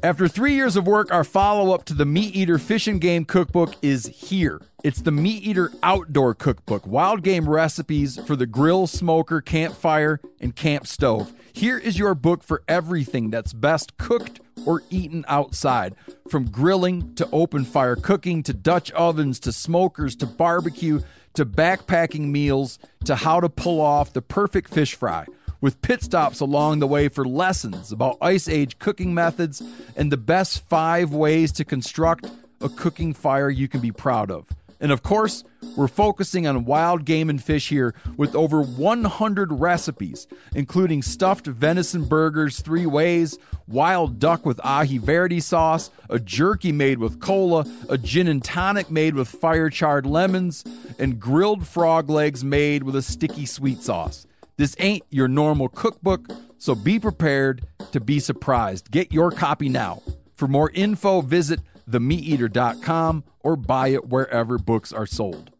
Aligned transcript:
After 0.00 0.28
three 0.28 0.54
years 0.54 0.76
of 0.76 0.86
work, 0.86 1.10
our 1.10 1.24
follow 1.24 1.74
up 1.74 1.84
to 1.86 1.94
the 1.94 2.06
Meat 2.06 2.36
Eater 2.36 2.58
Fish 2.58 2.86
and 2.86 3.00
Game 3.00 3.24
Cookbook 3.24 3.74
is 3.82 4.06
here. 4.06 4.60
It's 4.84 5.02
the 5.02 5.10
Meat 5.10 5.42
Eater 5.42 5.72
Outdoor 5.82 6.34
Cookbook 6.34 6.86
wild 6.86 7.24
game 7.24 7.48
recipes 7.48 8.16
for 8.24 8.36
the 8.36 8.46
grill, 8.46 8.86
smoker, 8.86 9.40
campfire, 9.40 10.20
and 10.40 10.54
camp 10.54 10.86
stove. 10.86 11.32
Here 11.52 11.76
is 11.76 11.98
your 11.98 12.14
book 12.14 12.44
for 12.44 12.62
everything 12.68 13.30
that's 13.30 13.52
best 13.52 13.98
cooked 13.98 14.40
or 14.64 14.84
eaten 14.88 15.24
outside. 15.26 15.96
From 16.28 16.48
grilling 16.48 17.16
to 17.16 17.28
open 17.32 17.64
fire 17.64 17.96
cooking 17.96 18.44
to 18.44 18.54
Dutch 18.54 18.92
ovens 18.92 19.40
to 19.40 19.52
smokers 19.52 20.14
to 20.16 20.26
barbecue 20.26 21.00
to 21.34 21.44
backpacking 21.44 22.28
meals 22.28 22.78
to 23.04 23.16
how 23.16 23.40
to 23.40 23.48
pull 23.48 23.80
off 23.80 24.12
the 24.12 24.22
perfect 24.22 24.72
fish 24.72 24.94
fry 24.94 25.26
with 25.60 25.82
pit 25.82 26.02
stops 26.02 26.40
along 26.40 26.78
the 26.78 26.86
way 26.86 27.08
for 27.08 27.24
lessons 27.24 27.92
about 27.92 28.16
Ice 28.20 28.48
Age 28.48 28.78
cooking 28.78 29.14
methods 29.14 29.62
and 29.96 30.12
the 30.12 30.16
best 30.16 30.66
five 30.68 31.12
ways 31.12 31.52
to 31.52 31.64
construct 31.64 32.26
a 32.60 32.68
cooking 32.68 33.14
fire 33.14 33.50
you 33.50 33.68
can 33.68 33.80
be 33.80 33.92
proud 33.92 34.30
of. 34.30 34.48
And 34.80 34.92
of 34.92 35.02
course, 35.02 35.42
we're 35.76 35.88
focusing 35.88 36.46
on 36.46 36.64
wild 36.64 37.04
game 37.04 37.28
and 37.28 37.42
fish 37.42 37.68
here 37.68 37.94
with 38.16 38.36
over 38.36 38.62
100 38.62 39.52
recipes, 39.52 40.28
including 40.54 41.02
stuffed 41.02 41.46
venison 41.46 42.04
burgers 42.04 42.60
three 42.60 42.86
ways, 42.86 43.38
wild 43.66 44.20
duck 44.20 44.46
with 44.46 44.58
aji 44.58 45.00
verde 45.00 45.40
sauce, 45.40 45.90
a 46.08 46.20
jerky 46.20 46.70
made 46.70 46.98
with 46.98 47.20
cola, 47.20 47.66
a 47.88 47.98
gin 47.98 48.28
and 48.28 48.44
tonic 48.44 48.88
made 48.88 49.14
with 49.14 49.28
fire 49.28 49.68
charred 49.68 50.06
lemons, 50.06 50.64
and 50.98 51.18
grilled 51.18 51.66
frog 51.66 52.08
legs 52.08 52.44
made 52.44 52.84
with 52.84 52.94
a 52.94 53.02
sticky 53.02 53.46
sweet 53.46 53.82
sauce. 53.82 54.27
This 54.58 54.74
ain't 54.80 55.04
your 55.08 55.28
normal 55.28 55.68
cookbook, 55.68 56.26
so 56.58 56.74
be 56.74 56.98
prepared 56.98 57.64
to 57.92 58.00
be 58.00 58.18
surprised. 58.18 58.90
Get 58.90 59.12
your 59.12 59.30
copy 59.30 59.68
now. 59.68 60.02
For 60.34 60.48
more 60.48 60.70
info, 60.74 61.20
visit 61.20 61.60
themeateater.com 61.88 63.22
or 63.40 63.54
buy 63.54 63.88
it 63.88 64.08
wherever 64.08 64.58
books 64.58 64.92
are 64.92 65.06
sold. 65.06 65.52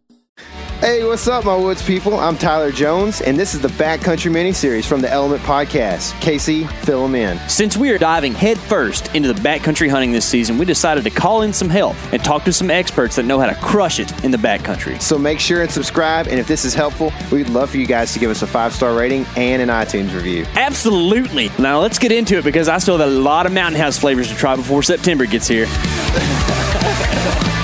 Hey, 0.81 1.03
what's 1.03 1.27
up, 1.27 1.45
my 1.45 1.57
woods 1.57 1.83
people? 1.83 2.21
I'm 2.21 2.39
Tyler 2.39 2.71
Jones, 2.71 3.21
and 3.21 3.37
this 3.37 3.53
is 3.53 3.61
the 3.61 3.67
Backcountry 3.67 4.31
mini-series 4.31 4.87
from 4.87 5.01
the 5.01 5.11
Element 5.11 5.43
Podcast. 5.43 6.13
Casey, 6.21 6.67
fill 6.67 7.03
them 7.03 7.17
in. 7.17 7.37
Since 7.49 7.77
we 7.77 7.91
are 7.91 7.99
diving 7.99 8.33
headfirst 8.33 9.13
into 9.13 9.33
the 9.33 9.41
backcountry 9.41 9.91
hunting 9.91 10.13
this 10.13 10.25
season, 10.25 10.57
we 10.57 10.65
decided 10.65 11.03
to 11.03 11.11
call 11.11 11.43
in 11.43 11.53
some 11.53 11.69
help 11.69 11.97
and 12.13 12.23
talk 12.23 12.45
to 12.45 12.53
some 12.53 12.71
experts 12.71 13.17
that 13.17 13.25
know 13.25 13.41
how 13.41 13.47
to 13.47 13.57
crush 13.57 13.99
it 13.99 14.25
in 14.25 14.31
the 14.31 14.39
backcountry. 14.39 15.03
So 15.03 15.19
make 15.19 15.41
sure 15.41 15.63
and 15.63 15.71
subscribe, 15.71 16.29
and 16.29 16.39
if 16.39 16.47
this 16.47 16.65
is 16.65 16.75
helpful, 16.75 17.13
we'd 17.33 17.49
love 17.49 17.71
for 17.71 17.79
you 17.79 17.87
guys 17.87 18.13
to 18.13 18.21
give 18.21 18.31
us 18.31 18.43
a 18.43 18.47
five-star 18.47 18.97
rating 18.97 19.27
and 19.37 19.61
an 19.61 19.71
iTunes 19.71 20.15
review. 20.15 20.47
Absolutely. 20.55 21.51
Now 21.59 21.81
let's 21.81 21.99
get 21.99 22.13
into 22.13 22.39
it 22.39 22.45
because 22.45 22.69
I 22.69 22.79
still 22.79 22.97
have 22.97 23.09
a 23.09 23.11
lot 23.11 23.47
of 23.47 23.53
Mountain 23.53 23.81
House 23.81 23.99
flavors 23.99 24.29
to 24.29 24.37
try 24.37 24.55
before 24.55 24.85
September 24.85 25.27
gets 25.27 25.49
here. 25.49 25.67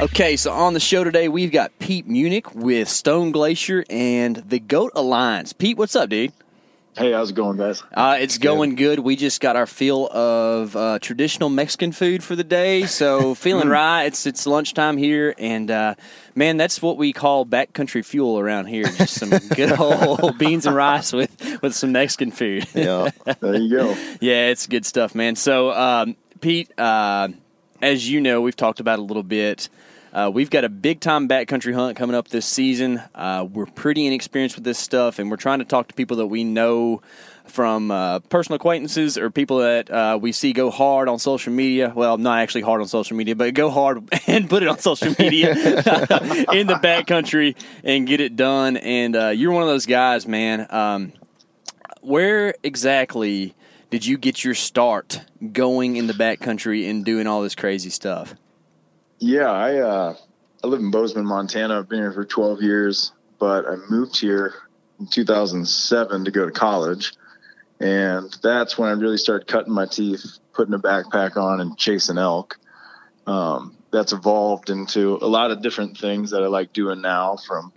Okay, 0.00 0.36
so 0.36 0.50
on 0.50 0.72
the 0.72 0.80
show 0.80 1.04
today, 1.04 1.28
we've 1.28 1.52
got 1.52 1.78
Pete 1.78 2.08
Muennich 2.08 2.54
with 2.54 2.88
Stone 2.88 3.32
Glacier 3.32 3.84
and 3.90 4.36
the 4.36 4.58
Goat 4.58 4.92
Alliance. 4.94 5.52
Pete, 5.52 5.76
what's 5.76 5.94
up, 5.94 6.08
dude? 6.08 6.32
Hey, 6.96 7.12
how's 7.12 7.28
it 7.28 7.34
going, 7.34 7.58
guys? 7.58 7.82
Uh, 7.92 8.16
it's 8.18 8.38
going 8.38 8.76
good. 8.76 9.00
We 9.00 9.14
just 9.14 9.42
got 9.42 9.56
our 9.56 9.66
feel 9.66 10.06
of 10.06 10.74
uh, 10.74 11.00
traditional 11.00 11.50
Mexican 11.50 11.92
food 11.92 12.24
for 12.24 12.34
the 12.34 12.42
day, 12.42 12.86
so 12.86 13.34
feeling 13.36 13.68
right. 13.68 14.04
It's 14.04 14.24
it's 14.24 14.46
lunchtime 14.46 14.96
here, 14.96 15.34
and 15.36 15.70
uh, 15.70 15.96
man, 16.34 16.56
that's 16.56 16.80
what 16.80 16.96
we 16.96 17.12
call 17.12 17.44
backcountry 17.44 18.02
fuel 18.02 18.38
around 18.38 18.66
here. 18.66 18.84
Just 18.84 19.16
some 19.16 19.28
good 19.54 19.78
old 19.78 20.38
beans 20.38 20.64
and 20.64 20.74
rice 20.74 21.12
with 21.12 21.60
with 21.60 21.74
some 21.74 21.92
Mexican 21.92 22.30
food. 22.30 22.66
Yeah, 22.72 23.10
there 23.40 23.56
you 23.56 23.68
go. 23.68 23.90
yeah, 24.22 24.48
it's 24.48 24.66
good 24.66 24.86
stuff, 24.86 25.14
man. 25.14 25.36
So, 25.36 25.72
um, 25.72 26.16
Pete, 26.40 26.72
uh, 26.78 27.28
as 27.82 28.08
you 28.08 28.22
know, 28.22 28.40
we've 28.40 28.56
talked 28.56 28.80
about 28.80 28.98
a 28.98 29.02
little 29.02 29.22
bit. 29.22 29.68
Uh, 30.12 30.30
we've 30.32 30.50
got 30.50 30.64
a 30.64 30.68
big 30.68 31.00
time 31.00 31.28
backcountry 31.28 31.72
hunt 31.72 31.96
coming 31.96 32.16
up 32.16 32.28
this 32.28 32.46
season. 32.46 33.00
Uh, 33.14 33.46
we're 33.50 33.66
pretty 33.66 34.06
inexperienced 34.06 34.56
with 34.56 34.64
this 34.64 34.78
stuff, 34.78 35.18
and 35.18 35.30
we're 35.30 35.36
trying 35.36 35.60
to 35.60 35.64
talk 35.64 35.88
to 35.88 35.94
people 35.94 36.16
that 36.16 36.26
we 36.26 36.42
know 36.42 37.00
from 37.44 37.90
uh, 37.90 38.18
personal 38.20 38.56
acquaintances 38.56 39.16
or 39.16 39.30
people 39.30 39.58
that 39.58 39.90
uh, 39.90 40.18
we 40.20 40.32
see 40.32 40.52
go 40.52 40.70
hard 40.70 41.08
on 41.08 41.18
social 41.18 41.52
media. 41.52 41.92
Well, 41.94 42.18
not 42.18 42.38
actually 42.38 42.62
hard 42.62 42.80
on 42.80 42.88
social 42.88 43.16
media, 43.16 43.36
but 43.36 43.54
go 43.54 43.70
hard 43.70 44.02
and 44.26 44.48
put 44.48 44.62
it 44.62 44.68
on 44.68 44.78
social 44.78 45.14
media 45.18 45.50
in 45.54 46.66
the 46.66 46.78
backcountry 46.82 47.56
and 47.84 48.06
get 48.06 48.20
it 48.20 48.36
done. 48.36 48.76
And 48.76 49.14
uh, 49.14 49.28
you're 49.28 49.52
one 49.52 49.62
of 49.62 49.68
those 49.68 49.86
guys, 49.86 50.26
man. 50.26 50.66
Um, 50.70 51.12
where 52.00 52.54
exactly 52.62 53.54
did 53.90 54.06
you 54.06 54.16
get 54.18 54.42
your 54.42 54.54
start 54.54 55.20
going 55.52 55.96
in 55.96 56.06
the 56.06 56.14
backcountry 56.14 56.88
and 56.88 57.04
doing 57.04 57.26
all 57.26 57.42
this 57.42 57.54
crazy 57.54 57.90
stuff? 57.90 58.34
Yeah, 59.20 59.50
I 59.50 59.76
uh, 59.76 60.16
I 60.64 60.66
live 60.66 60.80
in 60.80 60.90
Bozeman, 60.90 61.26
Montana. 61.26 61.78
I've 61.78 61.90
been 61.90 61.98
here 61.98 62.12
for 62.12 62.24
12 62.24 62.62
years, 62.62 63.12
but 63.38 63.66
I 63.66 63.76
moved 63.90 64.18
here 64.18 64.54
in 64.98 65.08
2007 65.08 66.24
to 66.24 66.30
go 66.30 66.46
to 66.46 66.50
college, 66.50 67.12
and 67.78 68.34
that's 68.42 68.78
when 68.78 68.88
I 68.88 68.92
really 68.92 69.18
started 69.18 69.46
cutting 69.46 69.74
my 69.74 69.84
teeth, 69.84 70.38
putting 70.54 70.72
a 70.72 70.78
backpack 70.78 71.36
on, 71.36 71.60
and 71.60 71.76
chasing 71.76 72.16
elk. 72.16 72.58
Um, 73.26 73.76
that's 73.90 74.14
evolved 74.14 74.70
into 74.70 75.16
a 75.16 75.28
lot 75.28 75.50
of 75.50 75.60
different 75.60 75.98
things 75.98 76.30
that 76.30 76.42
I 76.42 76.46
like 76.46 76.72
doing 76.72 77.02
now, 77.02 77.36
from 77.46 77.74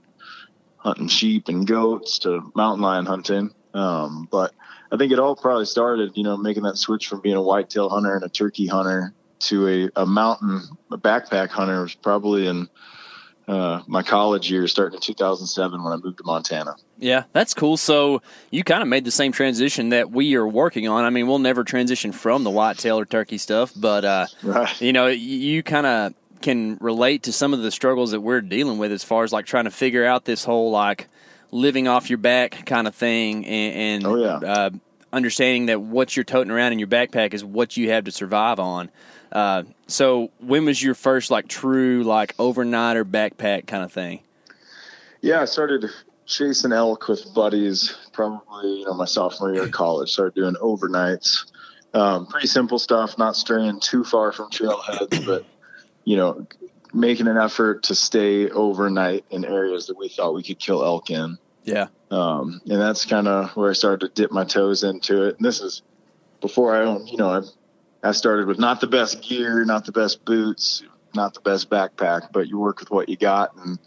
hunting 0.77 1.09
sheep 1.09 1.49
and 1.49 1.67
goats 1.67 2.19
to 2.19 2.53
mountain 2.55 2.81
lion 2.81 3.05
hunting. 3.05 3.53
Um, 3.73 4.29
but 4.31 4.53
I 4.93 4.95
think 4.95 5.11
it 5.11 5.19
all 5.19 5.35
probably 5.35 5.65
started, 5.65 6.15
you 6.15 6.23
know, 6.23 6.37
making 6.37 6.63
that 6.63 6.77
switch 6.77 7.07
from 7.07 7.19
being 7.19 7.35
a 7.35 7.41
whitetail 7.41 7.89
hunter 7.89 8.15
and 8.15 8.23
a 8.23 8.29
turkey 8.29 8.67
hunter 8.67 9.13
to 9.47 9.89
a, 9.95 10.01
a 10.01 10.05
mountain 10.05 10.61
a 10.91 10.97
backpack 10.97 11.49
hunter 11.49 11.81
was 11.81 11.95
probably 11.95 12.47
in 12.47 12.69
uh, 13.47 13.81
my 13.87 14.03
college 14.03 14.49
years, 14.49 14.71
starting 14.71 14.95
in 14.95 15.01
2007 15.01 15.83
when 15.83 15.91
I 15.91 15.97
moved 15.97 16.17
to 16.19 16.23
Montana. 16.23 16.75
Yeah, 16.97 17.23
that's 17.33 17.53
cool. 17.53 17.75
So 17.75 18.21
you 18.51 18.63
kind 18.63 18.81
of 18.81 18.87
made 18.87 19.05
the 19.05 19.11
same 19.11 19.31
transition 19.31 19.89
that 19.89 20.11
we 20.11 20.35
are 20.35 20.47
working 20.47 20.87
on. 20.87 21.03
I 21.03 21.09
mean, 21.09 21.27
we'll 21.27 21.39
never 21.39 21.63
transition 21.63 22.11
from 22.11 22.43
the 22.43 22.49
whitetail 22.49 22.97
or 22.99 23.05
turkey 23.05 23.37
stuff, 23.37 23.73
but 23.75 24.05
uh, 24.05 24.27
right. 24.43 24.81
you 24.81 24.93
know, 24.93 25.07
you 25.07 25.61
kind 25.61 25.85
of 25.85 26.13
can 26.41 26.77
relate 26.79 27.23
to 27.23 27.33
some 27.33 27.53
of 27.53 27.61
the 27.61 27.71
struggles 27.71 28.11
that 28.11 28.21
we're 28.21 28.41
dealing 28.41 28.77
with 28.77 28.91
as 28.91 29.03
far 29.03 29.23
as 29.23 29.33
like 29.33 29.45
trying 29.45 29.65
to 29.65 29.71
figure 29.71 30.05
out 30.05 30.25
this 30.25 30.43
whole 30.43 30.71
like 30.71 31.07
living 31.51 31.87
off 31.87 32.09
your 32.09 32.17
back 32.17 32.65
kind 32.65 32.87
of 32.87 32.95
thing, 32.95 33.45
and, 33.45 34.05
and 34.05 34.05
oh, 34.05 34.15
yeah. 34.15 34.35
uh, 34.35 34.69
understanding 35.11 35.67
that 35.67 35.81
what 35.81 36.15
you're 36.15 36.23
toting 36.23 36.51
around 36.51 36.71
in 36.71 36.79
your 36.79 36.87
backpack 36.87 37.33
is 37.33 37.43
what 37.43 37.77
you 37.77 37.89
have 37.91 38.05
to 38.05 38.11
survive 38.11 38.59
on. 38.59 38.89
Uh, 39.33 39.63
so 39.87 40.29
when 40.39 40.63
was 40.63 40.81
your 40.81 40.93
first 40.93 41.31
like 41.31 41.47
true 41.47 42.03
like 42.03 42.37
overnighter 42.37 43.03
backpack 43.03 43.67
kind 43.67 43.83
of 43.83 43.91
thing? 43.91 44.21
Yeah, 45.21 45.41
I 45.41 45.45
started 45.45 45.89
chasing 46.25 46.71
elk 46.71 47.07
with 47.07 47.33
buddies 47.33 47.97
probably 48.13 48.79
you 48.79 48.85
know 48.85 48.93
my 48.93 49.05
sophomore 49.05 49.51
year 49.51 49.63
of 49.63 49.71
college. 49.71 50.11
Started 50.11 50.35
doing 50.35 50.55
overnights. 50.61 51.51
Um, 51.95 52.27
pretty 52.27 52.47
simple 52.47 52.79
stuff, 52.79 53.17
not 53.17 53.35
straying 53.35 53.79
too 53.79 54.03
far 54.03 54.31
from 54.31 54.49
trailheads, 54.49 55.25
but 55.25 55.45
you 56.05 56.17
know, 56.17 56.45
making 56.93 57.27
an 57.27 57.37
effort 57.37 57.83
to 57.83 57.95
stay 57.95 58.49
overnight 58.49 59.25
in 59.31 59.45
areas 59.45 59.87
that 59.87 59.97
we 59.97 60.09
thought 60.09 60.33
we 60.33 60.43
could 60.43 60.59
kill 60.59 60.83
elk 60.83 61.09
in. 61.09 61.37
Yeah. 61.63 61.87
Um, 62.11 62.61
and 62.69 62.79
that's 62.79 63.05
kind 63.05 63.27
of 63.27 63.55
where 63.55 63.69
I 63.69 63.73
started 63.73 64.07
to 64.07 64.21
dip 64.21 64.31
my 64.31 64.43
toes 64.43 64.83
into 64.83 65.23
it. 65.27 65.37
And 65.37 65.45
this 65.45 65.61
is 65.61 65.81
before 66.41 66.75
I 66.75 66.83
owned, 66.83 67.09
you 67.09 67.17
know, 67.17 67.29
I 67.29 67.41
I 68.03 68.11
started 68.11 68.47
with 68.47 68.59
not 68.59 68.81
the 68.81 68.87
best 68.87 69.21
gear, 69.21 69.63
not 69.63 69.85
the 69.85 69.91
best 69.91 70.25
boots, 70.25 70.83
not 71.15 71.33
the 71.33 71.39
best 71.39 71.69
backpack, 71.69 72.31
but 72.31 72.47
you 72.47 72.59
work 72.59 72.79
with 72.79 72.91
what 72.91 73.07
you 73.07 73.15
got, 73.15 73.55
and 73.55 73.79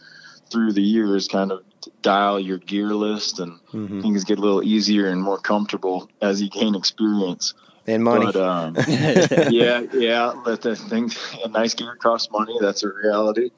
through 0.51 0.73
the 0.73 0.83
years, 0.83 1.29
kind 1.29 1.53
of 1.53 1.63
dial 2.03 2.41
your 2.41 2.59
gear 2.59 2.89
list, 2.89 3.41
and 3.41 3.61
mm-hmm. 3.73 4.01
things 4.01 4.25
get 4.25 4.39
a 4.39 4.41
little 4.41 4.63
easier 4.63 5.09
and 5.09 5.23
more 5.23 5.39
comfortable 5.39 6.09
as 6.23 6.41
you 6.41 6.49
gain 6.49 6.75
experience 6.75 7.55
and 7.87 8.03
money. 8.03 8.27
But, 8.27 8.37
um, 8.37 8.77
yeah, 8.89 9.83
yeah, 9.93 10.33
let 10.45 10.63
the 10.63 10.77
things 10.77 11.17
a 11.45 11.49
nice 11.49 11.75
gear 11.75 11.97
costs 11.97 12.31
money. 12.31 12.57
That's 12.61 12.83
a 12.83 12.89
reality. 12.89 13.51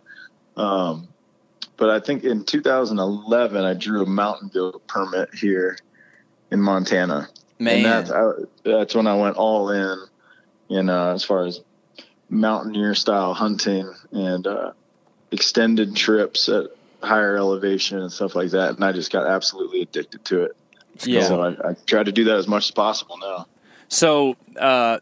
Um, 0.56 1.08
but 1.76 1.90
I 1.90 2.00
think 2.00 2.24
in 2.24 2.44
2011, 2.44 3.64
I 3.64 3.74
drew 3.74 4.02
a 4.02 4.06
mountain 4.06 4.50
goat 4.52 4.86
permit 4.88 5.34
here 5.34 5.78
in 6.50 6.60
Montana. 6.60 7.28
Man, 7.60 7.76
and 7.76 7.84
that's 7.84 8.10
I, 8.10 8.30
that's 8.64 8.94
when 8.94 9.06
I 9.06 9.16
went 9.16 9.36
all 9.36 9.70
in 9.70 9.98
in 10.68 10.88
uh, 10.88 11.12
as 11.12 11.24
far 11.24 11.44
as 11.46 11.60
mountaineer 12.28 12.94
style 12.94 13.34
hunting 13.34 13.92
and 14.12 14.46
uh, 14.46 14.72
extended 15.30 15.96
trips 15.96 16.48
at 16.48 16.66
higher 17.02 17.36
elevation 17.36 17.98
and 17.98 18.12
stuff 18.12 18.34
like 18.34 18.50
that. 18.50 18.74
And 18.74 18.84
I 18.84 18.92
just 18.92 19.12
got 19.12 19.26
absolutely 19.26 19.82
addicted 19.82 20.24
to 20.26 20.44
it. 20.44 20.56
Yeah. 21.04 21.22
So 21.22 21.42
I, 21.42 21.70
I 21.70 21.74
try 21.86 22.02
to 22.02 22.12
do 22.12 22.24
that 22.24 22.36
as 22.36 22.48
much 22.48 22.66
as 22.66 22.70
possible 22.72 23.18
now. 23.18 23.46
So, 23.88 24.36
uh, 24.58 24.98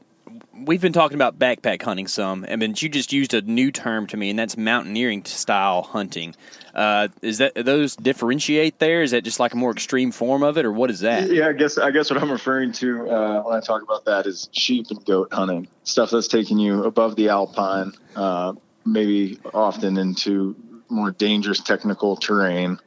we've 0.55 0.81
been 0.81 0.93
talking 0.93 1.14
about 1.14 1.38
backpack 1.38 1.82
hunting 1.82 2.06
some, 2.06 2.44
and 2.46 2.61
then 2.61 2.75
you 2.76 2.88
just 2.88 3.12
used 3.12 3.34
a 3.34 3.43
new 3.43 3.70
term 3.70 4.06
to 4.08 4.17
me, 4.17 4.31
and 4.31 4.38
that's 4.38 4.56
mountaineering 4.56 5.25
style 5.25 5.82
hunting. 5.82 6.34
Uh, 6.75 7.08
is 7.23 7.38
that 7.38 7.55
those 7.55 7.96
differentiate 7.96 8.78
there? 8.78 9.02
Is 9.02 9.12
that 9.12 9.23
just 9.23 9.40
like 9.40 9.55
a 9.55 9.56
more 9.56 9.70
extreme 9.70 10.12
form 10.12 10.43
of 10.43 10.58
it, 10.58 10.64
or 10.64 10.73
what 10.73 10.90
is 10.90 11.00
that? 11.00 11.31
Yeah, 11.31 11.49
I 11.49 11.52
guess 11.52 11.78
I 11.78 11.90
guess 11.90 12.11
what 12.11 12.20
I'm 12.20 12.31
referring 12.31 12.73
to 12.73 13.11
uh, 13.11 13.43
when 13.43 13.56
I 13.56 13.61
talk 13.61 13.82
about 13.82 14.05
that 14.06 14.26
is 14.26 14.49
sheep 14.52 14.87
and 14.90 15.05
goat 15.05 15.32
hunting, 15.32 15.69
stuff 15.84 16.11
that's 16.11 16.29
taking 16.29 16.58
you 16.58 16.84
above 16.84 17.17
the 17.17 17.29
alpine, 17.29 17.93
uh, 18.14 18.52
maybe 18.84 19.38
often 19.55 19.96
into 19.96 20.56
more 20.88 21.11
dangerous 21.11 21.61
technical 21.61 22.17
terrain 22.17 22.79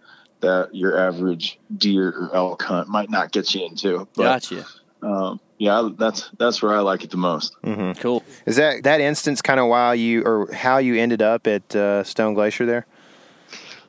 that 0.42 0.74
your 0.74 0.98
average 0.98 1.60
deer 1.78 2.10
or 2.10 2.34
elk 2.34 2.62
hunt 2.64 2.88
might 2.88 3.10
not 3.10 3.32
get 3.32 3.54
you 3.54 3.66
into. 3.66 4.08
But, 4.16 4.24
Gotcha. 4.24 4.66
Um, 5.02 5.40
yeah, 5.60 5.90
that's 5.98 6.30
that's 6.40 6.62
where 6.62 6.74
I 6.74 6.80
like 6.80 7.04
it 7.04 7.12
the 7.12 7.18
most. 7.18 7.56
Cool. 8.00 8.24
Is 8.46 8.56
that 8.56 8.84
that 8.84 9.02
instance 9.02 9.42
kind 9.42 9.60
of 9.60 9.68
why 9.68 9.94
you 9.94 10.24
or 10.24 10.52
how 10.54 10.78
you 10.78 10.96
ended 10.96 11.22
up 11.22 11.46
at 11.48 11.76
uh, 11.76 12.04
Stone 12.06 12.34
Glacier 12.34 12.66
there? 12.66 12.88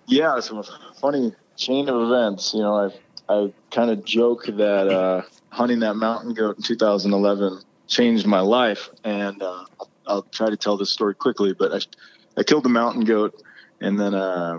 Yeah, 0.06 0.36
it's 0.36 0.50
a 0.50 0.64
funny 1.00 1.32
chain 1.56 1.88
of 1.88 2.10
events. 2.10 2.52
You 2.52 2.60
know, 2.60 2.74
I 2.74 3.32
I 3.32 3.52
kind 3.70 3.90
of 3.90 4.04
joke 4.04 4.46
that 4.46 4.88
uh, 4.88 5.22
hunting 5.50 5.78
that 5.80 5.94
mountain 5.94 6.34
goat 6.34 6.56
in 6.56 6.62
2011 6.64 7.60
changed 7.86 8.26
my 8.26 8.40
life, 8.40 8.90
and 9.04 9.40
uh, 9.40 9.64
I'll, 9.78 9.90
I'll 10.08 10.22
try 10.22 10.50
to 10.50 10.56
tell 10.56 10.76
this 10.76 10.90
story 10.90 11.14
quickly. 11.14 11.52
But 11.52 11.72
I 11.72 11.80
I 12.36 12.42
killed 12.42 12.64
the 12.64 12.68
mountain 12.68 13.04
goat, 13.04 13.40
and 13.80 13.98
then 13.98 14.16
uh, 14.16 14.58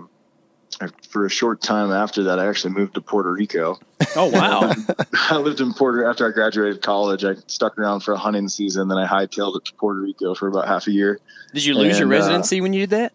for 1.08 1.26
a 1.26 1.30
short 1.30 1.60
time 1.60 1.92
after 1.92 2.24
that, 2.24 2.38
I 2.38 2.48
actually 2.48 2.74
moved 2.74 2.94
to 2.94 3.00
Puerto 3.00 3.32
Rico. 3.32 3.78
Oh 4.16 4.28
wow. 4.30 4.72
I 5.30 5.36
lived 5.38 5.60
in 5.60 5.72
Puerto 5.72 6.08
after 6.08 6.28
I 6.28 6.32
graduated 6.32 6.82
college. 6.82 7.24
I 7.24 7.34
stuck 7.46 7.78
around 7.78 8.00
for 8.00 8.12
a 8.12 8.18
hunting 8.18 8.48
season, 8.48 8.88
then 8.88 8.98
I 8.98 9.06
hightailed 9.06 9.56
it 9.56 9.64
to 9.66 9.74
Puerto 9.74 10.00
Rico 10.00 10.34
for 10.34 10.48
about 10.48 10.66
half 10.66 10.86
a 10.86 10.90
year. 10.90 11.20
did 11.54 11.64
you 11.64 11.74
lose 11.74 11.98
your 11.98 12.06
And, 12.06 12.14
uh, 12.14 12.18
residency 12.18 12.60
when 12.60 12.72
you 12.72 12.86
did 12.86 12.90
that? 12.90 13.12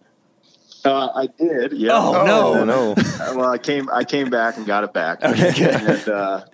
Uh, 0.85 1.09
I 1.13 1.27
did, 1.27 1.73
yeah. 1.73 1.91
Oh, 1.93 2.25
no. 2.25 2.53
Oh 2.53 2.63
no! 2.63 2.91
Uh, 2.93 2.95
well, 3.35 3.51
I 3.51 3.57
came 3.57 3.89
I 3.91 4.03
came 4.03 4.29
back 4.29 4.57
and 4.57 4.65
got 4.65 4.83
it 4.83 4.93
back. 4.93 5.23
Okay. 5.23 5.73
And, 5.73 6.07
uh, 6.07 6.45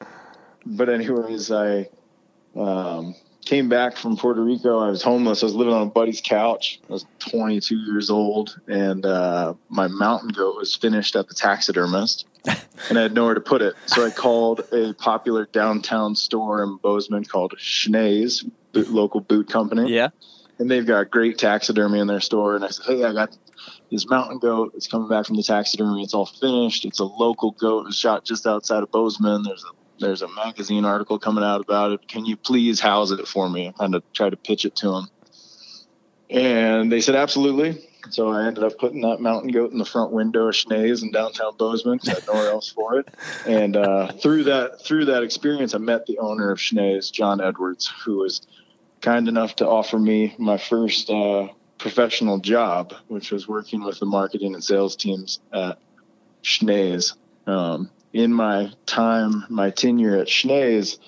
but 0.66 0.90
anyways, 0.90 1.52
I 1.52 1.90
um, 2.56 3.16
came 3.46 3.70
back 3.70 3.96
from 3.98 4.16
Puerto 4.18 4.42
Rico. 4.42 4.80
I 4.80 4.90
was 4.90 5.02
homeless. 5.02 5.44
I 5.44 5.48
was 5.48 5.56
living 5.56 5.74
on 5.74 5.84
a 5.88 5.90
buddy's 5.90 6.22
couch. 6.22 6.80
I 6.90 6.94
was 6.94 7.06
22 7.20 7.76
years 7.78 8.10
old, 8.10 8.60
and 8.68 9.06
uh, 9.06 9.54
my 9.70 9.88
mountain 9.88 10.30
goat 10.30 10.56
was 10.58 10.76
finished 10.76 11.16
at 11.16 11.28
the 11.28 11.34
taxidermist, 11.34 12.26
and 12.90 12.98
I 12.98 13.04
had 13.04 13.14
nowhere 13.14 13.34
to 13.36 13.42
put 13.42 13.62
it. 13.62 13.76
So 13.86 14.06
I 14.06 14.10
called 14.12 14.62
a 14.72 14.94
popular 14.94 15.46
downtown 15.52 16.16
store 16.16 16.64
in 16.64 16.78
Bozeman 16.78 17.26
called 17.26 17.54
Schnee's, 17.58 18.44
boot, 18.72 18.90
local 18.90 19.22
boot 19.22 19.50
company 19.50 19.94
Yeah. 19.94 20.10
and 20.60 20.70
they've 20.70 20.86
got 20.86 21.12
great 21.12 21.38
taxidermy 21.38 22.00
in 22.00 22.08
their 22.08 22.22
store. 22.22 22.56
And 22.56 22.66
I 22.66 22.70
said, 22.70 22.86
Hey, 22.88 23.04
I 23.04 23.14
got 23.14 23.38
this 23.92 24.10
mountain 24.10 24.40
goat. 24.40 24.74
It's 24.76 24.88
coming 24.88 25.08
back 25.08 25.26
from 25.28 25.36
the 25.38 25.44
taxidermy. 25.44 26.02
It's 26.04 26.14
all 26.16 26.26
finished. 26.26 26.84
It's 26.86 27.00
a 27.00 27.04
local 27.06 27.52
goat. 27.52 27.82
It 27.82 27.86
was 27.88 27.98
shot 27.98 28.26
just 28.26 28.48
outside 28.48 28.82
of 28.82 28.92
Bozeman. 28.92 29.44
There's 29.44 29.64
a 29.64 29.83
there's 30.00 30.22
a 30.22 30.28
magazine 30.28 30.86
article 30.86 31.20
coming 31.20 31.44
out 31.44 31.62
about 31.62 31.92
it. 31.92 32.08
Can 32.08 32.26
you 32.26 32.36
please 32.36 32.80
house 32.80 33.12
it 33.12 33.28
for 33.28 33.50
me? 33.50 33.68
I 33.68 33.72
kind 33.72 33.96
of 33.96 34.04
tried 34.14 34.32
to 34.32 34.38
pitch 34.38 34.66
it 34.66 34.76
to 34.78 34.92
them. 34.92 35.08
And 36.30 36.92
they 36.92 37.02
said, 37.02 37.16
absolutely. 37.16 37.88
So 38.10 38.30
I 38.30 38.46
ended 38.46 38.64
up 38.64 38.78
putting 38.78 39.02
that 39.02 39.22
mountain 39.22 39.52
goat 39.52 39.72
in 39.72 39.78
the 39.78 39.86
front 39.86 40.12
window 40.12 40.48
of 40.48 40.56
Schnee's 40.56 41.04
in 41.04 41.12
downtown 41.12 41.56
Bozeman. 41.58 42.00
'cause 42.00 42.10
I 42.10 42.14
had 42.16 42.28
nowhere 42.28 42.50
else 42.50 42.70
for 42.70 43.00
it. 43.00 43.08
And 43.48 43.78
uh, 43.78 44.12
through 44.12 44.44
that 44.46 44.84
through 44.84 45.06
that 45.06 45.24
experience, 45.24 45.74
I 45.74 45.78
met 45.78 46.06
the 46.06 46.20
owner 46.20 46.52
of 46.52 46.58
Schnee's, 46.60 47.12
John 47.12 47.40
Edwards, 47.40 47.90
who 48.04 48.18
was 48.18 48.42
kind 49.00 49.28
enough 49.30 49.56
to 49.58 49.68
offer 49.68 49.98
me 49.98 50.36
my 50.38 50.58
first 50.58 51.10
uh, 51.10 51.48
professional 51.78 52.40
job, 52.40 52.94
which 53.08 53.32
was 53.32 53.48
working 53.48 53.84
with 53.84 54.00
the 54.00 54.06
marketing 54.06 54.54
and 54.54 54.64
sales 54.64 54.96
teams 54.98 55.40
at 55.54 55.78
Schnee's. 56.44 57.16
Um, 57.48 57.90
in 58.14 58.32
my 58.32 58.72
time, 58.86 59.44
my 59.50 59.72
tenure 59.72 60.18
at 60.18 60.28
Schnee's, 60.28 61.00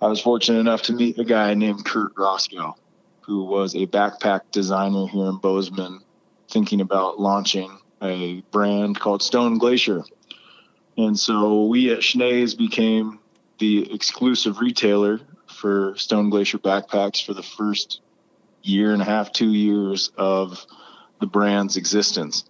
I 0.00 0.06
was 0.08 0.20
fortunate 0.20 0.60
enough 0.60 0.82
to 0.82 0.92
meet 0.92 1.18
a 1.18 1.24
guy 1.24 1.54
named 1.54 1.84
Kurt 1.84 2.14
Racicot, 2.14 2.74
who 3.22 3.44
was 3.44 3.74
a 3.74 3.86
backpack 3.86 4.42
designer 4.52 5.06
here 5.06 5.26
in 5.26 5.38
Bozeman, 5.38 6.00
thinking 6.50 6.80
about 6.80 7.18
launching 7.18 7.78
a 8.02 8.42
brand 8.50 9.00
called 9.00 9.22
Stone 9.22 9.58
Glacier. 9.58 10.04
And 10.96 11.18
so 11.18 11.64
we 11.64 11.90
at 11.92 12.00
Schnee's 12.00 12.54
became 12.54 13.18
the 13.58 13.92
exclusive 13.92 14.60
retailer 14.60 15.20
for 15.46 15.94
Stone 15.96 16.30
Glacier 16.30 16.58
backpacks 16.58 17.24
for 17.24 17.34
the 17.34 17.42
first 17.42 18.00
year 18.62 18.92
and 18.92 19.00
a 19.00 19.04
half, 19.04 19.32
two 19.32 19.52
years 19.52 20.10
of 20.16 20.64
the 21.20 21.26
brand's 21.26 21.76
existence. 21.76 22.44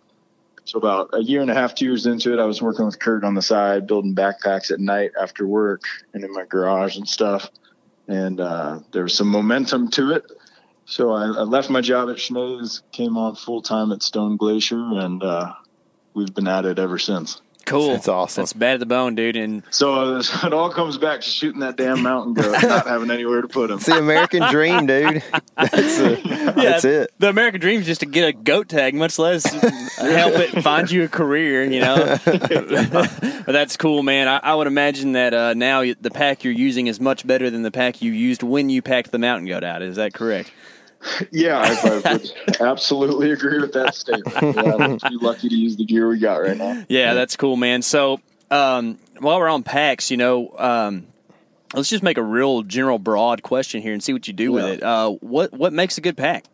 So 0.70 0.78
about 0.78 1.11
a 1.12 1.20
year 1.20 1.43
and 1.43 1.50
a 1.50 1.55
half, 1.55 1.75
two 1.75 1.87
years 1.87 2.06
into 2.06 2.32
it, 2.32 2.38
I 2.38 2.44
was 2.44 2.62
working 2.62 2.87
with 2.87 3.00
Kurt 3.00 3.25
on 3.25 3.34
the 3.34 3.43
side, 3.43 3.88
building 3.88 4.14
backpacks 4.14 4.70
at 4.70 4.78
night 4.78 5.11
after 5.20 5.44
work 5.44 5.82
and 6.14 6.22
in 6.22 6.32
my 6.32 6.44
garage 6.44 6.96
and 6.96 7.08
stuff. 7.08 7.50
And 8.06 8.40
uh, 8.40 8.78
there 8.93 9.02
was 9.02 9.12
some 9.14 9.26
momentum 9.26 9.90
to 9.90 10.12
it. 10.12 10.31
So 10.84 11.11
I, 11.11 11.25
I 11.25 11.43
left 11.43 11.70
my 11.70 11.81
job 11.81 12.08
at 12.08 12.19
Schnee's, 12.19 12.82
came 12.93 13.17
on 13.17 13.34
full 13.34 13.62
time 13.62 13.90
at 13.90 14.05
Stone 14.05 14.37
Glacier, 14.37 14.78
and 14.81 15.20
uh, 15.25 15.55
we've 16.14 16.32
been 16.32 16.46
at 16.46 16.67
it 16.67 16.78
ever 16.78 16.99
since. 17.00 17.43
Cool. 17.70 17.93
That's 17.93 18.08
awesome. 18.08 18.43
It's 18.43 18.52
bad 18.52 18.75
at 18.75 18.81
the 18.81 18.87
bone, 18.87 19.14
dude. 19.14 19.37
And 19.37 19.62
So 19.70 19.94
uh, 19.94 20.22
it 20.44 20.52
all 20.52 20.70
comes 20.70 20.99
back 20.99 21.20
to 21.20 21.31
shooting 21.31 21.61
that 21.61 21.76
damn 21.76 22.02
mountain 22.02 22.34
goat, 22.34 22.50
not 22.62 22.87
having 22.87 23.11
anywhere 23.11 23.43
to 23.43 23.49
put 23.49 23.70
him. 23.70 23.76
It's 23.76 23.87
the 23.87 23.99
American 23.99 24.43
dream, 24.50 24.87
dude. 24.87 25.22
That's, 25.56 26.00
uh, 26.00 26.52
that's 26.56 26.84
it. 26.84 27.12
The 27.19 27.28
American 27.28 27.61
dream 27.61 27.81
is 27.81 27.87
just 27.87 28.00
to 28.00 28.06
get 28.06 28.26
a 28.26 28.32
goat 28.32 28.69
tag, 28.70 28.94
much 28.94 29.19
less 29.19 29.44
help 30.00 30.34
it 30.34 30.62
find 30.62 30.90
you 30.90 31.05
a 31.05 31.08
career, 31.08 31.64
you 31.64 31.81
know. 31.81 32.19
but 32.25 33.46
that's 33.46 33.76
cool, 33.76 34.02
man. 34.02 34.26
I, 34.26 34.38
I 34.38 34.55
would 34.55 34.66
imagine 34.66 35.12
that 35.12 35.34
uh, 35.34 35.55
now 35.55 35.82
the 35.82 36.11
pack 36.11 36.44
you're 36.44 36.52
using 36.55 36.87
is 36.87 36.99
much 36.99 37.26
better 37.26 37.50
than 37.50 37.62
the 37.62 37.70
pack 37.70 38.00
you 38.00 38.12
used 38.12 38.43
when 38.43 38.70
you 38.70 38.81
packed 38.81 39.12
the 39.12 39.19
mountain 39.19 39.46
goat 39.46 39.64
out. 39.64 39.82
Is 39.82 39.96
that 39.96 40.14
correct? 40.14 40.50
Yeah, 41.31 41.58
I, 41.58 41.88
I 41.88 41.99
would 42.12 42.61
absolutely 42.61 43.31
agree 43.32 43.58
with 43.61 43.73
that 43.73 43.94
statement. 43.94 44.56
Yeah, 44.56 44.75
I'm 44.75 44.99
pretty 44.99 45.17
lucky 45.20 45.49
to 45.49 45.55
use 45.55 45.76
the 45.76 45.85
gear 45.85 46.08
we 46.08 46.19
got 46.19 46.37
right 46.37 46.56
now. 46.56 46.85
Yeah, 46.88 47.14
that's 47.14 47.37
cool, 47.37 47.56
man. 47.56 47.82
So 47.82 48.20
um, 48.50 48.99
while 49.19 49.38
we're 49.38 49.49
on 49.49 49.62
packs, 49.62 50.11
you 50.11 50.17
know, 50.17 50.52
um, 50.58 51.06
let's 51.75 51.88
just 51.88 52.02
make 52.02 52.19
a 52.19 52.23
real 52.23 52.62
general, 52.62 52.99
broad 52.99 53.43
question 53.43 53.81
here 53.81 53.93
and 53.93 54.02
see 54.02 54.12
what 54.12 54.26
you 54.29 54.35
do 54.35 54.52
with 54.52 54.64
it. 54.64 54.82
Uh, 54.82 55.11
what 55.20 55.52
what 55.52 55.73
makes 55.73 55.97
a 55.99 56.00
good 56.00 56.17
pack? 56.17 56.44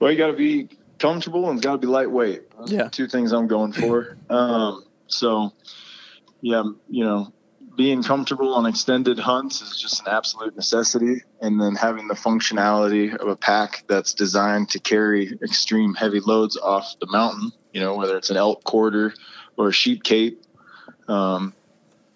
Well, 0.00 0.10
you 0.10 0.18
got 0.18 0.28
to 0.28 0.32
be 0.32 0.68
comfortable 0.98 1.48
and 1.50 1.58
it's 1.58 1.64
got 1.66 1.72
to 1.72 1.78
be 1.78 1.86
lightweight. 1.86 2.50
Those 2.58 2.72
Yeah. 2.72 2.88
two 2.88 3.06
things 3.08 3.32
I'm 3.32 3.46
going 3.46 3.72
for. 3.72 4.16
Um, 4.30 4.84
so, 5.06 5.52
yeah, 6.40 6.62
you 6.88 7.04
know, 7.04 7.32
being 7.76 8.02
comfortable 8.02 8.54
on 8.54 8.66
extended 8.66 9.18
hunts 9.18 9.60
is 9.60 9.80
just 9.80 10.00
an 10.00 10.12
absolute 10.12 10.54
necessity. 10.56 11.22
And 11.40 11.60
then 11.60 11.74
having 11.74 12.08
the 12.08 12.14
functionality 12.14 13.14
of 13.14 13.28
a 13.28 13.36
pack 13.36 13.84
that's 13.88 14.14
designed 14.14 14.70
to 14.70 14.80
carry 14.80 15.32
extreme 15.42 15.94
heavy 15.94 16.20
loads 16.20 16.56
off 16.56 16.94
the 17.00 17.06
mountain, 17.06 17.52
you 17.72 17.80
know, 17.80 17.96
whether 17.96 18.16
it's 18.16 18.30
an 18.30 18.36
elk 18.36 18.64
quarter 18.64 19.14
or 19.56 19.68
a 19.68 19.72
sheep 19.72 20.02
cape. 20.02 20.42
Um, 21.08 21.52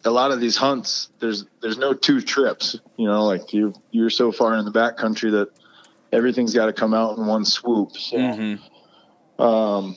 a 0.04 0.10
lot 0.10 0.30
of 0.30 0.40
these 0.40 0.56
hunts, 0.56 1.10
there's 1.18 1.44
there's 1.60 1.76
no 1.76 1.92
two 1.92 2.20
trips. 2.20 2.78
You 2.96 3.06
know, 3.06 3.24
like 3.24 3.52
you 3.52 3.74
you're 3.90 4.10
so 4.10 4.32
far 4.32 4.56
in 4.56 4.64
the 4.64 4.70
backcountry 4.70 5.32
that 5.32 5.48
everything's 6.12 6.54
got 6.54 6.66
to 6.66 6.72
come 6.72 6.94
out 6.94 7.18
in 7.18 7.26
one 7.26 7.44
swoop. 7.44 7.96
So, 7.96 8.16
Mm-hmm. 8.16 9.42
um, 9.42 9.96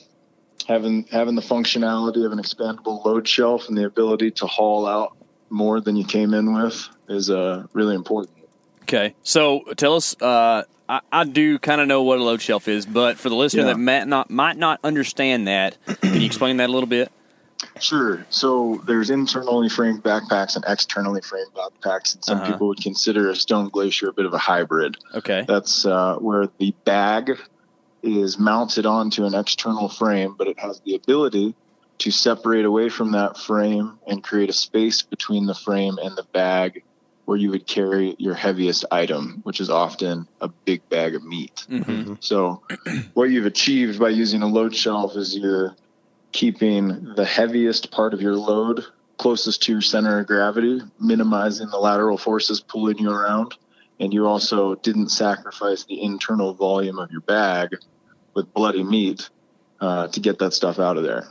having 0.66 1.04
having 1.10 1.34
the 1.36 1.42
functionality 1.42 2.26
of 2.26 2.32
an 2.32 2.38
expandable 2.38 3.04
load 3.04 3.26
shelf 3.28 3.68
and 3.68 3.78
the 3.78 3.86
ability 3.86 4.32
to 4.32 4.46
haul 4.46 4.86
out 4.86 5.16
more 5.52 5.80
than 5.80 5.94
you 5.96 6.04
came 6.04 6.34
in 6.34 6.54
with 6.54 6.88
is 7.08 7.30
uh, 7.30 7.66
really 7.72 7.94
important. 7.94 8.36
Okay, 8.82 9.14
so 9.22 9.60
tell 9.76 9.94
us. 9.94 10.20
Uh, 10.20 10.64
I, 10.88 11.00
I 11.12 11.24
do 11.24 11.58
kind 11.58 11.80
of 11.80 11.86
know 11.86 12.02
what 12.02 12.18
a 12.18 12.22
load 12.22 12.42
shelf 12.42 12.66
is, 12.68 12.84
but 12.84 13.16
for 13.18 13.28
the 13.28 13.36
listener 13.36 13.62
Yeah. 13.62 13.68
that 13.68 13.78
might 13.78 14.08
not 14.08 14.30
might 14.30 14.56
not 14.56 14.80
understand 14.82 15.46
that, 15.46 15.76
can 16.00 16.20
you 16.20 16.26
explain 16.26 16.56
that 16.56 16.68
a 16.68 16.72
little 16.72 16.88
bit? 16.88 17.12
Sure. 17.80 18.26
So 18.28 18.82
there's 18.86 19.08
internally 19.08 19.68
framed 19.68 20.02
backpacks 20.02 20.56
and 20.56 20.64
externally 20.66 21.20
framed 21.20 21.52
backpacks, 21.54 22.14
and 22.14 22.24
some 22.24 22.38
Uh-huh. 22.38 22.52
people 22.52 22.68
would 22.68 22.80
consider 22.82 23.30
a 23.30 23.36
Stone 23.36 23.68
Glacier 23.68 24.08
a 24.08 24.12
bit 24.12 24.26
of 24.26 24.34
a 24.34 24.38
hybrid. 24.38 24.96
Okay. 25.14 25.44
That's 25.46 25.86
uh, 25.86 26.16
where 26.16 26.48
the 26.58 26.74
bag 26.84 27.38
is 28.02 28.36
mounted 28.38 28.84
onto 28.84 29.24
an 29.24 29.34
external 29.34 29.88
frame, 29.88 30.34
but 30.36 30.48
it 30.48 30.58
has 30.58 30.80
the 30.80 30.96
ability 30.96 31.54
to 32.02 32.10
separate 32.10 32.64
away 32.64 32.88
from 32.88 33.12
that 33.12 33.36
frame 33.36 33.96
and 34.08 34.24
create 34.24 34.50
a 34.50 34.52
space 34.52 35.02
between 35.02 35.46
the 35.46 35.54
frame 35.54 35.98
and 36.02 36.16
the 36.16 36.24
bag 36.32 36.82
where 37.26 37.36
you 37.36 37.50
would 37.50 37.64
carry 37.64 38.16
your 38.18 38.34
heaviest 38.34 38.84
item, 38.90 39.40
which 39.44 39.60
is 39.60 39.70
often 39.70 40.26
a 40.40 40.48
big 40.48 40.88
bag 40.88 41.14
of 41.14 41.22
meat. 41.22 41.64
hmm 41.68 42.14
So, 42.18 42.62
what 43.14 43.30
you've 43.30 43.46
achieved 43.46 44.00
by 44.00 44.08
using 44.08 44.42
a 44.42 44.48
load 44.48 44.74
shelf 44.74 45.14
is 45.14 45.36
you're 45.36 45.76
keeping 46.32 47.14
the 47.14 47.24
heaviest 47.24 47.92
part 47.92 48.14
of 48.14 48.20
your 48.20 48.34
load 48.34 48.84
closest 49.18 49.62
to 49.62 49.72
your 49.72 49.80
center 49.80 50.18
of 50.18 50.26
gravity, 50.26 50.80
minimizing 50.98 51.68
the 51.68 51.78
lateral 51.78 52.18
forces 52.18 52.60
pulling 52.60 52.98
you 52.98 53.12
around, 53.12 53.54
and 54.00 54.12
you 54.12 54.26
also 54.26 54.74
didn't 54.74 55.10
sacrifice 55.10 55.84
the 55.84 56.02
internal 56.02 56.54
volume 56.54 56.98
of 56.98 57.12
your 57.12 57.20
bag 57.20 57.68
with 58.34 58.52
bloody 58.52 58.82
meat 58.82 59.30
uh, 59.80 60.08
to 60.08 60.18
get 60.18 60.40
that 60.40 60.52
stuff 60.52 60.80
out 60.80 60.96
of 60.96 61.04
there. 61.04 61.28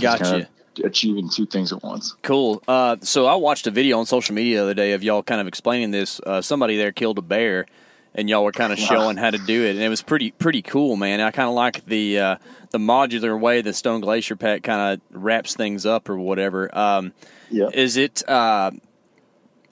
Gotcha. 0.00 0.24
Kind 0.24 0.42
of 0.42 0.84
achieving 0.84 1.28
two 1.28 1.46
things 1.46 1.72
at 1.72 1.82
once. 1.82 2.16
Cool. 2.22 2.62
Uh, 2.66 2.96
so 3.00 3.26
I 3.26 3.34
watched 3.36 3.66
a 3.66 3.70
video 3.70 3.98
on 3.98 4.06
social 4.06 4.34
media 4.34 4.56
the 4.58 4.62
other 4.62 4.74
day 4.74 4.92
of 4.92 5.02
y'all 5.04 5.22
kind 5.22 5.40
of 5.40 5.46
explaining 5.46 5.90
this. 5.92 6.20
Uh, 6.20 6.42
somebody 6.42 6.76
there 6.76 6.90
killed 6.92 7.18
a 7.18 7.22
bear, 7.22 7.66
and 8.14 8.28
y'all 8.28 8.42
were 8.44 8.52
kind 8.52 8.72
of 8.72 8.78
showing 8.90 9.16
how 9.16 9.30
to 9.30 9.38
do 9.38 9.64
it, 9.64 9.70
and 9.70 9.80
it 9.80 9.88
was 9.88 10.02
pretty 10.02 10.32
pretty 10.32 10.62
cool, 10.62 10.96
man. 10.96 11.20
I 11.20 11.30
kind 11.30 11.48
of 11.48 11.54
like 11.54 11.84
the 11.86 12.18
uh, 12.18 12.36
the 12.70 12.78
modular 12.78 13.38
way 13.38 13.60
the 13.60 13.72
Stone 13.72 14.00
Glacier 14.00 14.34
Pack 14.36 14.62
kind 14.64 14.94
of 14.94 15.22
wraps 15.22 15.54
things 15.54 15.86
up 15.86 16.08
or 16.08 16.18
whatever. 16.18 16.76
Um, 16.76 17.12
Yeah. 17.50 17.68
Is 17.72 17.96
it 17.96 18.28
uh, 18.28 18.72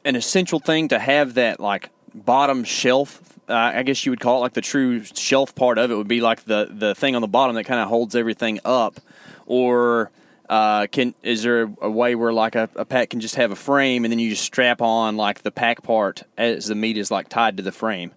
an 0.05 0.15
essential 0.17 0.61
thing 0.61 0.89
to 0.89 0.99
have 1.01 1.35
that 1.35 1.59
like 1.59 1.91
bottom 2.15 2.63
shelf? 2.63 3.21
Uh, 3.49 3.55
I 3.55 3.83
guess 3.83 4.07
you 4.07 4.13
would 4.13 4.21
call 4.21 4.39
it 4.39 4.41
like 4.43 4.53
the 4.53 4.61
true 4.61 5.03
shelf 5.03 5.55
part 5.57 5.79
of 5.79 5.91
it 5.91 5.97
would 5.97 6.07
be 6.07 6.21
like 6.21 6.45
the 6.45 6.69
the 6.71 6.95
thing 6.95 7.17
on 7.17 7.23
the 7.23 7.29
bottom 7.29 7.57
that 7.57 7.65
kind 7.65 7.81
of 7.81 7.89
holds 7.89 8.15
everything 8.15 8.61
up, 8.65 9.01
or 9.47 10.11
uh, 10.49 10.87
can 10.89 11.15
is 11.23 11.43
there 11.43 11.73
a 11.81 11.91
way 11.91 12.15
where 12.15 12.33
like 12.33 12.55
a, 12.55 12.69
a 12.77 12.85
pack 12.85 13.11
can 13.11 13.21
just 13.21 13.37
have 13.37 13.51
a 13.53 13.57
frame 13.57 14.05
and 14.05 14.13
then 14.13 14.19
you 14.19 14.31
just 14.31 14.45
strap 14.45 14.83
on 14.83 15.17
like 15.17 15.43
the 15.43 15.51
pack 15.51 15.83
part 15.83 16.23
as 16.37 16.67
the 16.67 16.75
meat 16.75 16.97
is 16.99 17.11
like 17.11 17.29
tied 17.29 17.57
to 17.57 17.63
the 17.63 17.73
frame? 17.73 18.13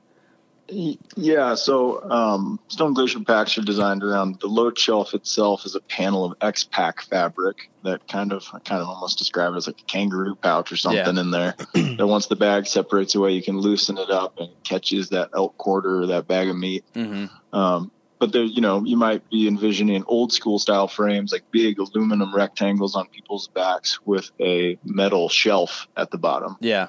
Yeah, 0.67 1.53
so 1.53 2.09
um, 2.09 2.59
Stone 2.69 2.95
Glacier 2.95 3.19
packs 3.19 3.55
are 3.55 3.61
designed 3.61 4.03
around 4.03 4.39
the 4.39 4.47
load 4.47 4.79
shelf 4.79 5.13
itself 5.13 5.63
is 5.63 5.75
a 5.75 5.79
panel 5.79 6.25
of 6.25 6.33
X-Pac 6.41 7.03
fabric 7.03 7.69
that 7.83 8.07
kind 8.07 8.33
of 8.33 8.47
I 8.51 8.57
kind 8.59 8.81
of 8.81 8.87
almost 8.89 9.19
describe 9.19 9.53
it 9.53 9.57
as 9.57 9.67
like 9.67 9.79
a 9.79 9.83
kangaroo 9.83 10.33
pouch 10.33 10.71
or 10.71 10.75
something 10.75 11.15
Yeah. 11.15 11.21
in 11.21 11.29
there. 11.29 11.53
that 11.97 12.07
once 12.07 12.25
the 12.25 12.35
bag 12.35 12.65
separates 12.65 13.13
away, 13.13 13.33
you 13.33 13.43
can 13.43 13.59
loosen 13.59 13.99
it 13.99 14.09
up 14.09 14.39
and 14.39 14.49
it 14.49 14.63
catches 14.63 15.09
that 15.09 15.29
elk 15.35 15.55
quarter 15.59 16.01
or 16.01 16.07
that 16.07 16.27
bag 16.27 16.49
of 16.49 16.57
meat. 16.57 16.83
Mm-hmm. 16.95 17.55
Um, 17.55 17.91
but 18.19 18.31
there, 18.31 18.43
you 18.43 18.61
know, 18.61 18.83
you 18.83 18.97
might 18.97 19.29
be 19.29 19.47
envisioning 19.47 20.03
old 20.07 20.31
school 20.31 20.59
style 20.59 20.87
frames, 20.87 21.31
like 21.31 21.43
big 21.51 21.79
aluminum 21.79 22.33
rectangles 22.33 22.95
on 22.95 23.07
people's 23.07 23.47
backs 23.49 23.99
with 24.05 24.31
a 24.39 24.77
metal 24.83 25.29
shelf 25.29 25.87
at 25.97 26.11
the 26.11 26.17
bottom. 26.17 26.57
Yeah, 26.59 26.87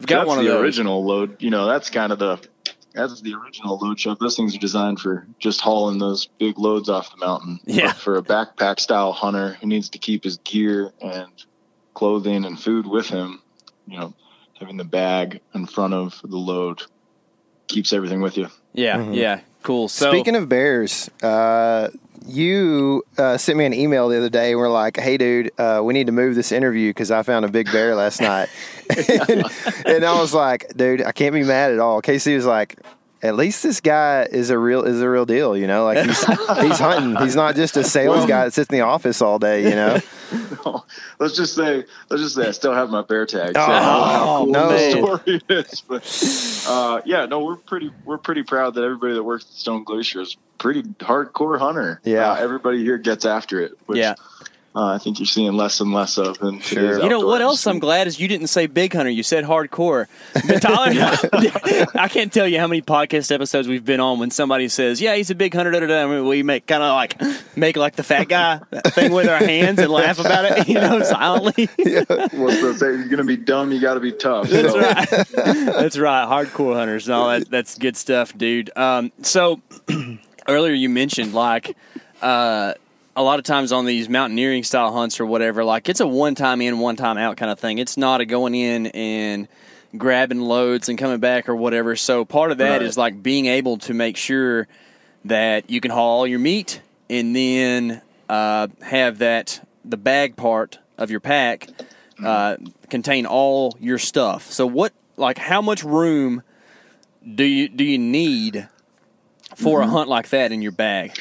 I've 0.00 0.06
got 0.06 0.18
that's 0.18 0.28
one 0.28 0.38
of 0.38 0.44
the 0.44 0.50
those. 0.50 0.62
original 0.62 1.04
load. 1.04 1.42
You 1.42 1.50
know, 1.50 1.66
that's 1.66 1.90
kind 1.90 2.12
of 2.12 2.18
the 2.18 2.40
that's 2.94 3.20
the 3.20 3.34
original 3.34 3.78
load 3.78 4.00
shelf. 4.00 4.18
Those 4.18 4.36
things 4.36 4.54
are 4.54 4.58
designed 4.58 5.00
for 5.00 5.26
just 5.38 5.60
hauling 5.60 5.98
those 5.98 6.26
big 6.26 6.58
loads 6.58 6.88
off 6.88 7.12
the 7.12 7.24
mountain. 7.24 7.60
Yeah. 7.64 7.88
But 7.88 7.96
for 7.96 8.16
a 8.16 8.22
backpack 8.22 8.80
style 8.80 9.12
hunter 9.12 9.54
who 9.60 9.66
needs 9.66 9.90
to 9.90 9.98
keep 9.98 10.24
his 10.24 10.38
gear 10.38 10.92
and 11.00 11.30
clothing 11.94 12.44
and 12.44 12.58
food 12.58 12.86
with 12.86 13.08
him, 13.08 13.40
you 13.86 13.98
know, 13.98 14.14
having 14.58 14.76
the 14.76 14.84
bag 14.84 15.40
in 15.54 15.66
front 15.66 15.94
of 15.94 16.20
the 16.22 16.36
load 16.36 16.82
keeps 17.68 17.92
everything 17.92 18.20
with 18.20 18.36
you. 18.36 18.48
Yeah, 18.72 18.96
mm-hmm. 18.96 19.14
yeah, 19.14 19.40
cool. 19.62 19.88
So 19.88 20.10
Speaking 20.10 20.36
of 20.36 20.48
bears, 20.48 21.10
uh, 21.22 21.88
you 22.26 23.02
uh, 23.16 23.38
sent 23.38 23.58
me 23.58 23.64
an 23.64 23.72
email 23.72 24.08
the 24.08 24.18
other 24.18 24.28
day 24.28 24.50
and 24.50 24.58
we're 24.60 24.70
like, 24.70 24.98
hey, 24.98 25.16
dude, 25.16 25.50
uh, 25.58 25.80
we 25.82 25.94
need 25.94 26.06
to 26.06 26.12
move 26.12 26.34
this 26.34 26.52
interview 26.52 26.90
because 26.90 27.10
I 27.10 27.22
found 27.22 27.44
a 27.44 27.48
big 27.48 27.72
bear 27.72 27.94
last 27.94 28.20
night. 28.20 28.48
and, 29.28 29.44
and 29.86 30.04
I 30.04 30.20
was 30.20 30.34
like, 30.34 30.76
dude, 30.76 31.02
I 31.02 31.12
can't 31.12 31.32
be 31.34 31.42
mad 31.42 31.72
at 31.72 31.78
all. 31.78 32.02
Casey 32.02 32.34
was 32.34 32.46
like, 32.46 32.78
at 33.22 33.34
least 33.36 33.62
this 33.62 33.80
guy 33.80 34.22
is 34.30 34.50
a 34.50 34.58
real 34.58 34.82
is 34.84 35.00
a 35.00 35.08
real 35.08 35.26
deal, 35.26 35.56
you 35.56 35.66
know. 35.66 35.84
Like 35.84 36.04
he's 36.06 36.24
he's 36.26 36.78
hunting. 36.78 37.16
He's 37.22 37.34
not 37.36 37.56
just 37.56 37.76
a 37.76 37.84
sales 37.84 38.26
guy 38.26 38.44
that 38.44 38.52
sits 38.52 38.68
in 38.70 38.76
the 38.76 38.82
office 38.82 39.20
all 39.20 39.38
day, 39.38 39.64
you 39.64 39.70
know. 39.74 39.98
let's 41.18 41.36
just 41.36 41.54
say, 41.54 41.84
let's 42.10 42.22
just 42.22 42.34
say, 42.34 42.48
I 42.48 42.50
still 42.52 42.74
have 42.74 42.90
my 42.90 43.02
bear 43.02 43.26
tag. 43.26 43.54
So 43.54 43.60
Oh, 43.60 43.64
I 43.64 43.68
don't 43.70 43.80
know 43.80 43.88
how 44.20 44.36
cool 44.36 44.46
no. 44.52 44.68
the 44.68 44.90
story 44.90 45.40
is, 45.48 45.80
but 45.80 46.66
uh, 46.70 47.00
yeah, 47.04 47.26
no, 47.26 47.40
we're 47.44 47.56
pretty, 47.56 47.90
we're 48.04 48.18
pretty 48.18 48.42
proud 48.42 48.74
that 48.74 48.84
everybody 48.84 49.14
that 49.14 49.22
works 49.22 49.44
at 49.46 49.52
Stone 49.52 49.84
Glacier 49.84 50.20
is 50.20 50.36
pretty 50.58 50.82
hardcore 50.82 51.58
hunter. 51.58 52.00
Yeah. 52.04 52.32
uh, 52.32 52.34
everybody 52.36 52.82
here 52.84 52.98
gets 52.98 53.24
after 53.24 53.60
it. 53.60 53.72
Which, 53.86 53.98
Yeah. 53.98 54.14
Uh, 54.76 54.94
I 54.94 54.98
think 54.98 55.18
you're 55.18 55.26
seeing 55.26 55.52
less 55.54 55.80
and 55.80 55.92
less 55.92 56.18
of 56.18 56.40
in 56.42 56.60
Sure. 56.60 57.02
You 57.02 57.08
know 57.08 57.20
what 57.20 57.40
else 57.40 57.66
I'm 57.66 57.78
glad 57.78 58.06
is 58.06 58.20
you 58.20 58.28
didn't 58.28 58.46
say 58.48 58.66
big 58.66 58.92
hunter. 58.92 59.10
You 59.10 59.22
said 59.22 59.44
hardcore. 59.44 60.06
But 60.34 60.60
Tyler, 60.60 60.92
I 61.94 62.08
can't 62.08 62.32
tell 62.32 62.46
you 62.46 62.60
how 62.60 62.66
many 62.66 62.82
podcast 62.82 63.32
episodes 63.34 63.66
we've 63.66 63.84
been 63.84 63.98
on 63.98 64.18
when 64.18 64.30
somebody 64.30 64.68
says, 64.68 65.00
"Yeah, 65.00 65.16
he's 65.16 65.30
a 65.30 65.34
big 65.34 65.54
hunter." 65.54 65.70
Da, 65.72 65.80
da, 65.80 65.86
da. 65.86 66.04
I 66.04 66.06
mean, 66.06 66.26
we 66.26 66.42
make 66.42 66.66
kind 66.66 66.82
of 66.82 66.92
like 66.94 67.20
make 67.56 67.76
like 67.76 67.96
the 67.96 68.02
fat 68.02 68.28
guy 68.28 68.58
thing 68.88 69.12
with 69.12 69.28
our 69.28 69.38
hands 69.38 69.78
and 69.80 69.90
laugh 69.90 70.18
about 70.20 70.44
it, 70.44 70.68
you 70.68 70.74
know, 70.74 71.02
silently. 71.02 71.68
yeah. 71.78 72.04
Well, 72.08 72.50
so 72.50 72.72
say 72.74 72.86
you're 72.88 73.08
gonna 73.08 73.24
be 73.24 73.36
dumb, 73.36 73.72
you 73.72 73.80
got 73.80 73.94
to 73.94 74.00
be 74.00 74.12
tough. 74.12 74.48
That's 74.48 74.74
right. 74.74 75.26
That's 75.74 75.98
right. 75.98 76.26
Hardcore 76.28 76.74
hunters. 76.74 77.08
No, 77.08 77.28
that, 77.28 77.50
that's 77.50 77.78
good 77.78 77.96
stuff, 77.96 78.36
dude. 78.36 78.70
Um, 78.76 79.12
so 79.22 79.60
earlier 80.48 80.74
you 80.74 80.88
mentioned 80.88 81.32
like 81.34 81.76
uh, 82.22 82.74
a 83.18 83.22
lot 83.22 83.40
of 83.40 83.44
times 83.44 83.72
on 83.72 83.84
these 83.84 84.08
mountaineering 84.08 84.62
style 84.62 84.92
hunts 84.92 85.18
or 85.18 85.26
whatever, 85.26 85.64
like 85.64 85.88
it's 85.88 85.98
a 85.98 86.06
one 86.06 86.36
time 86.36 86.60
in, 86.60 86.78
one 86.78 86.94
time 86.94 87.18
out 87.18 87.36
kind 87.36 87.50
of 87.50 87.58
thing. 87.58 87.78
It's 87.78 87.96
not 87.96 88.20
a 88.20 88.24
going 88.24 88.54
in 88.54 88.86
and 88.88 89.48
grabbing 89.96 90.40
loads 90.40 90.88
and 90.88 90.96
coming 90.96 91.18
back 91.18 91.48
or 91.48 91.56
whatever. 91.56 91.96
So 91.96 92.24
part 92.24 92.52
of 92.52 92.58
that 92.58 92.80
is 92.80 92.96
Right. 92.96 93.14
like 93.14 93.22
being 93.22 93.46
able 93.46 93.78
to 93.78 93.92
make 93.94 94.16
sure 94.16 94.68
that 95.24 95.68
you 95.68 95.80
can 95.80 95.90
haul 95.90 96.20
all 96.20 96.26
your 96.28 96.38
meat 96.38 96.80
and 97.10 97.34
then 97.34 98.00
uh, 98.28 98.68
have 98.82 99.18
that 99.18 99.66
the 99.84 99.96
bag 99.96 100.36
part 100.36 100.78
of 100.96 101.10
your 101.10 101.20
pack 101.20 101.68
uh, 102.24 102.56
contain 102.88 103.26
all 103.26 103.76
your 103.80 103.98
stuff. 103.98 104.50
So 104.52 104.64
what 104.64 104.92
like 105.16 105.38
how 105.38 105.60
much 105.60 105.82
room 105.82 106.42
do 107.34 107.42
you 107.44 107.68
do 107.68 107.82
you 107.82 107.98
need 107.98 108.68
for 109.56 109.80
a 109.80 109.86
hunt 109.88 110.08
like 110.08 110.28
that 110.28 110.52
in 110.52 110.62
your 110.62 110.72
bag? 110.72 111.18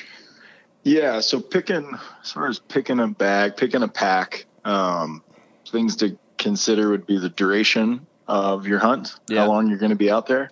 Yeah, 0.87 1.19
so 1.19 1.41
picking 1.41 1.97
as 2.23 2.31
far 2.31 2.47
as 2.47 2.59
picking 2.59 2.99
a 3.01 3.07
bag, 3.07 3.57
picking 3.57 3.83
a 3.83 3.89
pack, 3.89 4.45
um, 4.63 5.21
things 5.69 5.97
to 5.97 6.17
consider 6.37 6.89
would 6.89 7.05
be 7.05 7.19
the 7.19 7.27
duration 7.29 8.07
of 8.27 8.65
your 8.67 8.79
hunt, 8.79 9.15
Yeah. 9.27 9.41
how 9.41 9.47
long 9.49 9.67
you're 9.67 9.79
going 9.79 9.89
to 9.91 9.97
be 9.97 10.09
out 10.09 10.27
there, 10.27 10.49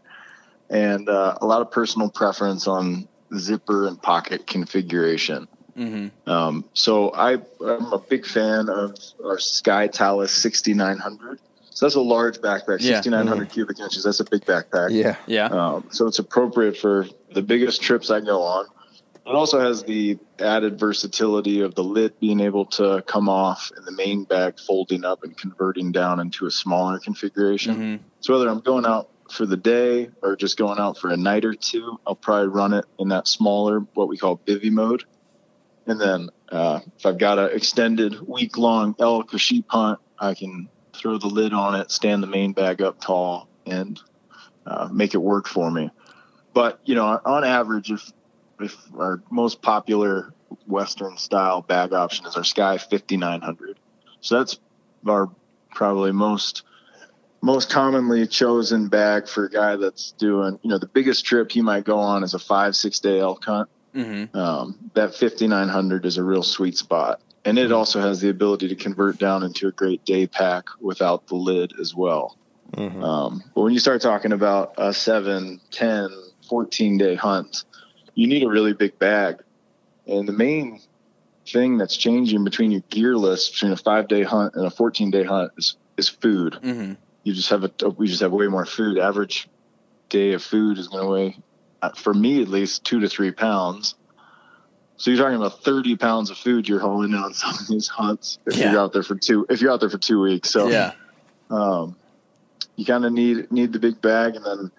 and 0.69 1.07
uh, 1.07 1.37
a 1.39 1.45
lot 1.45 1.61
of 1.61 1.71
personal 1.71 2.09
preference 2.09 2.67
on 2.67 3.07
zipper 3.37 3.87
and 3.87 4.01
pocket 4.01 4.45
configuration. 4.45 5.47
Mm-hmm. 5.77 6.29
Um, 6.29 6.65
so 6.73 7.11
I, 7.13 7.33
I'm 7.65 7.93
a 7.93 7.99
big 7.99 8.25
fan 8.25 8.67
of 8.69 8.95
our 9.23 9.39
Sky 9.39 9.87
Talus 9.87 10.31
6900. 10.33 11.39
So 11.69 11.85
that's 11.85 11.95
a 11.95 12.01
large 12.01 12.39
backpack, 12.39 12.79
Yeah. 12.81 12.95
6900 13.01 13.49
cubic 13.49 13.79
inches. 13.79 14.03
That's 14.03 14.19
a 14.21 14.25
big 14.25 14.45
backpack. 14.45 14.91
Yeah. 14.91 15.15
Yeah. 15.27 15.45
Um, 15.47 15.85
so 15.91 16.07
it's 16.07 16.19
appropriate 16.19 16.77
for 16.77 17.07
the 17.33 17.41
biggest 17.41 17.81
trips 17.81 18.09
I 18.11 18.19
go 18.21 18.41
on. 18.41 18.65
It 19.25 19.33
also 19.33 19.59
has 19.59 19.83
the 19.83 20.19
added 20.39 20.79
versatility 20.79 21.61
of 21.61 21.73
the 21.73 21.83
lid 21.83 22.19
being 22.19 22.39
able 22.39 22.65
to 22.65 23.03
come 23.07 23.27
off 23.27 23.71
and 23.75 23.85
the 23.85 23.91
main 23.91 24.23
bag 24.23 24.59
folding 24.59 25.03
up 25.03 25.23
and 25.23 25.35
converting 25.35 25.91
down 25.91 26.19
into 26.19 26.45
a 26.45 26.51
smaller 26.51 26.99
configuration. 26.99 27.75
Mhm. 27.75 27.99
So 28.19 28.33
whether 28.33 28.47
I'm 28.49 28.59
going 28.59 28.85
out 28.85 29.09
for 29.31 29.47
the 29.47 29.57
day 29.57 30.09
or 30.21 30.35
just 30.35 30.57
going 30.57 30.77
out 30.77 30.99
for 30.99 31.09
a 31.09 31.17
night 31.17 31.43
or 31.43 31.55
two, 31.55 31.99
I'll 32.05 32.15
probably 32.15 32.49
run 32.49 32.73
it 32.73 32.85
in 32.99 33.09
that 33.09 33.27
smaller, 33.27 33.79
what 33.95 34.07
we 34.07 34.17
call 34.17 34.37
bivy 34.45 34.69
mode. 34.69 35.05
And 35.87 35.99
then 35.99 36.29
uh, 36.51 36.81
if 36.95 37.05
I've 37.07 37.17
got 37.17 37.39
an 37.39 37.49
extended 37.51 38.27
week 38.27 38.57
long 38.59 38.95
elk 38.99 39.33
or 39.33 39.39
sheep 39.39 39.65
hunt, 39.67 39.99
I 40.19 40.35
can 40.35 40.69
throw 40.93 41.17
the 41.17 41.27
lid 41.27 41.51
on 41.51 41.73
it, 41.73 41.89
stand 41.89 42.21
the 42.21 42.27
main 42.27 42.53
bag 42.53 42.81
up 42.81 43.01
tall, 43.01 43.47
and 43.65 43.99
uh, 44.67 44.87
make 44.91 45.15
it 45.15 45.19
work 45.19 45.47
for 45.47 45.71
me. 45.71 45.89
But 46.53 46.79
you 46.85 46.95
know, 46.95 47.19
on 47.25 47.43
average, 47.43 47.91
if 47.91 48.11
if 48.59 48.75
our 48.97 49.21
most 49.31 49.61
popular 49.61 50.33
Western 50.67 51.17
style 51.17 51.61
bag 51.61 51.93
option 51.93 52.25
is 52.25 52.35
our 52.35 52.43
Sky 52.43 52.77
5900, 52.77 53.79
so 54.21 54.37
that's 54.37 54.59
our 55.07 55.29
probably 55.71 56.11
most 56.11 56.63
most 57.41 57.69
commonly 57.69 58.25
chosen 58.25 58.87
bag 58.87 59.27
for 59.27 59.45
a 59.45 59.49
guy 59.49 59.75
that's 59.75 60.13
doing 60.13 60.57
you 60.63 60.69
know 60.69 60.77
the 60.79 60.87
biggest 60.87 61.25
trip 61.25 61.51
he 61.51 61.61
might 61.61 61.83
go 61.83 61.99
on 61.99 62.23
is 62.23 62.33
a 62.33 62.39
five 62.39 62.75
six 62.75 62.99
day 62.99 63.19
elk 63.19 63.43
hunt 63.45 63.69
Mm-hmm. 63.93 64.35
um, 64.37 64.77
that 64.93 65.15
5900 65.15 66.05
is 66.05 66.17
a 66.17 66.23
real 66.23 66.43
sweet 66.43 66.77
spot 66.77 67.21
and 67.45 67.57
it 67.57 67.71
also 67.71 68.01
has 68.01 68.19
the 68.19 68.27
ability 68.29 68.67
to 68.67 68.75
convert 68.75 69.17
down 69.19 69.43
into 69.43 69.67
a 69.67 69.71
great 69.71 70.03
day 70.03 70.27
pack 70.27 70.65
without 70.81 71.27
the 71.27 71.35
lid 71.35 71.71
as 71.79 71.93
well 71.95 72.37
Mhm. 72.73 73.01
um, 73.03 73.43
but 73.53 73.61
when 73.61 73.71
you 73.73 73.79
start 73.79 74.01
talking 74.01 74.31
about 74.33 74.73
a 74.77 74.91
7 74.93 75.61
10 75.71 76.09
14 76.49 76.97
day 76.97 77.15
hunt 77.15 77.63
you 78.15 78.27
need 78.27 78.43
a 78.43 78.49
really 78.49 78.73
big 78.73 78.97
bag 78.99 79.35
and 80.07 80.27
the 80.27 80.33
main 80.33 80.79
thing 81.47 81.77
that's 81.77 81.95
changing 81.97 82.43
between 82.43 82.71
your 82.71 82.81
gear 82.89 83.15
list 83.15 83.53
between 83.53 83.71
a 83.71 83.77
five 83.77 84.07
day 84.07 84.23
hunt 84.23 84.53
and 84.55 84.65
a 84.65 84.69
14 84.71 85.11
day 85.11 85.23
hunt 85.23 85.51
is, 85.57 85.77
is 85.97 86.09
food 86.09 86.57
Mm-hmm. 86.63 86.93
you 87.23 87.33
just 87.33 87.49
have 87.49 87.63
a 87.63 87.89
we 87.97 88.07
just 88.07 88.21
have 88.21 88.31
way 88.31 88.47
more 88.47 88.65
food. 88.65 88.97
Average 88.97 89.47
day 90.09 90.33
of 90.33 90.43
food 90.43 90.77
is 90.77 90.87
going 90.87 91.03
to 91.03 91.09
weigh, 91.09 91.37
uh, 91.81 91.89
for 91.95 92.13
me 92.13 92.41
at 92.41 92.47
least, 92.47 92.83
two 92.85 92.99
to 92.99 93.09
three 93.09 93.31
pounds. 93.31 93.95
So 94.97 95.09
you're 95.11 95.21
talking 95.21 95.35
about 95.35 95.63
30 95.63 95.97
pounds 95.97 96.29
of 96.29 96.37
food 96.37 96.69
you're 96.69 96.79
hauling 96.79 97.11
in 97.11 97.17
on 97.17 97.33
some 97.41 97.49
of 97.53 97.67
these 97.67 97.87
hunts 97.87 98.37
if 98.45 98.55
Yeah. 98.55 98.71
you're 98.71 98.79
out 98.79 98.93
there 98.93 99.03
for 99.03 99.15
two 99.15 99.45
if 99.49 99.61
you're 99.61 99.71
out 99.71 99.79
there 99.81 99.89
for 99.89 99.97
two 99.97 100.21
weeks. 100.21 100.51
So 100.51 100.69
Yeah. 100.69 100.91
um, 101.49 101.97
you 102.77 102.85
kind 102.85 103.05
of 103.05 103.11
need 103.13 103.51
need 103.51 103.73
the 103.73 103.79
big 103.79 104.01
bag, 104.01 104.35
and 104.35 104.45
then 104.45 104.71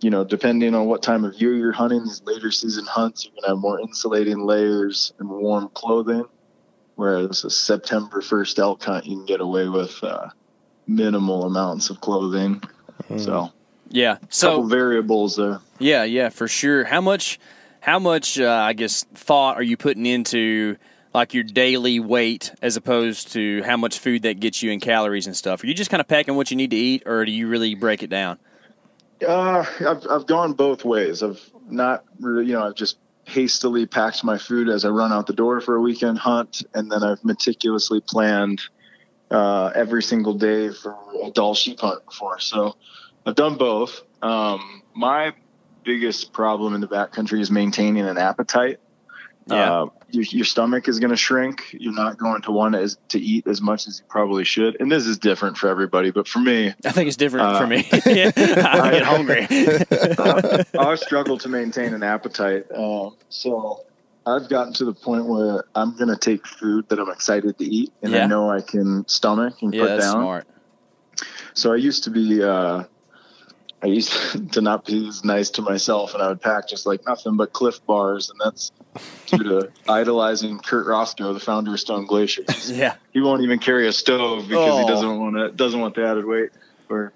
you 0.00 0.10
know, 0.10 0.24
depending 0.24 0.74
on 0.74 0.86
what 0.86 1.02
time 1.02 1.24
of 1.24 1.34
year 1.34 1.54
you're 1.54 1.72
hunting, 1.72 2.04
these 2.04 2.22
later 2.24 2.50
season 2.50 2.84
hunts, 2.84 3.24
you're 3.24 3.34
gonna 3.34 3.54
have 3.54 3.58
more 3.58 3.80
insulating 3.80 4.40
layers 4.40 5.12
and 5.18 5.28
warm 5.28 5.68
clothing. 5.74 6.24
Whereas 6.96 7.44
a 7.44 7.50
September 7.50 8.20
first 8.20 8.58
elk 8.58 8.82
hunt, 8.82 9.06
you 9.06 9.16
can 9.16 9.26
get 9.26 9.40
away 9.40 9.68
with 9.68 10.02
uh, 10.02 10.30
minimal 10.86 11.44
amounts 11.44 11.90
of 11.90 12.00
clothing. 12.00 12.60
Mm. 13.08 13.20
So 13.20 13.52
yeah, 13.88 14.18
so 14.30 14.48
couple 14.48 14.68
variables 14.68 15.36
there. 15.36 15.60
Yeah, 15.78 16.02
yeah, 16.04 16.28
for 16.30 16.48
sure. 16.48 16.84
How 16.84 17.00
much? 17.00 17.38
How 17.80 18.00
much? 18.00 18.38
Uh, 18.40 18.50
I 18.50 18.72
guess 18.72 19.04
thought 19.14 19.56
are 19.56 19.62
you 19.62 19.76
putting 19.76 20.06
into? 20.06 20.76
like 21.14 21.32
your 21.32 21.42
daily 21.42 21.98
weight 21.98 22.52
as 22.60 22.76
opposed 22.76 23.32
to 23.32 23.62
how 23.62 23.78
much 23.78 23.98
food 23.98 24.22
that 24.22 24.38
gets 24.40 24.62
you 24.62 24.70
in 24.70 24.78
calories 24.78 25.26
and 25.26 25.34
stuff? 25.34 25.64
Are 25.64 25.66
you 25.66 25.72
just 25.72 25.90
kind 25.90 26.02
of 26.02 26.06
packing 26.06 26.36
what 26.36 26.50
you 26.50 26.56
need 26.56 26.70
to 26.70 26.76
eat, 26.76 27.04
or 27.06 27.24
do 27.24 27.32
you 27.32 27.48
really 27.48 27.74
break 27.74 28.02
it 28.02 28.10
down? 28.10 28.38
Uh, 29.26 29.64
I've 29.80 30.06
I've 30.08 30.26
gone 30.26 30.52
both 30.52 30.84
ways. 30.84 31.22
I've 31.22 31.40
not 31.68 32.04
really, 32.20 32.46
you 32.46 32.52
know, 32.52 32.66
I've 32.66 32.74
just 32.74 32.98
hastily 33.24 33.86
packed 33.86 34.24
my 34.24 34.38
food 34.38 34.68
as 34.68 34.84
I 34.84 34.88
run 34.88 35.12
out 35.12 35.26
the 35.26 35.32
door 35.32 35.60
for 35.60 35.76
a 35.76 35.80
weekend 35.80 36.18
hunt, 36.18 36.62
and 36.74 36.90
then 36.90 37.02
I've 37.02 37.22
meticulously 37.24 38.00
planned 38.00 38.62
uh, 39.30 39.72
every 39.74 40.02
single 40.02 40.34
day 40.34 40.70
for 40.70 40.96
a 41.22 41.30
Dall 41.30 41.54
sheep 41.54 41.80
hunt 41.80 42.04
before. 42.06 42.38
So 42.38 42.76
I've 43.26 43.34
done 43.34 43.56
both. 43.56 44.02
Um, 44.22 44.82
my 44.94 45.34
biggest 45.84 46.32
problem 46.32 46.74
in 46.74 46.80
the 46.80 46.88
backcountry 46.88 47.40
is 47.40 47.50
maintaining 47.50 48.06
an 48.06 48.18
appetite. 48.18 48.80
Yeah. 49.48 49.82
Uh, 49.82 49.86
your, 50.10 50.24
your, 50.24 50.44
stomach 50.44 50.88
is 50.88 50.98
going 50.98 51.10
to 51.10 51.16
shrink. 51.16 51.76
You're 51.78 51.94
not 51.94 52.18
going 52.18 52.42
to 52.42 52.50
want 52.50 52.74
to, 52.74 52.96
to 53.08 53.18
eat 53.18 53.46
as 53.46 53.60
much 53.60 53.86
as 53.86 54.00
you 54.00 54.06
probably 54.08 54.44
should. 54.44 54.80
And 54.80 54.90
this 54.90 55.06
is 55.06 55.18
different 55.18 55.58
for 55.58 55.68
everybody, 55.68 56.10
but 56.10 56.26
for 56.26 56.38
me, 56.38 56.74
I 56.84 56.92
think 56.92 57.08
it's 57.08 57.16
different 57.16 57.46
uh, 57.46 57.58
for 57.58 57.66
me. 57.66 57.78
I 57.92 58.90
get 58.90 59.02
hungry. 59.02 59.46
I 60.78 60.94
struggle 60.96 61.38
to 61.38 61.48
maintain 61.48 61.94
an 61.94 62.02
appetite. 62.02 62.70
Uh, 62.70 63.10
so 63.28 63.84
I've 64.26 64.48
gotten 64.48 64.72
to 64.74 64.84
the 64.84 64.94
point 64.94 65.26
where 65.26 65.64
I'm 65.74 65.96
going 65.96 66.08
to 66.08 66.16
take 66.16 66.46
food 66.46 66.88
that 66.88 66.98
I'm 66.98 67.10
excited 67.10 67.58
to 67.58 67.64
eat 67.64 67.92
and 68.02 68.12
yeah. 68.12 68.24
I 68.24 68.26
know 68.26 68.50
I 68.50 68.60
can 68.60 69.06
stomach 69.08 69.62
and 69.62 69.74
yeah, 69.74 69.82
put 69.82 70.00
down. 70.00 70.12
Smart. 70.12 70.46
So 71.54 71.72
I 71.72 71.76
used 71.76 72.04
to 72.04 72.10
be, 72.10 72.42
uh, 72.42 72.84
I 73.82 73.86
used 73.86 74.52
to 74.52 74.60
not 74.60 74.84
be 74.84 75.08
as 75.08 75.24
nice 75.24 75.50
to 75.50 75.62
myself, 75.62 76.14
and 76.14 76.22
I 76.22 76.28
would 76.28 76.40
pack 76.40 76.68
just 76.68 76.86
like 76.86 77.06
nothing 77.06 77.36
but 77.36 77.52
Clif 77.52 77.84
bars, 77.86 78.30
and 78.30 78.40
that's 78.42 78.72
due 79.26 79.44
to 79.44 79.72
idolizing 79.88 80.58
Kurt 80.58 80.86
Racicot, 80.86 81.34
the 81.34 81.40
founder 81.40 81.74
of 81.74 81.80
Stone 81.80 82.06
Glacier. 82.06 82.44
yeah, 82.66 82.96
he 83.12 83.20
won't 83.20 83.42
even 83.42 83.58
carry 83.58 83.86
a 83.86 83.92
stove 83.92 84.48
because 84.48 84.74
oh. 84.74 84.80
he 84.80 84.86
doesn't 84.86 85.20
want 85.20 85.36
to 85.36 85.50
doesn't 85.50 85.80
want 85.80 85.94
the 85.94 86.06
added 86.06 86.24
weight. 86.24 86.50
Or 86.88 87.12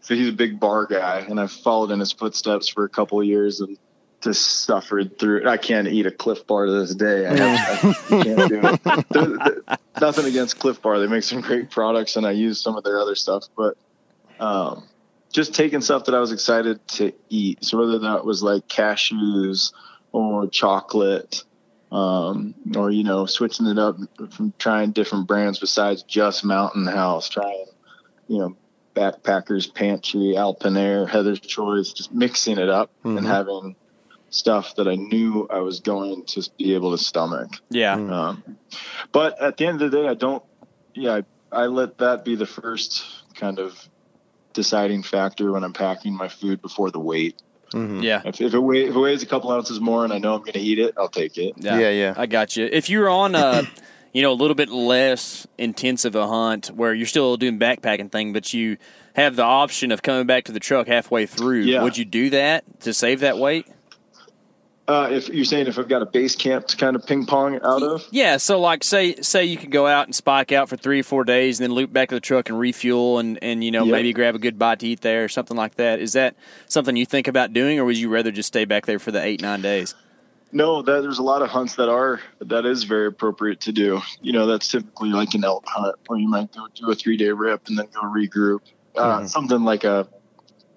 so 0.00 0.14
he's 0.14 0.28
a 0.28 0.32
big 0.32 0.58
bar 0.58 0.86
guy, 0.86 1.26
and 1.28 1.40
I've 1.40 1.52
followed 1.52 1.90
in 1.90 2.00
his 2.00 2.12
footsteps 2.12 2.68
for 2.68 2.84
a 2.84 2.88
couple 2.88 3.20
of 3.20 3.26
years, 3.26 3.60
and 3.60 3.76
just 4.20 4.64
suffered 4.64 5.18
through 5.18 5.42
it. 5.42 5.46
I 5.46 5.58
can't 5.58 5.88
eat 5.88 6.06
a 6.06 6.10
Clif 6.10 6.46
bar 6.46 6.66
to 6.66 6.72
this 6.72 6.94
day. 6.94 7.26
I, 7.26 7.32
I 7.32 7.94
can't 8.08 8.48
do 8.48 8.60
it. 8.62 9.04
They're, 9.10 9.36
they're, 9.36 9.78
nothing 10.00 10.24
against 10.24 10.58
Clif 10.58 10.80
Bar; 10.80 11.00
they 11.00 11.06
make 11.06 11.24
some 11.24 11.42
great 11.42 11.70
products, 11.70 12.16
and 12.16 12.24
I 12.24 12.30
use 12.30 12.60
some 12.60 12.76
of 12.76 12.84
their 12.84 12.98
other 12.98 13.14
stuff, 13.14 13.44
but. 13.54 13.76
Um, 14.40 14.87
just 15.32 15.54
taking 15.54 15.80
stuff 15.80 16.04
that 16.06 16.14
I 16.14 16.20
was 16.20 16.32
excited 16.32 16.86
to 16.88 17.12
eat. 17.28 17.64
So 17.64 17.78
whether 17.78 17.98
that 18.00 18.24
was 18.24 18.42
like 18.42 18.66
cashews 18.68 19.72
or 20.12 20.46
chocolate, 20.48 21.44
um, 21.90 22.54
or 22.76 22.90
you 22.90 23.04
know, 23.04 23.26
switching 23.26 23.66
it 23.66 23.78
up 23.78 23.96
from 24.30 24.52
trying 24.58 24.92
different 24.92 25.26
brands 25.26 25.58
besides 25.58 26.02
just 26.02 26.44
Mountain 26.44 26.86
House, 26.86 27.28
trying 27.28 27.66
you 28.28 28.38
know, 28.38 28.56
Backpackers 28.94 29.72
Pantry, 29.72 30.34
AlpineAire, 30.36 31.08
Heather's 31.08 31.40
Choice, 31.40 31.92
just 31.92 32.12
mixing 32.12 32.58
it 32.58 32.68
up 32.68 32.90
mm-hmm. 33.04 33.18
and 33.18 33.26
having 33.26 33.76
stuff 34.30 34.76
that 34.76 34.86
I 34.86 34.94
knew 34.94 35.48
I 35.50 35.60
was 35.60 35.80
going 35.80 36.24
to 36.26 36.48
be 36.58 36.74
able 36.74 36.92
to 36.92 37.02
stomach. 37.02 37.50
Yeah. 37.70 37.94
Um, 37.94 38.58
but 39.10 39.40
at 39.40 39.56
the 39.56 39.66
end 39.66 39.80
of 39.82 39.90
the 39.90 40.02
day, 40.02 40.08
I 40.08 40.14
don't. 40.14 40.42
Yeah, 40.94 41.20
I, 41.52 41.62
I 41.62 41.66
let 41.66 41.98
that 41.98 42.24
be 42.24 42.34
the 42.34 42.46
first 42.46 43.04
kind 43.34 43.58
of 43.58 43.88
deciding 44.52 45.02
factor 45.02 45.52
when 45.52 45.64
I'm 45.64 45.72
packing 45.72 46.14
my 46.14 46.28
food 46.28 46.60
before 46.62 46.90
the 46.90 47.00
weight. 47.00 47.40
Mm-hmm. 47.72 48.00
Yeah. 48.00 48.22
If, 48.24 48.40
if, 48.40 48.54
it 48.54 48.58
weighs, 48.58 48.88
if 48.88 48.96
it 48.96 48.98
weighs 48.98 49.22
a 49.22 49.26
couple 49.26 49.52
ounces 49.52 49.80
more 49.80 50.04
and 50.04 50.12
I 50.12 50.18
know 50.18 50.34
I'm 50.34 50.40
going 50.40 50.54
to 50.54 50.60
eat 50.60 50.78
it, 50.78 50.94
I'll 50.96 51.08
take 51.08 51.36
it. 51.36 51.54
Yeah, 51.56 51.78
yeah, 51.78 51.90
yeah. 51.90 52.14
I 52.16 52.26
got 52.26 52.56
you. 52.56 52.68
If 52.70 52.88
you're 52.88 53.10
on 53.10 53.34
a, 53.34 53.62
you 54.12 54.22
know, 54.22 54.32
a 54.32 54.34
little 54.34 54.54
bit 54.54 54.70
less 54.70 55.46
intensive 55.58 56.14
a 56.14 56.26
hunt 56.26 56.68
where 56.68 56.94
you're 56.94 57.06
still 57.06 57.36
doing 57.36 57.58
backpacking 57.58 58.10
thing, 58.10 58.32
but 58.32 58.54
you 58.54 58.78
have 59.14 59.36
the 59.36 59.44
option 59.44 59.92
of 59.92 60.02
coming 60.02 60.26
back 60.26 60.44
to 60.44 60.52
the 60.52 60.60
truck 60.60 60.86
halfway 60.86 61.26
through, 61.26 61.62
yeah. 61.62 61.82
would 61.82 61.98
you 61.98 62.04
do 62.04 62.30
that 62.30 62.64
to 62.80 62.94
save 62.94 63.20
that 63.20 63.36
weight? 63.38 63.66
Uh, 64.88 65.06
if 65.10 65.28
you're 65.28 65.44
saying 65.44 65.66
if 65.66 65.78
I've 65.78 65.86
got 65.86 66.00
a 66.00 66.06
base 66.06 66.34
camp 66.34 66.66
to 66.68 66.76
kind 66.78 66.96
of 66.96 67.06
ping 67.06 67.26
pong 67.26 67.56
out 67.56 67.82
of, 67.82 68.06
yeah. 68.10 68.38
So 68.38 68.58
like, 68.58 68.82
say 68.82 69.16
say 69.16 69.44
you 69.44 69.58
could 69.58 69.70
go 69.70 69.86
out 69.86 70.06
and 70.06 70.14
spike 70.14 70.50
out 70.50 70.70
for 70.70 70.78
three 70.78 71.00
or 71.00 71.02
four 71.02 71.24
days, 71.24 71.60
and 71.60 71.68
then 71.68 71.74
loop 71.74 71.92
back 71.92 72.08
to 72.08 72.14
the 72.14 72.22
truck 72.22 72.48
and 72.48 72.58
refuel, 72.58 73.18
and 73.18 73.38
and 73.42 73.62
you 73.62 73.70
know 73.70 73.84
yep. 73.84 73.92
maybe 73.92 74.14
grab 74.14 74.34
a 74.34 74.38
good 74.38 74.58
bite 74.58 74.78
to 74.78 74.88
eat 74.88 75.02
there 75.02 75.24
or 75.24 75.28
something 75.28 75.58
like 75.58 75.74
that. 75.74 76.00
Is 76.00 76.14
that 76.14 76.36
something 76.68 76.96
you 76.96 77.04
think 77.04 77.28
about 77.28 77.52
doing, 77.52 77.78
or 77.78 77.84
would 77.84 77.98
you 77.98 78.08
rather 78.08 78.30
just 78.30 78.46
stay 78.46 78.64
back 78.64 78.86
there 78.86 78.98
for 78.98 79.10
the 79.12 79.22
eight 79.22 79.42
nine 79.42 79.60
days? 79.60 79.94
No, 80.52 80.80
that, 80.80 81.02
there's 81.02 81.18
a 81.18 81.22
lot 81.22 81.42
of 81.42 81.50
hunts 81.50 81.74
that 81.74 81.90
are 81.90 82.20
that 82.40 82.64
is 82.64 82.84
very 82.84 83.08
appropriate 83.08 83.60
to 83.62 83.72
do. 83.72 84.00
You 84.22 84.32
know, 84.32 84.46
that's 84.46 84.68
typically 84.68 85.10
like 85.10 85.34
an 85.34 85.44
elk 85.44 85.64
hunt 85.66 85.96
where 86.06 86.18
you 86.18 86.28
might 86.28 86.50
go 86.54 86.66
do 86.74 86.90
a 86.90 86.94
three 86.94 87.18
day 87.18 87.30
rip 87.30 87.68
and 87.68 87.78
then 87.78 87.88
go 87.92 88.00
regroup. 88.04 88.60
Uh, 88.96 89.18
mm-hmm. 89.18 89.26
Something 89.26 89.64
like 89.64 89.84
a 89.84 90.08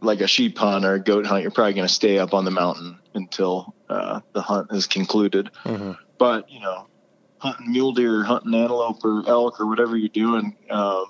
like 0.01 0.19
a 0.19 0.27
sheep 0.27 0.57
hunt 0.57 0.83
or 0.83 0.95
a 0.95 0.99
goat 0.99 1.25
hunt, 1.25 1.43
you're 1.43 1.51
probably 1.51 1.75
going 1.75 1.87
to 1.87 1.93
stay 1.93 2.17
up 2.17 2.33
on 2.33 2.43
the 2.43 2.51
mountain 2.51 2.97
until 3.13 3.73
uh, 3.89 4.21
the 4.33 4.41
hunt 4.41 4.71
is 4.71 4.87
concluded. 4.87 5.51
Mm-hmm. 5.63 5.93
But 6.17 6.49
you 6.49 6.59
know, 6.59 6.87
hunting 7.37 7.71
mule 7.71 7.93
deer, 7.93 8.23
hunting 8.23 8.53
antelope 8.53 9.03
or 9.03 9.23
elk 9.27 9.59
or 9.59 9.67
whatever 9.67 9.97
you're 9.97 10.09
doing, 10.09 10.55
um, 10.69 11.05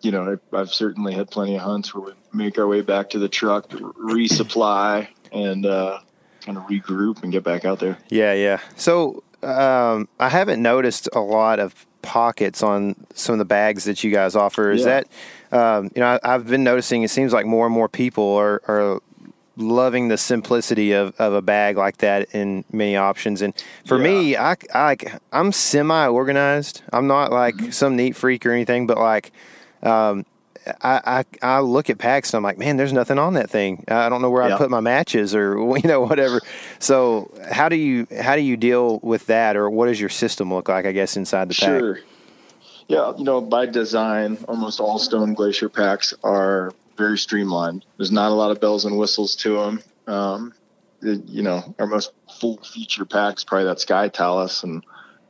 you 0.00 0.10
know, 0.10 0.38
I, 0.52 0.56
have 0.56 0.70
certainly 0.70 1.14
had 1.14 1.30
plenty 1.30 1.56
of 1.56 1.62
hunts 1.62 1.94
where 1.94 2.04
we 2.04 2.12
make 2.32 2.58
our 2.58 2.66
way 2.66 2.82
back 2.82 3.10
to 3.10 3.18
the 3.18 3.28
truck, 3.28 3.68
resupply, 3.70 5.08
and 5.32 5.66
uh, 5.66 6.00
kind 6.40 6.56
of 6.56 6.64
regroup 6.64 7.22
and 7.22 7.32
get 7.32 7.44
back 7.44 7.64
out 7.64 7.80
there. 7.80 7.98
Yeah, 8.08 8.32
yeah. 8.32 8.60
So 8.76 9.22
um, 9.42 10.08
I 10.18 10.28
haven't 10.28 10.62
noticed 10.62 11.08
a 11.12 11.20
lot 11.20 11.58
of 11.58 11.86
pockets 12.02 12.62
on 12.62 12.94
some 13.14 13.34
of 13.34 13.38
the 13.38 13.44
bags 13.44 13.84
that 13.84 14.02
you 14.04 14.10
guys 14.10 14.36
offer. 14.36 14.70
Is 14.70 14.84
yeah. 14.84 15.02
that, 15.50 15.56
um, 15.56 15.90
you 15.94 16.00
know, 16.00 16.18
I, 16.22 16.32
have 16.32 16.46
been 16.46 16.64
noticing 16.64 17.02
it 17.02 17.10
seems 17.10 17.32
like 17.32 17.46
more 17.46 17.66
and 17.66 17.74
more 17.74 17.88
people 17.88 18.34
are, 18.36 18.62
are 18.68 19.00
loving 19.58 20.08
the 20.08 20.16
simplicity 20.16 20.92
of, 20.92 21.14
of 21.20 21.32
a 21.32 21.42
bag 21.42 21.76
like 21.76 21.98
that 21.98 22.34
in 22.34 22.64
many 22.72 22.96
options. 22.96 23.42
And 23.42 23.54
for 23.86 23.98
yeah. 23.98 24.04
me, 24.04 24.36
I, 24.36 24.56
I, 24.74 24.96
I'm 25.32 25.52
semi 25.52 26.06
organized. 26.06 26.82
I'm 26.92 27.06
not 27.06 27.32
like 27.32 27.56
mm-hmm. 27.56 27.70
some 27.70 27.96
neat 27.96 28.16
freak 28.16 28.46
or 28.46 28.52
anything, 28.52 28.86
but 28.86 28.98
like, 28.98 29.32
um, 29.82 30.24
I, 30.82 31.24
I, 31.42 31.56
I 31.56 31.60
look 31.60 31.90
at 31.90 31.98
packs 31.98 32.32
and 32.32 32.38
I'm 32.38 32.42
like, 32.42 32.58
man, 32.58 32.76
there's 32.76 32.92
nothing 32.92 33.18
on 33.18 33.34
that 33.34 33.50
thing. 33.50 33.84
I 33.88 34.08
don't 34.08 34.22
know 34.22 34.30
where 34.30 34.42
I 34.42 34.56
put 34.56 34.70
my 34.70 34.80
matches 34.80 35.34
or 35.34 35.56
you 35.76 35.88
know 35.88 36.02
whatever. 36.02 36.40
So 36.78 37.30
how 37.50 37.68
do 37.68 37.76
you 37.76 38.06
how 38.20 38.36
do 38.36 38.42
you 38.42 38.56
deal 38.56 38.98
with 39.00 39.26
that, 39.26 39.56
or 39.56 39.70
what 39.70 39.86
does 39.86 40.00
your 40.00 40.10
system 40.10 40.52
look 40.52 40.68
like? 40.68 40.86
I 40.86 40.92
guess 40.92 41.16
inside 41.16 41.48
the 41.48 41.54
pack. 41.54 41.80
Sure. 41.80 42.00
Yeah, 42.88 43.12
you 43.18 43.24
know, 43.24 43.40
by 43.40 43.66
design, 43.66 44.38
almost 44.48 44.80
all 44.80 44.98
Stone 44.98 45.34
Glacier 45.34 45.68
packs 45.68 46.14
are 46.24 46.72
very 46.98 47.16
streamlined. 47.16 47.86
There's 47.96 48.12
not 48.12 48.30
a 48.30 48.34
lot 48.34 48.50
of 48.50 48.60
bells 48.60 48.84
and 48.84 48.98
whistles 48.98 49.36
to 49.36 49.56
them. 49.56 49.82
Um, 50.06 50.54
it, 51.00 51.24
you 51.26 51.42
know, 51.42 51.74
our 51.78 51.86
most 51.86 52.12
full 52.40 52.58
feature 52.58 53.04
packs 53.04 53.44
probably 53.44 53.64
that 53.66 53.80
Sky 53.80 54.08
Talus, 54.08 54.64
and 54.64 54.84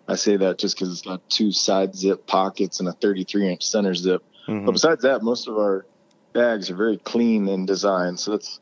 I 0.09 0.17
say 0.17 0.37
that 0.39 0.59
just 0.59 0.77
because 0.77 0.91
it's 0.91 1.03
got 1.03 1.29
two 1.29 1.53
side 1.53 1.95
zip 1.95 2.27
pockets 2.27 2.81
and 2.81 2.89
a 2.89 2.93
33 2.93 3.53
inch 3.53 3.65
center 3.65 3.95
zip. 3.95 4.25
Mm-hmm. 4.49 4.65
But 4.67 4.73
besides 4.73 5.03
that, 5.03 5.23
most 5.23 5.47
of 5.47 5.57
our 5.57 5.87
bags 6.33 6.71
are 6.71 6.77
very 6.77 6.97
clean 6.97 7.49
in 7.49 7.67
design. 7.67 8.17
So 8.17 8.33
that's 8.33 8.61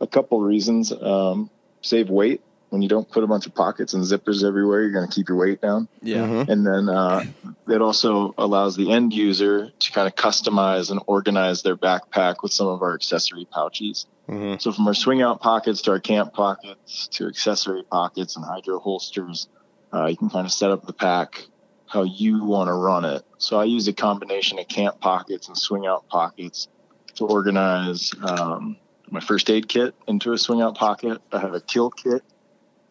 a 0.00 0.06
couple 0.06 0.40
reasons. 0.40 0.92
Um, 0.92 1.50
save 1.82 2.08
weight 2.08 2.42
when 2.76 2.82
you 2.82 2.90
don't 2.90 3.10
put 3.10 3.24
a 3.24 3.26
bunch 3.26 3.46
of 3.46 3.54
pockets 3.54 3.94
and 3.94 4.04
zippers 4.04 4.46
everywhere, 4.46 4.82
you're 4.82 4.92
going 4.92 5.08
to 5.08 5.14
keep 5.14 5.30
your 5.30 5.38
weight 5.38 5.62
down. 5.62 5.88
Yeah. 6.02 6.18
Mm-hmm. 6.18 6.50
And 6.50 6.66
then 6.66 6.88
uh, 6.90 7.24
it 7.68 7.80
also 7.80 8.34
allows 8.36 8.76
the 8.76 8.92
end 8.92 9.14
user 9.14 9.70
to 9.70 9.92
kind 9.92 10.06
of 10.06 10.14
customize 10.14 10.90
and 10.90 11.00
organize 11.06 11.62
their 11.62 11.74
backpack 11.74 12.42
with 12.42 12.52
some 12.52 12.66
of 12.66 12.82
our 12.82 12.92
accessory 12.92 13.46
pouches. 13.50 14.04
Mm-hmm. 14.28 14.58
So 14.58 14.72
from 14.72 14.86
our 14.86 14.92
swing 14.92 15.22
out 15.22 15.40
pockets 15.40 15.80
to 15.82 15.92
our 15.92 16.00
camp 16.00 16.34
pockets 16.34 17.08
to 17.12 17.28
accessory 17.28 17.82
pockets 17.82 18.36
and 18.36 18.44
hydro 18.44 18.78
holsters, 18.78 19.48
uh, 19.94 20.04
you 20.04 20.18
can 20.18 20.28
kind 20.28 20.44
of 20.44 20.52
set 20.52 20.70
up 20.70 20.84
the 20.84 20.92
pack 20.92 21.46
how 21.86 22.02
you 22.02 22.44
want 22.44 22.68
to 22.68 22.74
run 22.74 23.06
it. 23.06 23.24
So 23.38 23.58
I 23.58 23.64
use 23.64 23.88
a 23.88 23.94
combination 23.94 24.58
of 24.58 24.68
camp 24.68 25.00
pockets 25.00 25.48
and 25.48 25.56
swing 25.56 25.86
out 25.86 26.06
pockets 26.08 26.68
to 27.14 27.24
organize 27.24 28.12
um, 28.22 28.76
my 29.08 29.20
first 29.20 29.48
aid 29.48 29.66
kit 29.66 29.94
into 30.06 30.34
a 30.34 30.38
swing 30.38 30.60
out 30.60 30.76
pocket. 30.76 31.22
I 31.32 31.38
have 31.38 31.54
a 31.54 31.60
kill 31.62 31.88
kit 31.88 32.22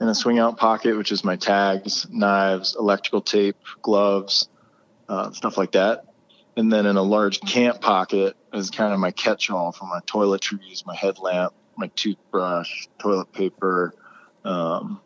in 0.01 0.07
a 0.07 0.15
swing 0.15 0.39
out 0.39 0.57
pocket, 0.57 0.97
which 0.97 1.11
is 1.11 1.23
my 1.23 1.35
tags, 1.35 2.07
knives, 2.09 2.75
electrical 2.77 3.21
tape, 3.21 3.57
gloves, 3.81 4.49
uh, 5.07 5.31
stuff 5.31 5.57
like 5.57 5.71
that. 5.73 6.05
And 6.57 6.71
then 6.71 6.85
in 6.85 6.95
a 6.95 7.01
large 7.01 7.41
camp 7.41 7.81
pocket, 7.81 8.35
is 8.53 8.69
kind 8.69 8.93
of 8.93 8.99
my 8.99 9.11
catch-all 9.11 9.71
for 9.71 9.85
my 9.85 9.99
toiletries, 10.01 10.85
my 10.85 10.95
headlamp, 10.95 11.53
my 11.77 11.87
toothbrush, 11.95 12.87
toilet 12.99 13.31
paper, 13.33 13.93
um, 14.45 15.01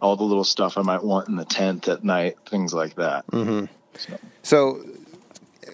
all 0.00 0.16
the 0.16 0.24
little 0.24 0.44
stuff 0.44 0.76
I 0.76 0.82
might 0.82 1.02
want 1.02 1.28
in 1.28 1.36
the 1.36 1.44
tent 1.44 1.88
at 1.88 2.04
night, 2.04 2.36
things 2.48 2.74
like 2.74 2.96
that. 2.96 3.26
Mm-hmm. 3.28 3.66
So. 3.96 4.18
so, 4.42 4.84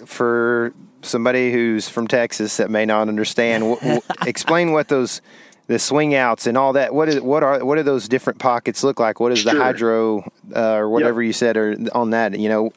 for 0.07 0.73
somebody 1.03 1.53
who's 1.53 1.88
from 1.88 2.07
Texas 2.07 2.59
that 2.59 2.71
may 2.71 2.85
not 2.85 3.09
understand, 3.09 3.62
w- 3.62 3.81
w- 3.81 4.03
explain 4.27 4.73
what 4.73 4.88
those 4.88 5.21
the 5.69 5.79
swing 5.79 6.15
outs 6.15 6.47
and 6.47 6.59
all 6.59 6.73
that. 6.73 6.93
What 6.93 7.09
is 7.09 7.21
what 7.21 7.43
are 7.45 7.65
what 7.65 7.77
do 7.77 7.83
those 7.83 8.09
different 8.09 8.41
pockets 8.41 8.83
look 8.83 8.99
like? 8.99 9.21
What 9.21 9.33
is 9.33 9.41
sure. 9.41 9.55
the 9.55 9.61
hydro 9.61 10.31
uh, 10.57 10.75
or 10.75 10.89
whatever 10.89 11.23
yep. 11.23 11.29
you 11.29 11.33
said 11.33 11.57
or 11.57 11.77
on 11.95 12.11
that? 12.11 12.39
You 12.39 12.49
know, 12.49 12.73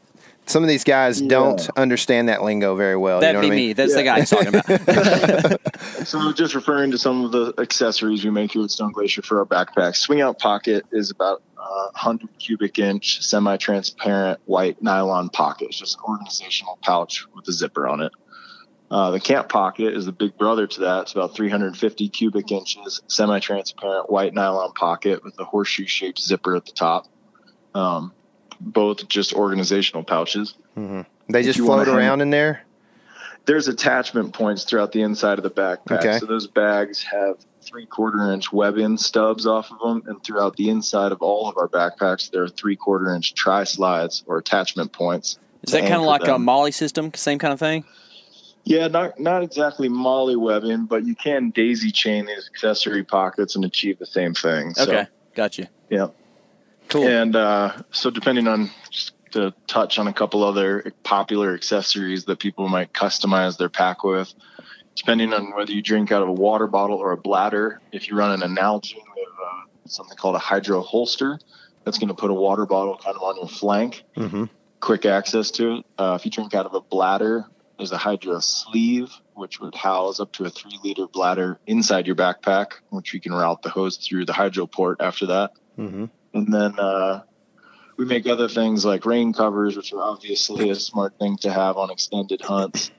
some 0.45 0.61
of 0.61 0.69
these 0.69 0.83
guys 0.83 1.21
yeah. 1.21 1.29
don't 1.29 1.69
understand 1.77 2.27
that 2.27 2.43
lingo 2.43 2.75
very 2.75 2.97
well. 2.97 3.21
That'd 3.21 3.41
you 3.43 3.49
know 3.49 3.55
be 3.55 3.55
I 3.55 3.57
mean? 3.57 3.67
me. 3.69 3.73
That's 3.73 3.95
yeah. 3.95 3.97
the 3.97 4.03
guy 4.03 4.21
talking 4.25 5.57
about. 5.57 6.05
so, 6.07 6.33
just 6.33 6.53
referring 6.53 6.91
to 6.91 6.97
some 6.97 7.23
of 7.23 7.31
the 7.31 7.53
accessories 7.59 8.25
we 8.25 8.29
make 8.29 8.51
here 8.51 8.63
at 8.63 8.71
Stone 8.71 8.91
Glacier 8.91 9.21
for 9.21 9.39
our 9.39 9.45
backpacks. 9.45 9.97
Swing 9.97 10.21
out 10.21 10.37
pocket 10.37 10.85
is 10.91 11.11
about 11.11 11.41
uh, 11.57 11.87
100 11.93 12.27
cubic 12.39 12.77
inch, 12.77 13.23
semi 13.23 13.55
transparent 13.55 14.39
white 14.45 14.81
nylon 14.81 15.29
pocket. 15.29 15.67
It's 15.69 15.79
just 15.79 15.97
an 15.97 16.03
organizational 16.09 16.77
pouch 16.81 17.25
with 17.33 17.47
a 17.47 17.53
zipper 17.53 17.87
on 17.87 18.01
it. 18.01 18.11
Uh, 18.91 19.09
the 19.09 19.21
camp 19.21 19.47
pocket 19.47 19.95
is 19.95 20.05
the 20.05 20.11
big 20.11 20.37
brother 20.37 20.67
to 20.67 20.81
that. 20.81 21.03
It's 21.03 21.13
about 21.13 21.33
350 21.33 22.09
cubic 22.09 22.51
inches, 22.51 23.01
semi 23.07 23.39
transparent 23.39 24.09
white 24.09 24.33
nylon 24.33 24.73
pocket 24.73 25.23
with 25.23 25.39
a 25.39 25.45
horseshoe 25.45 25.87
shaped 25.87 26.19
zipper 26.19 26.57
at 26.57 26.65
the 26.65 26.73
top. 26.73 27.07
Um, 27.73 28.11
both 28.59 29.07
just 29.07 29.33
organizational 29.33 30.03
pouches. 30.03 30.55
Mm-hmm. 30.77 31.01
They 31.31 31.43
just 31.43 31.57
float 31.57 31.87
around 31.87 32.19
hang, 32.19 32.21
in 32.21 32.29
there? 32.31 32.65
There's 33.45 33.69
attachment 33.69 34.33
points 34.33 34.65
throughout 34.65 34.91
the 34.91 35.03
inside 35.03 35.39
of 35.39 35.43
the 35.43 35.49
backpack. 35.49 35.99
Okay. 35.99 36.19
So 36.19 36.25
those 36.25 36.47
bags 36.47 37.01
have 37.01 37.37
three 37.61 37.85
quarter 37.85 38.33
inch 38.33 38.51
webbing 38.51 38.97
stubs 38.97 39.47
off 39.47 39.71
of 39.71 39.79
them, 39.79 40.03
and 40.05 40.21
throughout 40.21 40.57
the 40.57 40.69
inside 40.69 41.13
of 41.13 41.21
all 41.21 41.47
of 41.47 41.57
our 41.57 41.69
backpacks, 41.69 42.29
there 42.29 42.43
are 42.43 42.49
three 42.49 42.75
quarter 42.75 43.15
inch 43.15 43.35
tri 43.35 43.63
slides 43.63 44.25
or 44.27 44.37
attachment 44.37 44.91
points. 44.91 45.39
Is 45.63 45.71
that 45.71 45.81
kind 45.81 45.93
of 45.93 46.01
like 46.01 46.23
them. 46.23 46.35
a 46.35 46.39
MOLLE 46.39 46.73
system? 46.73 47.13
Same 47.13 47.39
kind 47.39 47.53
of 47.53 47.59
thing? 47.59 47.85
Yeah, 48.63 48.87
not 48.87 49.19
not 49.19 49.43
exactly 49.43 49.89
MOLLE 49.89 50.39
webbing, 50.39 50.85
but 50.85 51.05
you 51.05 51.15
can 51.15 51.49
daisy 51.49 51.91
chain 51.91 52.25
these 52.25 52.49
accessory 52.53 53.03
pockets 53.03 53.55
and 53.55 53.65
achieve 53.65 53.97
the 53.99 54.05
same 54.05 54.33
thing. 54.33 54.73
So, 54.75 54.83
okay, 54.83 55.07
gotcha. 55.35 55.67
Yeah. 55.89 56.07
Cool. 56.89 57.07
And 57.07 57.35
uh, 57.35 57.81
so, 57.91 58.09
depending 58.09 58.47
on 58.47 58.69
just 58.91 59.13
to 59.31 59.53
touch 59.67 59.97
on 59.97 60.07
a 60.07 60.13
couple 60.13 60.43
other 60.43 60.93
popular 61.03 61.53
accessories 61.53 62.25
that 62.25 62.39
people 62.39 62.67
might 62.67 62.93
customize 62.93 63.57
their 63.57 63.69
pack 63.69 64.03
with, 64.03 64.33
depending 64.95 65.33
on 65.33 65.55
whether 65.55 65.71
you 65.71 65.81
drink 65.81 66.11
out 66.11 66.21
of 66.21 66.27
a 66.27 66.33
water 66.33 66.67
bottle 66.67 66.97
or 66.97 67.11
a 67.11 67.17
bladder. 67.17 67.81
If 67.91 68.09
you 68.09 68.15
run 68.15 68.41
an 68.41 68.55
Nalgene, 68.55 68.95
we 69.15 69.21
have 69.21 69.39
uh, 69.41 69.87
something 69.87 70.17
called 70.17 70.35
a 70.35 70.39
hydro 70.39 70.81
holster. 70.81 71.39
That's 71.83 71.97
going 71.97 72.09
to 72.09 72.13
put 72.13 72.29
a 72.29 72.33
water 72.33 72.65
bottle 72.65 72.97
kind 72.97 73.15
of 73.15 73.23
on 73.23 73.37
your 73.37 73.47
flank, 73.47 74.03
mm-hmm. 74.15 74.45
quick 74.81 75.05
access 75.05 75.49
to 75.51 75.77
it. 75.77 75.85
Uh, 75.97 76.17
if 76.19 76.25
you 76.25 76.31
drink 76.31 76.53
out 76.53 76.65
of 76.65 76.75
a 76.75 76.81
bladder, 76.81 77.45
there's 77.81 77.91
a 77.91 77.97
hydro 77.97 78.39
sleeve, 78.39 79.11
which 79.33 79.59
would 79.59 79.73
house 79.73 80.19
up 80.19 80.31
to 80.33 80.45
a 80.45 80.51
three 80.51 80.77
liter 80.83 81.07
bladder 81.07 81.59
inside 81.65 82.05
your 82.05 82.15
backpack, 82.15 82.73
which 82.91 83.11
you 83.11 83.19
can 83.19 83.33
route 83.33 83.63
the 83.63 83.69
hose 83.69 83.97
through 83.97 84.23
the 84.23 84.33
hydro 84.33 84.67
port 84.67 85.01
after 85.01 85.25
that. 85.25 85.53
Mm-hmm. 85.79 86.05
And 86.35 86.53
then 86.53 86.77
uh, 86.77 87.23
we 87.97 88.05
make 88.05 88.27
other 88.27 88.47
things 88.47 88.85
like 88.85 89.03
rain 89.03 89.33
covers, 89.33 89.75
which 89.75 89.93
are 89.93 90.01
obviously 90.01 90.69
a 90.69 90.75
smart 90.75 91.17
thing 91.17 91.37
to 91.37 91.51
have 91.51 91.75
on 91.77 91.89
extended 91.89 92.41
hunts. 92.41 92.91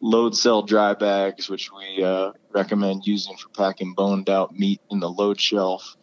Load 0.00 0.34
cell 0.34 0.62
dry 0.62 0.94
bags, 0.94 1.50
which 1.50 1.70
we 1.70 2.02
uh, 2.02 2.32
recommend 2.50 3.06
using 3.06 3.36
for 3.36 3.50
packing 3.50 3.92
boned 3.92 4.30
out 4.30 4.58
meat 4.58 4.80
in 4.90 5.00
the 5.00 5.10
load 5.10 5.38
shelf. 5.38 5.98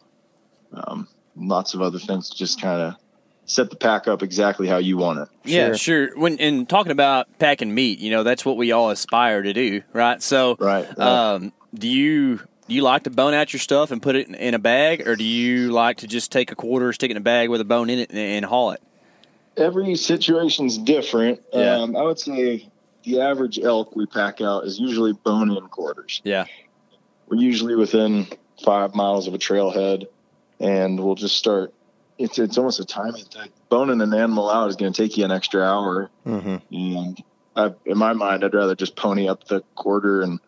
Um, 0.72 1.08
lots 1.34 1.74
of 1.74 1.82
other 1.82 1.98
things 1.98 2.30
to 2.30 2.36
just 2.36 2.62
kind 2.62 2.82
of 2.82 2.94
set 3.48 3.70
the 3.70 3.76
pack 3.76 4.06
up 4.06 4.22
exactly 4.22 4.68
how 4.68 4.76
you 4.76 4.96
want 4.96 5.18
it. 5.18 5.28
Yeah, 5.42 5.74
sure. 5.74 6.16
When 6.16 6.38
and 6.38 6.68
talking 6.68 6.92
about 6.92 7.26
packing 7.38 7.74
meat, 7.74 7.98
you 7.98 8.10
know, 8.10 8.22
that's 8.22 8.44
what 8.44 8.56
we 8.56 8.70
all 8.70 8.90
aspire 8.90 9.42
to 9.42 9.52
do, 9.52 9.82
right? 9.92 10.22
So, 10.22 10.56
right. 10.60 10.86
right. 10.86 10.98
Um, 10.98 11.52
do 11.74 11.88
you 11.88 12.36
do 12.36 12.74
you 12.74 12.82
like 12.82 13.04
to 13.04 13.10
bone 13.10 13.34
out 13.34 13.52
your 13.52 13.60
stuff 13.60 13.90
and 13.90 14.00
put 14.00 14.14
it 14.14 14.28
in, 14.28 14.34
in, 14.34 14.54
a 14.54 14.58
bag, 14.58 15.08
or 15.08 15.16
do 15.16 15.24
you 15.24 15.72
like 15.72 15.98
to 15.98 16.06
just 16.06 16.30
take 16.30 16.52
a 16.52 16.54
quarter, 16.54 16.92
stick 16.92 17.10
it 17.10 17.12
in 17.12 17.16
a 17.16 17.20
bag 17.20 17.48
with 17.48 17.62
a 17.62 17.64
bone 17.64 17.88
in 17.90 17.98
it, 17.98 18.10
and, 18.10 18.18
and 18.18 18.44
haul 18.44 18.72
it? 18.72 18.82
Every 19.56 19.96
situation's 19.96 20.78
different. 20.78 21.42
Yeah. 21.52 21.76
Um, 21.76 21.96
I 21.96 22.02
would 22.02 22.18
say 22.18 22.68
the 23.02 23.22
average 23.22 23.58
elk 23.58 23.96
we 23.96 24.06
pack 24.06 24.40
out 24.40 24.64
is 24.64 24.78
usually 24.78 25.14
bone 25.14 25.50
in 25.56 25.66
quarters. 25.68 26.20
Yeah. 26.22 26.44
We're 27.26 27.38
usually 27.38 27.74
within 27.74 28.26
five 28.62 28.94
miles 28.94 29.26
of 29.26 29.34
a 29.34 29.38
trailhead, 29.38 30.06
and 30.60 31.02
we'll 31.02 31.14
just 31.14 31.36
start 31.36 31.72
it's 32.18 32.38
it's 32.38 32.58
almost 32.58 32.80
a 32.80 32.84
timing 32.84 33.24
thing. 33.24 33.48
Boning 33.68 34.00
an 34.00 34.12
animal 34.12 34.50
out 34.50 34.68
is 34.68 34.76
going 34.76 34.92
to 34.92 35.02
take 35.02 35.16
you 35.16 35.24
an 35.24 35.30
extra 35.30 35.62
hour, 35.62 36.10
mm-hmm. 36.26 36.56
and 36.74 37.22
I, 37.56 37.74
in 37.86 37.98
my 37.98 38.12
mind, 38.12 38.44
I'd 38.44 38.54
rather 38.54 38.74
just 38.74 38.96
pony 38.96 39.28
up 39.28 39.44
the 39.44 39.62
quarter 39.74 40.22
and 40.22 40.40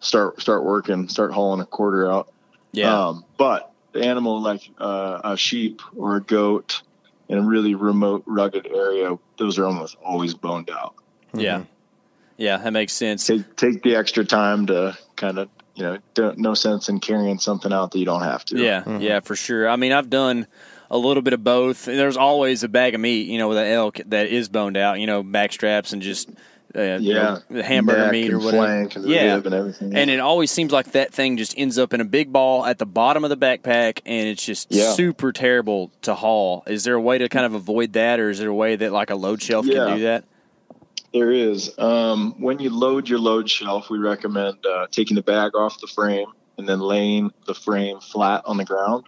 start 0.00 0.40
start 0.40 0.64
working, 0.64 1.08
start 1.08 1.32
hauling 1.32 1.60
a 1.60 1.66
quarter 1.66 2.10
out. 2.10 2.32
Yeah. 2.72 3.08
Um, 3.08 3.24
but 3.36 3.72
the 3.92 4.04
animal 4.04 4.40
like 4.40 4.68
uh, 4.78 5.20
a 5.24 5.36
sheep 5.36 5.80
or 5.96 6.16
a 6.16 6.20
goat 6.20 6.82
in 7.28 7.38
a 7.38 7.42
really 7.42 7.74
remote, 7.74 8.24
rugged 8.26 8.66
area, 8.66 9.16
those 9.38 9.58
are 9.58 9.64
almost 9.64 9.96
always 10.04 10.34
boned 10.34 10.70
out. 10.70 10.94
Mm-hmm. 11.28 11.40
Yeah. 11.40 11.64
Yeah, 12.36 12.56
that 12.56 12.72
makes 12.72 12.92
sense. 12.92 13.26
Take 13.26 13.54
take 13.54 13.82
the 13.82 13.94
extra 13.94 14.24
time 14.24 14.66
to 14.66 14.98
kind 15.14 15.38
of 15.38 15.48
you 15.76 16.00
know, 16.16 16.34
no 16.36 16.54
sense 16.54 16.88
in 16.88 17.00
carrying 17.00 17.38
something 17.38 17.72
out 17.72 17.90
that 17.90 17.98
you 17.98 18.04
don't 18.04 18.22
have 18.22 18.44
to. 18.46 18.58
Yeah, 18.58 18.80
mm-hmm. 18.80 19.00
yeah, 19.00 19.20
for 19.20 19.34
sure. 19.34 19.68
I 19.68 19.76
mean, 19.76 19.92
I've 19.92 20.10
done 20.10 20.46
a 20.90 20.98
little 20.98 21.22
bit 21.22 21.32
of 21.32 21.42
both. 21.42 21.84
There's 21.84 22.16
always 22.16 22.62
a 22.62 22.68
bag 22.68 22.94
of 22.94 23.00
meat, 23.00 23.28
you 23.28 23.38
know, 23.38 23.48
with 23.48 23.58
an 23.58 23.66
elk 23.66 24.00
that 24.06 24.26
is 24.26 24.48
boned 24.48 24.76
out, 24.76 25.00
you 25.00 25.06
know, 25.06 25.22
back 25.22 25.52
straps 25.52 25.92
and 25.92 26.02
just 26.02 26.28
uh, 26.76 26.98
yeah, 27.00 27.38
you 27.48 27.56
know, 27.56 27.62
hamburger 27.62 28.10
meat 28.10 28.32
or 28.32 28.38
whatever. 28.38 28.64
And 28.64 29.04
yeah, 29.04 29.36
and 29.36 29.54
everything. 29.54 29.94
And 29.94 30.10
it 30.10 30.18
always 30.18 30.50
seems 30.50 30.72
like 30.72 30.92
that 30.92 31.12
thing 31.12 31.36
just 31.36 31.56
ends 31.56 31.78
up 31.78 31.94
in 31.94 32.00
a 32.00 32.04
big 32.04 32.32
ball 32.32 32.66
at 32.66 32.78
the 32.78 32.86
bottom 32.86 33.22
of 33.22 33.30
the 33.30 33.36
backpack, 33.36 34.00
and 34.04 34.28
it's 34.28 34.44
just 34.44 34.72
yeah. 34.72 34.92
super 34.92 35.32
terrible 35.32 35.92
to 36.02 36.14
haul. 36.14 36.64
Is 36.66 36.84
there 36.84 36.94
a 36.94 37.00
way 37.00 37.18
to 37.18 37.28
kind 37.28 37.46
of 37.46 37.54
avoid 37.54 37.92
that, 37.92 38.18
or 38.18 38.30
is 38.30 38.38
there 38.40 38.48
a 38.48 38.54
way 38.54 38.76
that 38.76 38.92
like 38.92 39.10
a 39.10 39.14
load 39.14 39.40
shelf 39.40 39.66
yeah. 39.66 39.86
can 39.86 39.96
do 39.98 40.02
that? 40.04 40.24
There 41.12 41.30
is. 41.30 41.78
Um, 41.78 42.34
when 42.40 42.58
you 42.58 42.70
load 42.70 43.08
your 43.08 43.20
load 43.20 43.48
shelf, 43.48 43.88
we 43.88 43.98
recommend 43.98 44.66
uh, 44.66 44.88
taking 44.90 45.14
the 45.14 45.22
bag 45.22 45.54
off 45.54 45.80
the 45.80 45.86
frame 45.86 46.26
and 46.58 46.68
then 46.68 46.80
laying 46.80 47.32
the 47.46 47.54
frame 47.54 48.00
flat 48.00 48.42
on 48.46 48.56
the 48.56 48.64
ground 48.64 49.04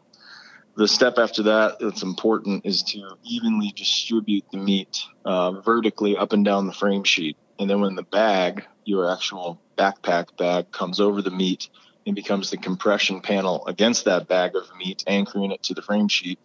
the 0.77 0.87
step 0.87 1.19
after 1.19 1.43
that 1.45 1.79
that's 1.81 2.03
important 2.03 2.67
is 2.67 2.83
to 2.83 3.17
evenly 3.25 3.73
distribute 3.75 4.45
the 4.53 4.59
meat 4.59 5.05
uh, 5.25 5.53
vertically 5.63 6.17
up 6.17 6.33
and 6.33 6.45
down 6.45 6.67
the 6.67 6.73
frame 6.73 7.05
sheet. 7.05 7.37
And 7.59 7.69
then 7.69 7.81
when 7.81 7.95
the 7.95 8.03
bag, 8.03 8.65
your 8.85 9.11
actual 9.11 9.61
backpack 9.79 10.37
bag, 10.37 10.71
comes 10.71 11.01
over 11.01 11.23
the 11.23 11.31
meat 11.31 11.71
and 12.07 12.15
becomes 12.15 12.51
the 12.51 12.59
compression 12.59 13.21
panel 13.23 13.67
against 13.67 14.05
that 14.05 14.29
bag 14.29 14.55
of 14.55 14.65
meat, 14.77 15.03
anchoring 15.07 15.51
it 15.51 15.63
to 15.65 15.75
the 15.75 15.83
frame 15.83 16.09
sheet, 16.09 16.39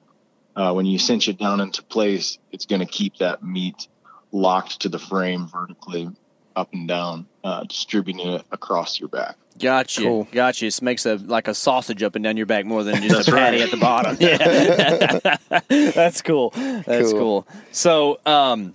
uh, 0.55 0.73
when 0.73 0.85
you 0.85 0.97
cinch 0.97 1.27
it 1.27 1.37
down 1.37 1.59
into 1.59 1.83
place, 1.83 2.39
it's 2.51 2.65
going 2.65 2.81
to 2.81 2.85
keep 2.85 3.17
that 3.17 3.43
meat 3.43 3.87
locked 4.31 4.81
to 4.81 4.89
the 4.89 4.99
frame 4.99 5.47
vertically 5.47 6.09
up 6.55 6.73
and 6.73 6.87
down, 6.87 7.25
uh, 7.43 7.63
distributing 7.63 8.27
it 8.27 8.43
across 8.51 8.99
your 8.99 9.09
back. 9.09 9.35
Gotcha. 9.59 10.01
Cool. 10.01 10.27
Gotcha. 10.31 10.65
It 10.65 10.81
makes 10.81 11.05
a 11.05 11.15
like 11.15 11.47
a 11.47 11.53
sausage 11.53 12.03
up 12.03 12.15
and 12.15 12.23
down 12.23 12.37
your 12.37 12.45
back 12.45 12.65
more 12.65 12.83
than 12.83 13.01
just 13.03 13.27
a 13.27 13.31
patty 13.31 13.57
right. 13.57 13.65
at 13.65 13.71
the 13.71 13.77
bottom. 13.77 14.17
Yeah. 14.21 15.37
That's 15.91 16.21
cool. 16.21 16.51
That's 16.51 17.11
cool. 17.11 17.43
cool. 17.43 17.47
So, 17.71 18.19
um, 18.25 18.73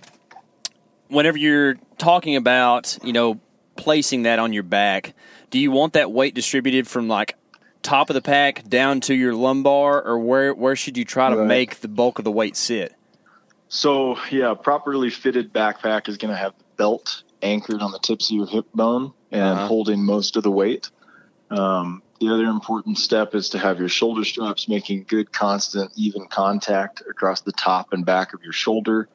whenever 1.07 1.37
you're 1.37 1.75
talking 1.97 2.35
about, 2.35 2.97
you 3.03 3.13
know, 3.13 3.39
placing 3.75 4.23
that 4.23 4.39
on 4.39 4.53
your 4.53 4.63
back, 4.63 5.13
do 5.49 5.59
you 5.59 5.71
want 5.71 5.93
that 5.93 6.11
weight 6.11 6.33
distributed 6.33 6.87
from 6.87 7.07
like 7.07 7.35
top 7.81 8.09
of 8.09 8.13
the 8.13 8.21
pack 8.21 8.67
down 8.67 8.99
to 9.01 9.15
your 9.15 9.33
lumbar 9.33 10.01
or 10.01 10.19
where 10.19 10.53
where 10.53 10.75
should 10.75 10.97
you 10.97 11.05
try 11.05 11.29
to 11.29 11.37
right. 11.37 11.47
make 11.47 11.79
the 11.79 11.87
bulk 11.87 12.19
of 12.19 12.25
the 12.25 12.31
weight 12.31 12.55
sit? 12.55 12.93
So, 13.69 14.17
yeah, 14.31 14.53
properly 14.53 15.09
fitted 15.09 15.51
backpack 15.53 16.07
is 16.07 16.17
going 16.17 16.31
to 16.31 16.37
have 16.37 16.53
the 16.57 16.63
belt 16.77 17.23
anchored 17.41 17.81
on 17.81 17.91
the 17.91 17.99
tips 17.99 18.29
of 18.29 18.35
your 18.35 18.47
hip 18.47 18.65
bone 18.73 19.13
and 19.31 19.41
uh-huh. 19.41 19.67
holding 19.67 20.03
most 20.03 20.35
of 20.37 20.43
the 20.43 20.51
weight. 20.51 20.89
Um, 21.49 22.01
the 22.19 22.33
other 22.33 22.45
important 22.45 22.97
step 22.97 23.35
is 23.35 23.49
to 23.49 23.59
have 23.59 23.79
your 23.79 23.89
shoulder 23.89 24.23
straps 24.23 24.67
making 24.67 25.05
good, 25.07 25.31
constant, 25.31 25.91
even 25.95 26.27
contact 26.27 27.01
across 27.01 27.41
the 27.41 27.51
top 27.51 27.93
and 27.93 28.05
back 28.05 28.33
of 28.33 28.41
your 28.43 28.53
shoulder. 28.53 29.07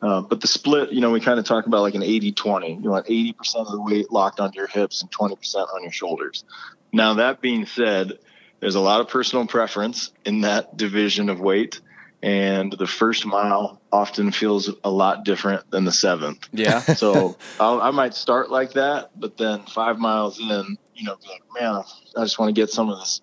Uh, 0.00 0.20
but 0.20 0.40
the 0.40 0.46
split, 0.46 0.92
you 0.92 1.00
know, 1.00 1.10
we 1.10 1.20
kind 1.20 1.38
of 1.38 1.44
talk 1.44 1.66
about 1.66 1.82
like 1.82 1.94
an 1.94 2.02
80 2.02 2.32
20. 2.32 2.74
You 2.82 2.90
want 2.90 3.06
80% 3.06 3.56
of 3.56 3.72
the 3.72 3.80
weight 3.80 4.12
locked 4.12 4.40
onto 4.40 4.56
your 4.56 4.68
hips 4.68 5.02
and 5.02 5.10
20% 5.10 5.74
on 5.74 5.82
your 5.82 5.92
shoulders. 5.92 6.44
Now, 6.92 7.14
that 7.14 7.40
being 7.40 7.66
said, 7.66 8.18
there's 8.60 8.76
a 8.76 8.80
lot 8.80 9.00
of 9.00 9.08
personal 9.08 9.46
preference 9.46 10.12
in 10.24 10.42
that 10.42 10.76
division 10.76 11.28
of 11.28 11.40
weight. 11.40 11.80
And 12.22 12.72
the 12.72 12.86
first 12.86 13.24
mile 13.24 13.80
often 13.92 14.32
feels 14.32 14.70
a 14.82 14.90
lot 14.90 15.24
different 15.24 15.70
than 15.70 15.84
the 15.84 15.92
seventh. 15.92 16.48
Yeah. 16.52 16.80
So 16.98 17.36
I'll, 17.60 17.80
I 17.80 17.90
might 17.90 18.14
start 18.14 18.50
like 18.50 18.72
that, 18.72 19.10
but 19.14 19.36
then 19.36 19.62
five 19.66 19.98
miles 19.98 20.40
in, 20.40 20.76
you 20.94 21.04
know, 21.04 21.16
be 21.16 21.28
like, 21.28 21.42
man, 21.60 21.84
I 22.16 22.22
just 22.24 22.38
want 22.38 22.48
to 22.48 22.60
get 22.60 22.70
some 22.70 22.90
of 22.90 22.98
this 22.98 23.20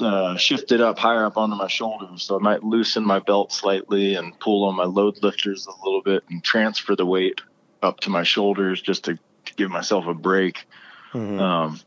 uh, 0.00 0.36
shifted 0.36 0.80
up 0.80 0.98
higher 0.98 1.24
up 1.24 1.36
onto 1.36 1.56
my 1.56 1.66
shoulders. 1.66 2.22
So 2.22 2.38
I 2.38 2.42
might 2.42 2.62
loosen 2.62 3.04
my 3.04 3.18
belt 3.18 3.52
slightly 3.52 4.14
and 4.14 4.38
pull 4.38 4.64
on 4.64 4.76
my 4.76 4.84
load 4.84 5.22
lifters 5.22 5.66
a 5.66 5.84
little 5.84 6.02
bit 6.02 6.22
and 6.30 6.44
transfer 6.44 6.94
the 6.94 7.06
weight 7.06 7.40
up 7.82 8.00
to 8.00 8.10
my 8.10 8.22
shoulders 8.22 8.80
just 8.80 9.04
to, 9.04 9.18
to 9.46 9.54
give 9.54 9.70
myself 9.70 10.06
a 10.06 10.14
break. 10.14 10.64
Mm-hmm. 11.12 11.40
Um, 11.40 11.80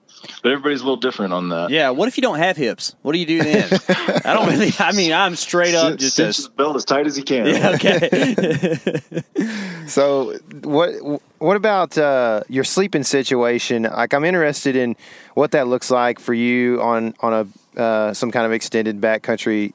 but 0.44 0.52
everybody's 0.52 0.82
a 0.82 0.84
little 0.84 0.98
different 0.98 1.34
on 1.34 1.50
that. 1.50 1.70
Yeah. 1.70 1.90
What 1.92 2.08
if 2.08 2.18
you 2.18 2.22
don't 2.22 2.38
have 2.40 2.58
hips? 2.58 2.96
What 3.02 3.14
do 3.14 3.20
you 3.20 3.26
do 3.26 3.42
then? 3.44 3.70
I 4.26 4.34
don't 4.34 4.48
really. 4.50 4.72
I 4.80 4.92
mean, 4.92 5.14
I'm 5.14 5.36
straight 5.36 5.76
up 5.76 5.90
Cinch- 5.92 6.00
just 6.02 6.16
cinch 6.18 6.40
as. 6.40 6.44
the 6.46 6.50
belt 6.52 6.76
as 6.76 6.86
tight 6.86 7.08
as 7.08 7.18
you 7.18 7.24
can. 7.24 7.46
Yeah. 7.48 7.70
Okay. 7.76 9.24
So 9.88 10.38
what 10.62 10.92
what 11.40 11.56
about 11.58 11.98
uh, 11.98 12.42
your 12.48 12.64
sleeping 12.64 13.02
situation? 13.04 13.84
Like 13.84 14.14
I'm 14.14 14.24
interested 14.24 14.76
in 14.76 14.96
what 15.34 15.50
that 15.52 15.68
looks 15.68 15.90
like 15.90 16.20
for 16.20 16.34
you 16.36 16.80
on 16.80 17.16
on 17.22 17.34
a 17.76 17.80
uh, 17.82 18.14
some 18.14 18.30
kind 18.30 18.46
of 18.46 18.52
extended 18.52 19.02
backcountry 19.02 19.74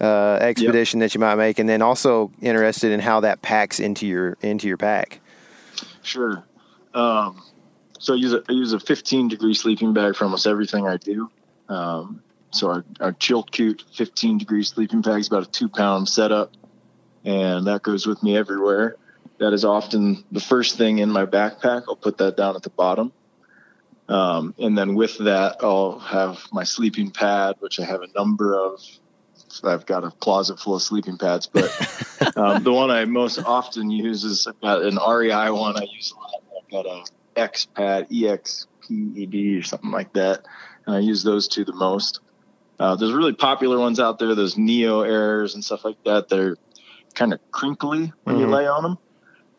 uh, 0.00 0.38
expedition 0.40 0.98
that 1.00 1.14
you 1.14 1.20
might 1.20 1.36
make, 1.36 1.60
and 1.60 1.68
then 1.68 1.82
also 1.82 2.32
interested 2.42 2.90
in 2.90 2.98
how 2.98 3.20
that 3.20 3.42
packs 3.42 3.78
into 3.78 4.08
your 4.08 4.36
into 4.42 4.66
your 4.66 4.76
pack. 4.76 5.20
Sure. 6.02 6.42
Um, 6.92 7.40
so 7.98 8.14
I 8.14 8.16
use 8.16 8.32
a 8.32 8.42
I 8.48 8.52
use 8.52 8.72
a 8.72 8.80
15 8.80 9.28
degree 9.28 9.54
sleeping 9.54 9.92
bag 9.92 10.16
for 10.16 10.24
almost 10.24 10.46
everything 10.46 10.86
I 10.86 10.96
do. 10.96 11.30
Um, 11.68 12.22
so 12.50 12.68
our, 12.68 12.84
our 13.00 13.12
Chilkoot 13.12 13.82
15 13.96 14.38
degree 14.38 14.62
sleeping 14.62 15.00
bag 15.00 15.20
is 15.20 15.26
about 15.26 15.46
a 15.46 15.50
two 15.50 15.68
pound 15.68 16.08
setup, 16.08 16.52
and 17.24 17.66
that 17.66 17.82
goes 17.82 18.06
with 18.06 18.22
me 18.22 18.36
everywhere. 18.36 18.96
That 19.38 19.52
is 19.52 19.64
often 19.64 20.24
the 20.30 20.40
first 20.40 20.78
thing 20.78 20.98
in 20.98 21.10
my 21.10 21.26
backpack. 21.26 21.84
I'll 21.88 21.96
put 21.96 22.18
that 22.18 22.36
down 22.36 22.54
at 22.54 22.62
the 22.62 22.70
bottom. 22.70 23.12
Um, 24.08 24.54
and 24.58 24.76
then 24.76 24.94
with 24.94 25.18
that, 25.18 25.56
I'll 25.60 25.98
have 25.98 26.44
my 26.52 26.64
sleeping 26.64 27.10
pad, 27.10 27.56
which 27.60 27.80
I 27.80 27.84
have 27.84 28.02
a 28.02 28.08
number 28.14 28.56
of. 28.56 28.80
I've 29.62 29.86
got 29.86 30.02
a 30.02 30.10
closet 30.10 30.58
full 30.58 30.74
of 30.74 30.82
sleeping 30.82 31.16
pads, 31.16 31.46
but 31.46 32.36
um, 32.36 32.64
the 32.64 32.72
one 32.72 32.90
I 32.90 33.04
most 33.04 33.38
often 33.38 33.88
use 33.88 34.24
is 34.24 34.46
I've 34.48 34.60
got 34.60 34.82
an 34.82 34.96
REI 34.96 35.50
one 35.50 35.76
I 35.76 35.86
use 35.92 36.12
a 36.12 36.16
lot. 36.16 36.42
I've 36.60 36.70
got 36.70 36.86
a 36.86 37.04
X 37.36 37.66
pad, 37.66 38.08
EXPED 38.10 39.58
or 39.58 39.62
something 39.62 39.90
like 39.90 40.12
that. 40.14 40.44
And 40.86 40.96
I 40.96 41.00
use 41.00 41.22
those 41.22 41.48
two 41.48 41.64
the 41.64 41.72
most. 41.74 42.20
Uh, 42.78 42.96
there's 42.96 43.12
really 43.12 43.32
popular 43.32 43.78
ones 43.78 44.00
out 44.00 44.18
there. 44.18 44.34
There's 44.34 44.58
Neo 44.58 45.02
Airs 45.02 45.54
and 45.54 45.64
stuff 45.64 45.84
like 45.84 46.02
that. 46.04 46.28
They're 46.28 46.56
kind 47.14 47.32
of 47.32 47.40
crinkly 47.52 48.12
when 48.24 48.38
you 48.38 48.46
Mhm. 48.46 48.52
lay 48.52 48.66
on 48.66 48.82
them. 48.82 48.98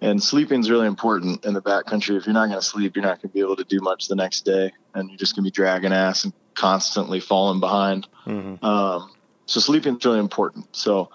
And 0.02 0.22
sleeping 0.22 0.60
is 0.60 0.70
really 0.70 0.88
important 0.88 1.46
in 1.46 1.54
the 1.54 1.62
backcountry. 1.62 2.18
If 2.18 2.26
you're 2.26 2.34
not 2.34 2.48
going 2.48 2.60
to 2.60 2.66
sleep, 2.66 2.96
you're 2.96 3.04
not 3.04 3.22
going 3.22 3.30
to 3.30 3.34
be 3.34 3.40
able 3.40 3.56
to 3.56 3.64
do 3.64 3.80
much 3.80 4.08
the 4.08 4.16
next 4.16 4.42
day, 4.46 4.74
and 4.94 5.10
you're 5.10 5.18
just 5.18 5.36
going 5.36 5.44
to 5.44 5.48
be 5.50 5.52
dragging 5.52 5.94
ass 5.94 6.26
and 6.26 6.34
constantly 6.54 7.22
falling 7.22 7.62
behind. 7.62 8.08
Mm-hmm. 8.26 8.64
Um, 8.64 9.12
so 9.46 9.60
sleeping 9.62 9.98
is 9.98 10.06
really 10.06 10.20
important. 10.20 10.76
So 10.76 11.10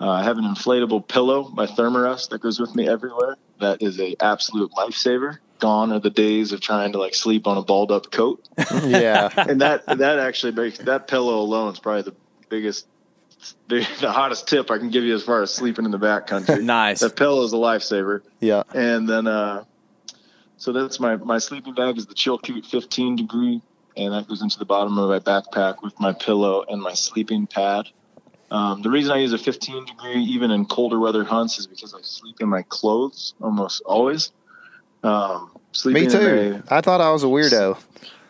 uh, 0.00 0.10
I 0.10 0.24
have 0.24 0.36
an 0.36 0.44
inflatable 0.44 1.06
pillow, 1.06 1.48
my 1.54 1.66
Thermarest, 1.66 2.30
that 2.30 2.40
goes 2.40 2.58
with 2.58 2.74
me 2.74 2.88
everywhere. 2.88 3.36
That 3.64 3.82
is 3.82 3.98
a 3.98 4.14
absolute 4.20 4.72
lifesaver. 4.72 5.38
Gone 5.58 5.90
are 5.92 5.98
the 5.98 6.10
days 6.10 6.52
of 6.52 6.60
trying 6.60 6.92
to 6.92 6.98
like 6.98 7.14
sleep 7.14 7.46
on 7.46 7.56
a 7.56 7.62
balled 7.62 7.90
up 7.90 8.10
coat, 8.10 8.46
Yeah, 8.84 9.30
and 9.36 9.62
that 9.62 9.86
that 9.86 10.18
actually 10.18 10.52
makes 10.52 10.78
that 10.78 11.08
pillow 11.08 11.38
alone 11.38 11.72
is 11.72 11.78
probably 11.78 12.02
the 12.02 12.14
biggest, 12.50 12.86
the, 13.68 13.86
the 14.00 14.12
hottest 14.12 14.48
tip 14.48 14.70
I 14.70 14.76
can 14.76 14.90
give 14.90 15.04
you 15.04 15.14
as 15.14 15.22
far 15.22 15.40
as 15.40 15.50
sleeping 15.54 15.86
in 15.86 15.90
the 15.90 15.98
back 15.98 16.26
country. 16.26 16.62
nice. 16.62 17.00
That 17.00 17.16
pillow 17.16 17.42
is 17.42 17.54
a 17.54 17.56
lifesaver. 17.56 18.20
yeah. 18.40 18.64
And 18.74 19.08
then, 19.08 19.26
uh, 19.26 19.64
so 20.58 20.72
that's 20.72 21.00
my, 21.00 21.16
my 21.16 21.38
sleeping 21.38 21.72
bag 21.74 21.96
is 21.96 22.06
the 22.06 22.14
Chilkoot 22.14 22.66
15 22.66 23.16
degree, 23.16 23.62
and 23.96 24.12
that 24.12 24.28
goes 24.28 24.42
into 24.42 24.58
the 24.58 24.66
bottom 24.66 24.98
of 24.98 25.08
my 25.08 25.20
backpack 25.20 25.82
with 25.82 25.98
my 25.98 26.12
pillow 26.12 26.64
and 26.68 26.82
my 26.82 26.92
sleeping 26.92 27.46
pad. 27.46 27.86
Um, 28.50 28.82
the 28.82 28.90
reason 28.90 29.12
I 29.12 29.18
use 29.18 29.32
a 29.32 29.38
15 29.38 29.86
degree 29.86 30.22
even 30.22 30.50
in 30.50 30.66
colder 30.66 30.98
weather 30.98 31.24
hunts 31.24 31.58
is 31.58 31.66
because 31.66 31.94
I 31.94 31.98
sleep 32.02 32.36
in 32.40 32.48
my 32.48 32.62
clothes 32.68 33.34
almost 33.40 33.82
always. 33.86 34.32
Um, 35.02 35.50
sleeping 35.72 36.04
Me 36.04 36.08
too. 36.10 36.26
In 36.28 36.62
I 36.68 36.80
thought 36.80 37.00
I 37.00 37.10
was 37.10 37.24
a 37.24 37.26
weirdo. 37.26 37.78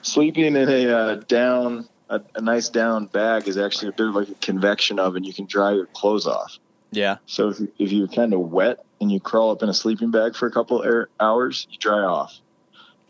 sleeping 0.03 0.57
in 0.57 0.69
a 0.69 0.89
uh, 0.97 1.15
down, 1.29 1.89
a, 2.09 2.21
a 2.35 2.41
nice 2.41 2.69
down 2.69 3.07
bag 3.07 3.49
is 3.49 3.57
actually 3.59 3.89
a 3.89 3.93
bit 3.93 4.09
of 4.09 4.15
like 4.15 4.29
a 4.29 4.35
convection 4.37 4.99
oven. 4.99 5.25
You 5.25 5.33
can 5.35 5.47
dry 5.47 5.73
your 5.73 5.87
clothes 5.87 6.27
off. 6.27 6.59
yeah. 6.91 7.19
So 7.27 7.51
if, 7.51 7.61
you- 7.61 7.73
if 7.79 7.93
you're 7.93 8.09
kind 8.09 8.33
of 8.35 8.41
wet 8.41 8.79
and 9.01 9.11
you 9.13 9.21
crawl 9.21 9.51
up 9.51 9.63
in 9.63 9.69
a 9.69 9.75
sleeping 9.75 10.11
bag 10.11 10.35
for 10.37 10.47
a 10.47 10.51
couple 10.51 10.83
air, 10.83 11.09
hours, 11.21 11.67
you 11.71 11.79
dry 11.79 12.01
off. 12.01 12.33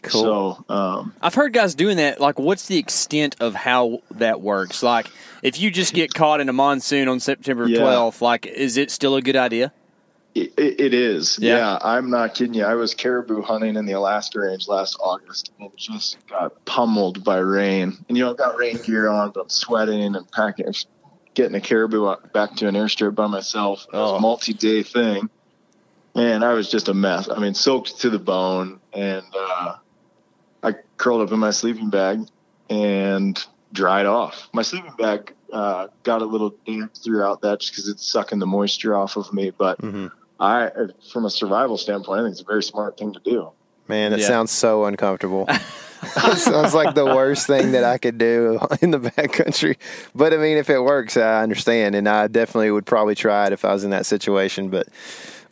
Cool. 0.05 0.65
So 0.69 0.75
um, 0.75 1.15
I've 1.23 1.35
heard 1.35 1.53
guys 1.53 1.75
doing 1.75 1.97
that. 1.99 2.21
Like, 2.21 2.39
what's 2.39 2.67
the 2.69 2.79
extent 2.79 3.37
of 3.41 3.55
how 3.55 4.01
that 4.13 4.41
works? 4.41 4.83
Like, 4.83 5.09
if 5.43 5.61
you 5.61 5.71
just 5.71 5.95
get 5.95 6.15
caught 6.15 6.41
in 6.41 6.49
a 6.49 6.53
monsoon 6.53 7.09
on 7.09 7.21
September 7.21 7.67
Yeah. 7.69 7.81
12th, 7.81 8.21
like, 8.21 8.47
is 8.47 8.77
it 8.77 8.91
still 8.91 9.17
a 9.17 9.23
good 9.23 9.37
idea? 9.37 9.73
it, 10.35 10.53
it, 10.59 10.93
is. 10.95 11.39
Yeah. 11.41 11.59
Yeah. 11.59 11.79
I'm 11.81 12.11
not 12.11 12.35
kidding 12.35 12.55
you. 12.55 12.65
I 12.65 12.75
was 12.75 12.93
caribou 12.93 13.41
hunting 13.43 13.77
in 13.77 13.87
the 13.87 13.93
Alaska 13.93 14.41
Range 14.41 14.67
last 14.67 14.97
August 15.01 15.53
and 15.61 15.71
just 15.77 16.17
got 16.27 16.65
pummeled 16.65 17.23
by 17.23 17.37
rain. 17.39 17.97
And 18.09 18.19
you 18.19 18.25
know, 18.25 18.33
I've 18.33 18.37
got 18.37 18.57
rain 18.57 18.79
gear 18.79 19.09
on, 19.09 19.31
but 19.31 19.43
I'm 19.43 19.49
sweating 19.49 20.17
and 20.17 20.29
packing, 20.33 20.75
getting 21.35 21.55
a 21.55 21.61
caribou 21.61 22.17
back 22.33 22.57
to 22.57 22.67
an 22.67 22.75
airstrip 22.75 23.15
by 23.15 23.29
myself. 23.29 23.87
It 23.93 23.97
was 23.97 24.11
Oh. 24.11 24.17
a 24.17 24.21
multi-day 24.21 24.83
thing, 24.83 25.31
and 26.17 26.45
I 26.45 26.55
was 26.55 26.69
just 26.69 26.89
a 26.89 26.95
mess. 26.95 27.29
I 27.31 27.39
mean, 27.39 27.55
soaked 27.55 28.01
to 28.01 28.11
the 28.11 28.19
bone, 28.19 28.81
and 28.93 29.23
uh, 29.39 29.77
curled 30.97 31.21
up 31.23 31.33
in 31.33 31.39
my 31.39 31.51
sleeping 31.51 31.91
bag 31.91 32.21
and 32.71 33.43
dried 33.73 34.07
off. 34.07 34.49
My 34.53 34.63
sleeping 34.63 34.93
bag 34.99 35.35
uh, 35.53 35.89
got 36.03 36.23
a 36.23 36.25
little 36.25 36.55
damp 36.67 36.95
throughout 36.97 37.41
that 37.43 37.61
just 37.61 37.73
because 37.73 37.89
it's 37.89 38.07
sucking 38.11 38.39
the 38.39 38.47
moisture 38.47 38.97
off 38.97 39.17
of 39.17 39.33
me, 39.33 39.51
but. 39.51 39.79
Mhm. 39.81 40.11
I, 40.41 40.69
from 41.13 41.25
a 41.27 41.31
survival 41.31 41.79
standpoint, 41.79 42.19
I 42.21 42.23
think 42.25 42.33
it's 42.33 42.41
a 42.41 42.45
very 42.45 42.63
smart 42.65 42.99
thing 42.99 43.13
to 43.13 43.21
do. 43.25 43.51
Man, 43.87 44.11
that 44.11 44.19
Yeah. 44.19 44.27
sounds 44.27 44.51
so 44.51 44.85
uncomfortable. 44.85 45.49
Sounds 46.37 46.75
like 46.75 46.95
the 46.95 47.07
worst 47.07 47.47
thing 47.47 47.71
that 47.73 47.85
I 47.85 47.97
could 47.99 48.19
do 48.19 48.59
in 48.83 48.91
the 48.91 48.99
backcountry. 48.99 49.77
But 50.15 50.35
I 50.35 50.37
mean, 50.37 50.59
if 50.59 50.69
it 50.69 50.81
works, 50.81 51.17
I 51.17 51.43
understand, 51.43 51.95
and 51.95 52.07
I 52.09 52.27
definitely 52.27 52.73
would 52.73 52.85
probably 52.85 53.15
try 53.15 53.47
it 53.47 53.53
if 53.53 53.65
I 53.65 53.73
was 53.73 53.85
in 53.85 53.91
that 53.91 54.05
situation. 54.07 54.69
But 54.69 54.89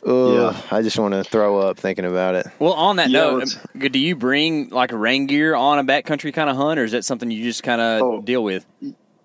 ugh, 0.05 0.35
Yeah. 0.55 0.61
I 0.71 0.81
just 0.81 0.97
want 0.99 1.13
to 1.13 1.23
throw 1.23 1.59
up 1.59 1.77
thinking 1.77 2.05
about 2.05 2.35
it. 2.35 2.47
Well, 2.59 2.73
on 2.73 2.97
that 2.97 3.09
Yeah, 3.09 3.19
note, 3.21 3.39
let's- 3.39 3.57
um, 3.75 3.79
do 3.91 3.99
you 3.99 4.15
bring 4.15 4.69
like 4.69 4.91
rain 4.91 5.27
gear 5.27 5.55
on 5.55 5.79
a 5.79 5.83
backcountry 5.83 6.33
kind 6.33 6.49
of 6.49 6.55
hunt, 6.55 6.79
or 6.79 6.83
is 6.83 6.91
that 6.91 7.05
something 7.05 7.29
you 7.31 7.43
just 7.43 7.63
kind 7.63 7.81
of 7.81 8.01
Oh. 8.01 8.21
deal 8.21 8.43
with? 8.43 8.65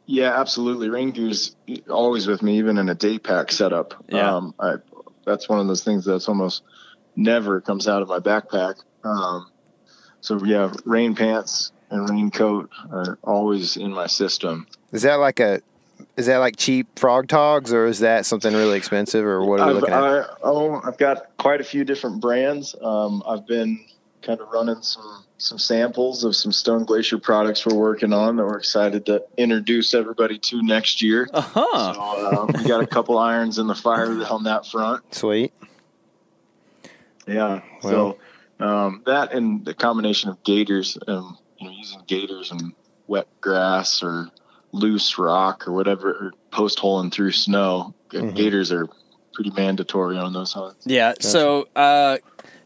Yeah, 0.06 0.38
absolutely. 0.40 0.88
Rain 0.88 1.10
gear's 1.10 1.54
always 1.90 2.26
with 2.26 2.42
me, 2.42 2.58
even 2.58 2.78
in 2.78 2.88
a 2.88 2.94
day 2.94 3.18
pack 3.18 3.52
setup. 3.52 3.94
Yeah. 4.08 4.36
Um, 4.36 4.54
I, 4.58 4.76
that's 5.26 5.48
one 5.48 5.60
of 5.60 5.66
those 5.66 5.84
things 5.84 6.04
that's 6.06 6.28
almost 6.28 6.62
never 7.14 7.60
comes 7.60 7.86
out 7.88 8.00
of 8.00 8.08
my 8.08 8.18
backpack. 8.20 8.76
Um, 9.04 9.48
so 10.20 10.42
yeah, 10.44 10.72
rain 10.84 11.14
pants 11.14 11.72
and 11.90 12.08
raincoat 12.08 12.70
are 12.90 13.18
always 13.22 13.76
in 13.76 13.92
my 13.92 14.06
system. 14.06 14.66
Is 14.92 15.02
that 15.02 15.16
like 15.16 15.40
a 15.40 15.60
is 16.18 16.26
that 16.26 16.38
like 16.38 16.56
cheap 16.56 16.98
frog 16.98 17.28
togs, 17.28 17.72
or 17.72 17.86
is 17.86 18.00
that 18.00 18.26
something 18.26 18.52
really 18.52 18.76
expensive, 18.76 19.24
or 19.24 19.44
what 19.44 19.60
are 19.60 19.66
we 19.66 19.70
I've, 19.70 19.76
looking 19.76 19.94
at? 19.94 20.02
I, 20.02 20.26
oh, 20.42 20.80
I've 20.84 20.98
got 20.98 21.36
quite 21.38 21.60
a 21.60 21.64
few 21.64 21.84
different 21.84 22.20
brands. 22.20 22.74
Um, 22.82 23.22
I've 23.24 23.46
been 23.46 23.86
kind 24.20 24.40
of 24.40 24.48
running 24.48 24.82
some 24.82 25.24
some 25.38 25.58
samples 25.58 26.24
of 26.24 26.34
some 26.34 26.50
Stone 26.50 26.86
Glacier 26.86 27.18
products 27.18 27.64
we're 27.64 27.76
working 27.76 28.12
on 28.12 28.34
that 28.34 28.44
we're 28.44 28.58
excited 28.58 29.06
to 29.06 29.24
introduce 29.36 29.94
everybody 29.94 30.38
to 30.38 30.60
next 30.60 31.00
year. 31.00 31.28
Uh 31.32 31.40
huh. 31.40 31.94
So, 31.94 32.00
uh, 32.00 32.46
we 32.58 32.64
got 32.64 32.82
a 32.82 32.86
couple 32.86 33.16
irons 33.18 33.60
in 33.60 33.68
the 33.68 33.76
fire 33.76 34.10
on 34.24 34.42
that 34.42 34.66
front. 34.66 35.14
Sweet. 35.14 35.52
Yeah. 37.28 37.62
Well. 37.84 38.18
so 38.58 38.66
um, 38.66 39.02
that 39.06 39.32
and 39.32 39.64
the 39.64 39.72
combination 39.72 40.30
of 40.30 40.42
gaiters, 40.42 40.98
um, 41.06 41.38
you 41.58 41.68
know, 41.68 41.72
using 41.76 42.00
gaiters 42.08 42.50
and 42.50 42.72
wet 43.06 43.28
grass 43.40 44.02
or 44.02 44.32
loose 44.72 45.18
rock 45.18 45.66
or 45.66 45.72
whatever, 45.72 46.10
or 46.10 46.32
post 46.50 46.78
holing 46.78 47.10
through 47.10 47.32
snow. 47.32 47.94
Mhm. 48.12 48.34
Gaiters 48.34 48.72
are 48.72 48.86
pretty 49.34 49.50
mandatory 49.50 50.16
on 50.18 50.32
those 50.32 50.52
hunts. 50.52 50.86
Yeah. 50.86 51.14
So 51.20 51.68
uh, 51.76 52.18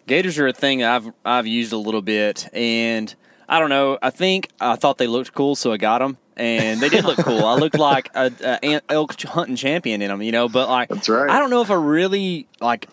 gaiters 0.07 0.39
are 0.39 0.47
a 0.49 0.53
thing 0.53 0.83
I've 0.85 1.13
I've 1.25 1.47
used 1.47 1.73
a 1.73 1.77
little 1.77 2.03
bit, 2.03 2.49
and 2.53 3.15
I 3.49 3.59
don't 3.59 3.71
know. 3.71 3.99
I 4.03 4.11
think 4.11 4.49
I 4.61 4.77
thought 4.77 4.99
they 4.99 5.07
looked 5.07 5.35
cool, 5.35 5.55
so 5.57 5.73
I 5.73 5.77
got 5.77 5.99
them, 5.99 6.17
and 6.37 6.81
they 6.81 6.89
did 6.89 7.05
look 7.05 7.19
cool. 7.25 7.45
I 7.45 7.55
looked 7.57 7.79
like 7.79 8.09
a, 8.15 8.33
a 8.43 8.65
an 8.65 8.81
elk 8.89 9.21
hunting 9.23 9.57
champion 9.57 10.01
in 10.03 10.09
them, 10.09 10.23
you 10.23 10.33
know. 10.33 10.49
But 10.49 10.69
like, 10.69 10.89
That's 10.89 11.09
right. 11.09 11.29
I 11.31 11.39
don't 11.39 11.51
know 11.51 11.61
if 11.63 11.71
I 11.71 11.75
really 11.75 12.47
like 12.61 12.89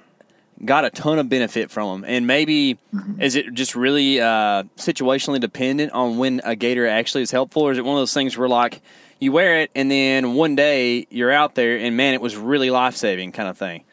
got 0.66 0.86
a 0.86 0.90
ton 0.90 1.20
of 1.20 1.30
benefit 1.30 1.72
from 1.72 2.02
them. 2.02 2.10
And 2.10 2.28
maybe 2.28 2.78
Mm-hmm. 2.94 3.22
is 3.22 3.36
it 3.36 3.54
just 3.54 3.76
really 3.76 4.20
uh, 4.20 4.64
situationally 4.78 5.40
dependent 5.40 5.92
on 5.94 6.18
when 6.18 6.42
a 6.44 6.56
gaiter 6.56 6.88
actually 6.88 7.22
is 7.24 7.32
helpful, 7.32 7.62
or 7.64 7.72
is 7.72 7.78
it 7.78 7.86
one 7.86 7.96
of 7.96 8.02
those 8.02 8.14
things 8.14 8.38
where 8.38 8.50
like 8.50 8.82
you 9.20 9.32
wear 9.32 9.60
it 9.62 9.72
and 9.76 9.92
then 9.92 10.34
one 10.34 10.56
day 10.56 11.06
you're 11.10 11.32
out 11.32 11.56
there 11.56 11.78
and 11.78 11.96
man, 11.98 12.14
it 12.14 12.22
was 12.22 12.36
really 12.36 12.70
life 12.72 12.96
saving 12.96 13.32
kind 13.32 13.48
of 13.50 13.58
thing. 13.58 13.84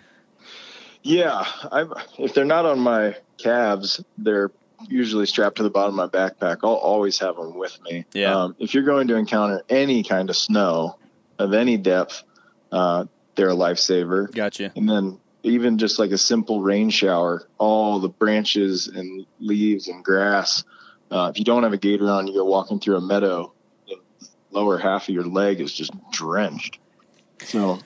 Yeah, 1.03 1.45
I've, 1.71 1.93
if 2.19 2.35
they're 2.35 2.45
not 2.45 2.65
on 2.67 2.81
my 2.81 3.17
calves, 3.39 4.03
they're 4.19 4.51
usually 4.89 5.27
strapped 5.27 5.57
to 5.57 5.63
the 5.63 5.71
bottom 5.71 5.99
of 6.01 6.13
my 6.13 6.19
backpack. 6.19 6.59
I'll 6.65 6.73
always 6.75 7.19
have 7.21 7.37
them 7.37 7.57
with 7.57 7.79
me. 7.83 8.05
Yeah. 8.13 8.35
Um, 8.35 8.57
if 8.59 8.75
you're 8.75 8.83
going 8.83 9.09
to 9.09 9.17
encounter 9.17 9.63
any 9.69 10.03
kind 10.03 10.31
of 10.31 10.37
snow 10.37 10.99
of 11.39 11.55
any 11.55 11.77
depth, 11.77 12.23
uh, 12.73 13.05
they're 13.37 13.51
a 13.51 13.55
lifesaver. 13.55 14.33
Gotcha. 14.35 14.73
And 14.75 14.89
then 14.89 15.19
even 15.47 15.79
just 15.79 15.99
like 15.99 16.11
a 16.11 16.19
simple 16.19 16.61
rain 16.61 16.91
shower, 16.91 17.47
all 17.59 18.01
the 18.01 18.09
branches 18.09 18.89
and 18.89 19.25
leaves 19.39 19.89
and 19.89 20.05
grass. 20.05 20.65
Uh, 21.11 21.31
if 21.33 21.39
you 21.39 21.45
don't 21.45 21.63
have 21.63 21.73
a 21.73 21.79
gaiter 21.79 22.11
on, 22.11 22.27
you 22.27 22.35
go 22.35 22.45
walking 22.45 22.81
through 22.81 22.97
a 22.97 23.01
meadow, 23.01 23.53
the 23.89 23.97
lower 24.51 24.77
half 24.77 25.09
of 25.09 25.15
your 25.15 25.25
leg 25.25 25.61
is 25.61 25.73
just 25.73 25.93
drenched. 26.11 26.79
So 27.45 27.79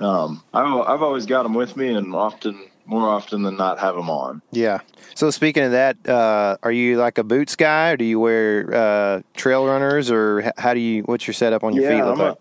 um, 0.00 0.42
I've, 0.52 0.66
I've 0.66 1.02
always 1.02 1.26
got 1.26 1.44
them 1.44 1.54
with 1.54 1.76
me, 1.76 1.94
and 1.94 2.14
often, 2.14 2.68
more 2.84 3.08
often 3.08 3.42
than 3.42 3.56
not, 3.56 3.78
have 3.78 3.94
them 3.94 4.10
on. 4.10 4.42
Yeah. 4.50 4.80
So 5.14 5.30
speaking 5.30 5.62
of 5.62 5.70
that, 5.72 6.08
uh, 6.08 6.56
are 6.62 6.72
you 6.72 6.96
like 6.98 7.18
a 7.18 7.24
boots 7.24 7.54
guy, 7.54 7.90
or 7.90 7.96
do 7.96 8.04
you 8.04 8.18
wear 8.18 8.74
uh, 8.74 9.22
trail 9.34 9.66
runners, 9.66 10.10
or 10.10 10.52
how 10.56 10.74
do 10.74 10.80
you? 10.80 11.02
What's 11.02 11.26
your 11.26 11.34
setup 11.34 11.62
on 11.62 11.74
your 11.74 11.88
feet? 11.88 12.04
Look 12.04 12.18
I'm 12.18 12.18
like? 12.18 12.38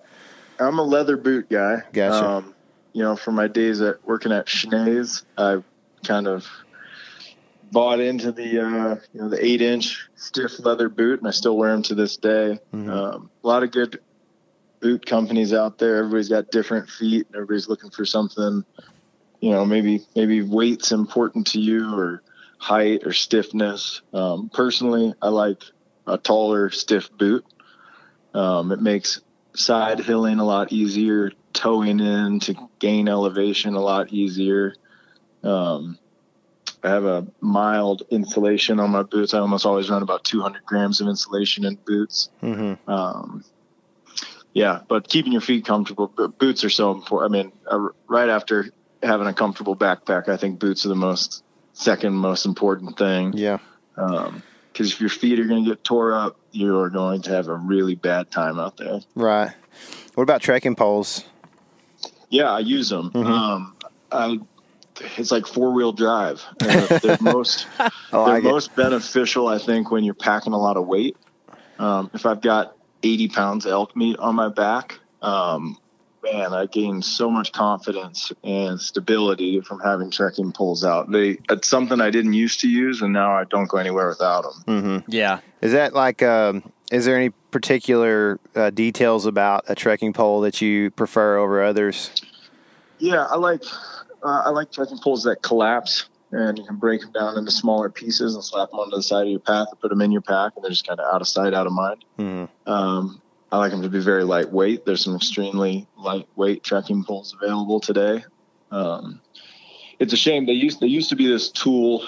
a, 0.60 0.64
I'm 0.64 0.80
a 0.80 0.84
leather 0.84 1.18
boot 1.18 1.48
guy. 1.50 1.84
Gotcha. 1.94 2.28
Um, 2.28 2.56
you 2.98 3.04
know, 3.04 3.16
from 3.16 3.36
my 3.36 3.48
days 3.48 3.80
at 3.80 4.04
working 4.08 4.32
at 4.32 4.48
Schnee's, 4.48 5.24
I 5.38 5.62
kind 6.04 6.26
of 6.26 6.48
bought 7.72 8.00
into 8.00 8.32
the 8.32 8.60
uh, 8.60 8.96
you 9.14 9.22
know 9.22 9.30
the 9.30 9.38
eight 9.46 9.62
inch 9.62 10.10
stiff 10.16 10.58
leather 10.66 10.90
boot, 10.90 11.20
and 11.20 11.28
I 11.28 11.32
still 11.32 11.56
wear 11.56 11.72
them 11.74 11.84
to 11.84 11.94
this 11.94 12.18
day. 12.18 12.58
Mhm. 12.74 12.90
Um, 12.90 13.30
a 13.44 13.48
lot 13.48 13.62
of 13.62 13.70
good 13.70 14.00
boot 14.80 15.06
companies 15.06 15.54
out 15.54 15.78
there. 15.78 15.98
Everybody's 15.98 16.30
got 16.30 16.50
different 16.50 16.90
feet, 16.90 17.28
and 17.28 17.36
everybody's 17.36 17.70
looking 17.70 17.92
for 17.92 18.04
something. 18.04 18.66
You 19.42 19.52
know, 19.52 19.64
maybe 19.64 20.04
maybe 20.16 20.42
weight's 20.42 20.92
important 20.92 21.46
to 21.52 21.60
you, 21.60 21.94
or 21.94 22.24
height, 22.58 23.04
or 23.06 23.14
stiffness. 23.14 24.02
Um, 24.12 24.50
personally, 24.52 25.14
I 25.22 25.28
like 25.28 25.62
a 26.08 26.18
taller, 26.18 26.72
stiff 26.72 27.16
boot. 27.16 27.46
Um, 28.34 28.72
it 28.72 28.82
makes 28.82 29.22
side 29.54 30.00
hilling 30.00 30.40
a 30.40 30.46
lot 30.46 30.74
easier, 30.74 31.32
toeing 31.58 32.00
in 32.00 32.40
to 32.42 32.56
gain 32.80 33.10
elevation 33.10 33.74
a 33.74 33.82
lot 33.82 34.14
easier. 34.14 34.76
Um, 35.44 35.98
I 36.84 36.90
have 36.90 37.06
a 37.06 37.26
mild 37.42 38.04
insulation 38.12 38.80
on 38.80 38.92
my 38.92 39.02
boots. 39.02 39.34
I 39.34 39.40
almost 39.40 39.66
always 39.66 39.90
run 39.90 40.04
about 40.04 40.24
200 40.24 40.64
grams 40.66 41.02
of 41.02 41.08
insulation 41.08 41.66
in 41.66 41.76
boots. 41.76 42.30
Mm-hmm. 42.44 42.90
Um, 42.90 43.44
yeah, 44.54 44.82
but 44.88 45.08
keeping 45.08 45.32
your 45.32 45.42
feet 45.42 45.66
comfortable, 45.66 46.08
boots 46.08 46.64
are 46.64 46.70
so 46.70 46.92
important. 46.92 47.32
I 47.32 47.44
mean, 47.44 47.52
uh, 47.70 47.90
right 48.08 48.30
after 48.30 48.70
having 49.02 49.28
a 49.28 49.34
comfortable 49.34 49.76
backpack, 49.76 50.30
I 50.30 50.38
think 50.38 50.60
boots 50.60 50.86
are 50.86 50.90
the 50.90 50.96
most 50.96 51.44
second 51.74 52.14
most 52.14 52.46
important 52.46 52.98
thing. 52.98 53.34
Yeah. 53.34 53.58
Because 53.96 54.94
if 54.94 55.02
your 55.02 55.10
feet 55.10 55.40
are 55.40 55.46
going 55.46 55.64
to 55.64 55.70
get 55.70 55.84
tore 55.84 56.14
up, 56.14 56.38
you 56.52 56.78
are 56.80 56.90
going 56.90 57.24
to 57.24 57.32
have 57.32 57.48
a 57.48 57.56
really 57.56 57.96
bad 57.96 58.30
time 58.30 58.60
out 58.60 58.78
there. 58.78 59.00
Right. 59.16 59.52
What 60.14 60.24
about 60.24 60.42
trekking 60.42 60.76
poles? 60.76 61.24
Yeah, 62.30 62.52
I 62.52 62.60
use 62.60 62.90
them. 62.90 63.12
Mhm. 63.12 63.26
Um, 63.26 63.76
I, 64.12 64.40
it's 65.18 65.32
like 65.32 65.46
four 65.46 65.72
wheel 65.74 65.92
drive. 65.92 66.44
And 66.60 66.70
they're, 66.70 67.00
they're 67.00 67.18
most 67.22 67.68
I 67.80 67.90
they're 68.12 68.42
most 68.42 68.76
beneficial, 68.76 69.48
I 69.48 69.58
think, 69.60 69.92
when 69.92 70.04
you're 70.04 70.14
packing 70.14 70.54
a 70.54 70.58
lot 70.58 70.78
of 70.78 70.88
weight. 70.88 71.18
Um, 71.80 72.10
if 72.14 72.26
I've 72.26 72.42
got 72.42 72.76
80 73.04 73.28
pounds 73.30 73.66
of 73.66 73.72
elk 73.72 73.96
meat 73.96 74.18
on 74.18 74.36
my 74.36 74.50
back, 74.50 75.00
um, 75.22 75.78
man, 76.24 76.54
I 76.54 76.66
gain 76.66 77.02
so 77.02 77.30
much 77.30 77.52
confidence 77.52 78.32
and 78.44 78.80
stability 78.82 79.62
from 79.62 79.80
having 79.80 80.10
trekking 80.10 80.52
poles 80.52 80.84
out. 80.84 81.12
They 81.12 81.38
it's 81.50 81.68
something 81.68 82.02
I 82.02 82.10
didn't 82.10 82.34
used 82.34 82.62
to 82.62 82.70
use, 82.70 83.02
and 83.02 83.14
now 83.14 83.32
I 83.32 83.44
don't 83.44 83.68
go 83.68 83.78
anywhere 83.78 84.08
without 84.10 84.44
them. 84.44 84.64
Mm-hmm. 84.84 85.12
Yeah. 85.12 85.40
Is 85.62 85.72
that 85.74 85.94
like? 85.94 86.24
Um, 86.24 86.72
is 86.92 87.06
there 87.06 87.16
any 87.16 87.30
particular 87.52 88.40
uh, 88.56 88.70
details 88.70 89.26
about 89.26 89.66
a 89.68 89.76
trekking 89.76 90.14
pole 90.14 90.42
that 90.42 90.62
you 90.62 90.92
prefer 90.92 91.38
over 91.38 91.64
others? 91.64 92.12
Yeah, 93.00 93.26
I 93.26 93.36
like 93.38 93.64
uh, 94.24 94.44
I 94.46 94.50
like 94.50 94.72
trekking 94.72 95.00
poles 95.00 95.24
that 95.24 95.42
collapse 95.42 96.08
and 96.32 96.58
you 96.58 96.66
can 96.66 96.76
break 96.76 97.02
them 97.02 97.12
down 97.12 97.38
into 97.38 97.52
smaller 97.52 97.90
pieces 97.90 98.36
and 98.36 98.44
slap 98.44 98.70
them 98.72 98.80
onto 98.80 98.96
the 98.96 99.04
side 99.04 99.24
of 99.24 99.30
your 99.30 99.40
path 99.40 99.68
and 99.72 99.80
put 99.80 99.90
them 99.90 100.02
in 100.02 100.12
your 100.12 100.22
pack 100.22 100.54
and 100.56 100.64
they're 100.64 100.72
just 100.72 100.88
kind 100.88 101.00
of 101.00 101.14
out 101.14 101.22
of 101.22 101.28
sight, 101.28 101.54
out 101.54 101.68
of 101.68 101.74
mind. 101.74 102.04
Mm-hmm. 102.20 102.70
Um, 102.70 103.22
I 103.52 103.58
like 103.58 103.72
them 103.72 103.82
to 103.82 103.90
be 103.90 104.00
very 104.00 104.24
lightweight. 104.24 104.86
There's 104.86 105.04
some 105.04 105.16
extremely 105.16 105.88
lightweight 105.98 106.64
trekking 106.64 107.04
poles 107.04 107.34
available 107.40 107.80
today. 107.80 108.26
Um, 108.72 109.22
it's 110.00 110.14
a 110.14 110.18
shame 110.18 110.46
they 110.46 110.54
used 110.54 110.80
they 110.80 110.88
used 110.88 111.10
to 111.10 111.16
be 111.16 111.28
this 111.28 111.50
tool. 111.50 112.06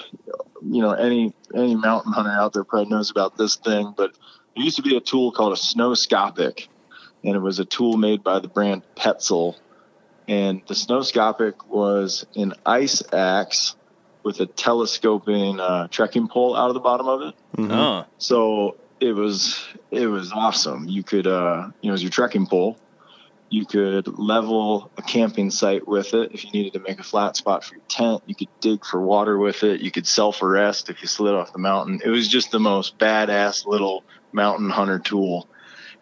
You 0.62 0.82
know, 0.82 0.92
any 0.92 1.32
any 1.54 1.74
mountain 1.74 2.12
hunter 2.12 2.30
out 2.30 2.52
there 2.52 2.64
probably 2.64 2.90
knows 2.90 3.10
about 3.10 3.36
this 3.36 3.56
thing, 3.56 3.94
but 3.96 4.12
there 4.54 4.64
used 4.64 4.76
to 4.76 4.82
be 4.82 4.96
a 4.96 5.00
tool 5.00 5.32
called 5.32 5.52
a 5.52 5.56
snowscopic, 5.56 6.68
and 7.24 7.36
it 7.36 7.40
was 7.40 7.58
a 7.58 7.64
tool 7.64 7.96
made 7.96 8.22
by 8.22 8.38
the 8.40 8.48
brand 8.48 8.82
Petzl. 8.96 9.56
And 10.28 10.62
the 10.68 10.74
snowscopic 10.74 11.66
was 11.66 12.26
an 12.36 12.54
ice 12.64 13.02
axe 13.12 13.74
with 14.22 14.40
a 14.40 14.46
telescoping 14.46 15.58
uh, 15.58 15.88
trekking 15.88 16.28
pole 16.28 16.56
out 16.56 16.68
of 16.68 16.74
the 16.74 16.80
bottom 16.80 17.08
of 17.08 17.22
it. 17.22 17.34
Mm-hmm. 17.56 17.72
Oh. 17.72 18.04
So 18.18 18.76
it 19.00 19.12
was 19.12 19.66
it 19.90 20.06
was 20.06 20.32
awesome. 20.32 20.88
You 20.88 21.02
could 21.02 21.26
uh, 21.26 21.70
you 21.80 21.88
know, 21.88 21.94
as 21.94 22.02
your 22.02 22.10
trekking 22.10 22.46
pole, 22.46 22.76
you 23.48 23.66
could 23.66 24.06
level 24.18 24.90
a 24.96 25.02
camping 25.02 25.50
site 25.50 25.88
with 25.88 26.14
it. 26.14 26.32
If 26.32 26.44
you 26.44 26.50
needed 26.52 26.74
to 26.74 26.80
make 26.80 27.00
a 27.00 27.02
flat 27.02 27.36
spot 27.36 27.64
for 27.64 27.74
your 27.74 27.84
tent, 27.88 28.22
you 28.26 28.34
could 28.34 28.48
dig 28.60 28.84
for 28.84 29.00
water 29.00 29.36
with 29.38 29.64
it. 29.64 29.80
You 29.80 29.90
could 29.90 30.06
self 30.06 30.42
arrest 30.42 30.90
if 30.90 31.02
you 31.02 31.08
slid 31.08 31.34
off 31.34 31.52
the 31.52 31.58
mountain. 31.58 32.00
It 32.04 32.10
was 32.10 32.28
just 32.28 32.50
the 32.50 32.60
most 32.60 32.98
badass 32.98 33.66
little 33.66 34.04
mountain 34.32 34.70
hunter 34.70 34.98
tool, 34.98 35.48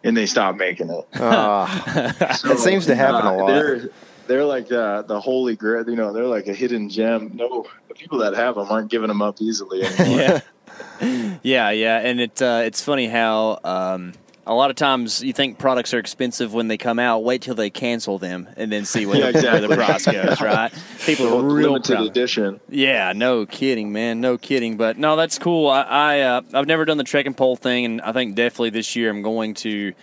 and 0.03 0.15
they 0.15 0.25
stopped 0.25 0.57
making 0.57 0.89
it. 0.89 1.07
Ah, 1.15 2.35
So, 2.37 2.51
It 2.51 2.59
seems 2.59 2.85
to 2.87 2.95
happen 2.95 3.25
a 3.25 3.37
lot. 3.37 3.47
They're, 3.47 3.89
they're 4.27 4.45
like 4.45 4.71
uh, 4.71 5.01
the 5.03 5.19
holy 5.19 5.55
grail. 5.55 5.89
You 5.89 5.95
know, 5.95 6.13
they're 6.13 6.25
like 6.25 6.47
a 6.47 6.53
hidden 6.53 6.89
gem. 6.89 7.31
No, 7.33 7.65
the 7.87 7.95
people 7.95 8.19
that 8.19 8.35
have 8.35 8.55
them 8.55 8.67
aren't 8.69 8.91
giving 8.91 9.07
them 9.07 9.21
up 9.21 9.41
easily 9.41 9.83
anymore. 9.83 10.41
yeah. 11.01 11.37
yeah, 11.43 11.69
yeah, 11.71 11.97
and 11.99 12.21
it 12.21 12.41
uh, 12.41 12.61
it's 12.63 12.81
funny 12.83 13.07
how 13.07 13.59
um, 13.63 14.13
a 14.49 14.53
lot 14.55 14.69
of 14.71 14.75
times 14.75 15.21
you 15.23 15.31
think 15.31 15.57
products 15.59 15.93
are 15.93 15.99
expensive 15.99 16.53
when 16.53 16.67
they 16.67 16.77
come 16.77 16.97
out. 16.99 17.23
Wait 17.23 17.41
till 17.43 17.55
they 17.55 17.69
cancel 17.69 18.17
them 18.17 18.49
and 18.57 18.71
then 18.71 18.83
see 18.83 19.05
where, 19.05 19.17
Yeah, 19.33 19.59
the, 19.59 19.67
the 19.67 19.75
price 19.75 20.05
goes. 20.05 20.41
Right? 20.41 20.71
People 21.05 21.27
are 21.37 21.43
real 21.43 21.73
limited 21.73 21.93
proud. 21.95 22.07
edition. 22.07 22.59
Yeah, 22.67 23.13
no 23.15 23.45
kidding, 23.45 23.91
man, 23.91 24.21
no 24.21 24.37
kidding. 24.37 24.75
But 24.75 24.97
no, 24.97 25.15
that's 25.15 25.37
cool. 25.37 25.69
I, 25.69 25.81
I 25.83 26.19
uh, 26.21 26.41
I've 26.53 26.67
never 26.67 26.83
done 26.85 26.97
the 26.97 27.03
trekking 27.03 27.35
pole 27.35 27.55
thing, 27.55 27.85
and 27.85 28.01
I 28.01 28.11
think 28.11 28.35
definitely 28.35 28.71
this 28.71 28.95
year 28.95 29.09
I'm 29.11 29.21
going 29.21 29.53
to 29.55 29.93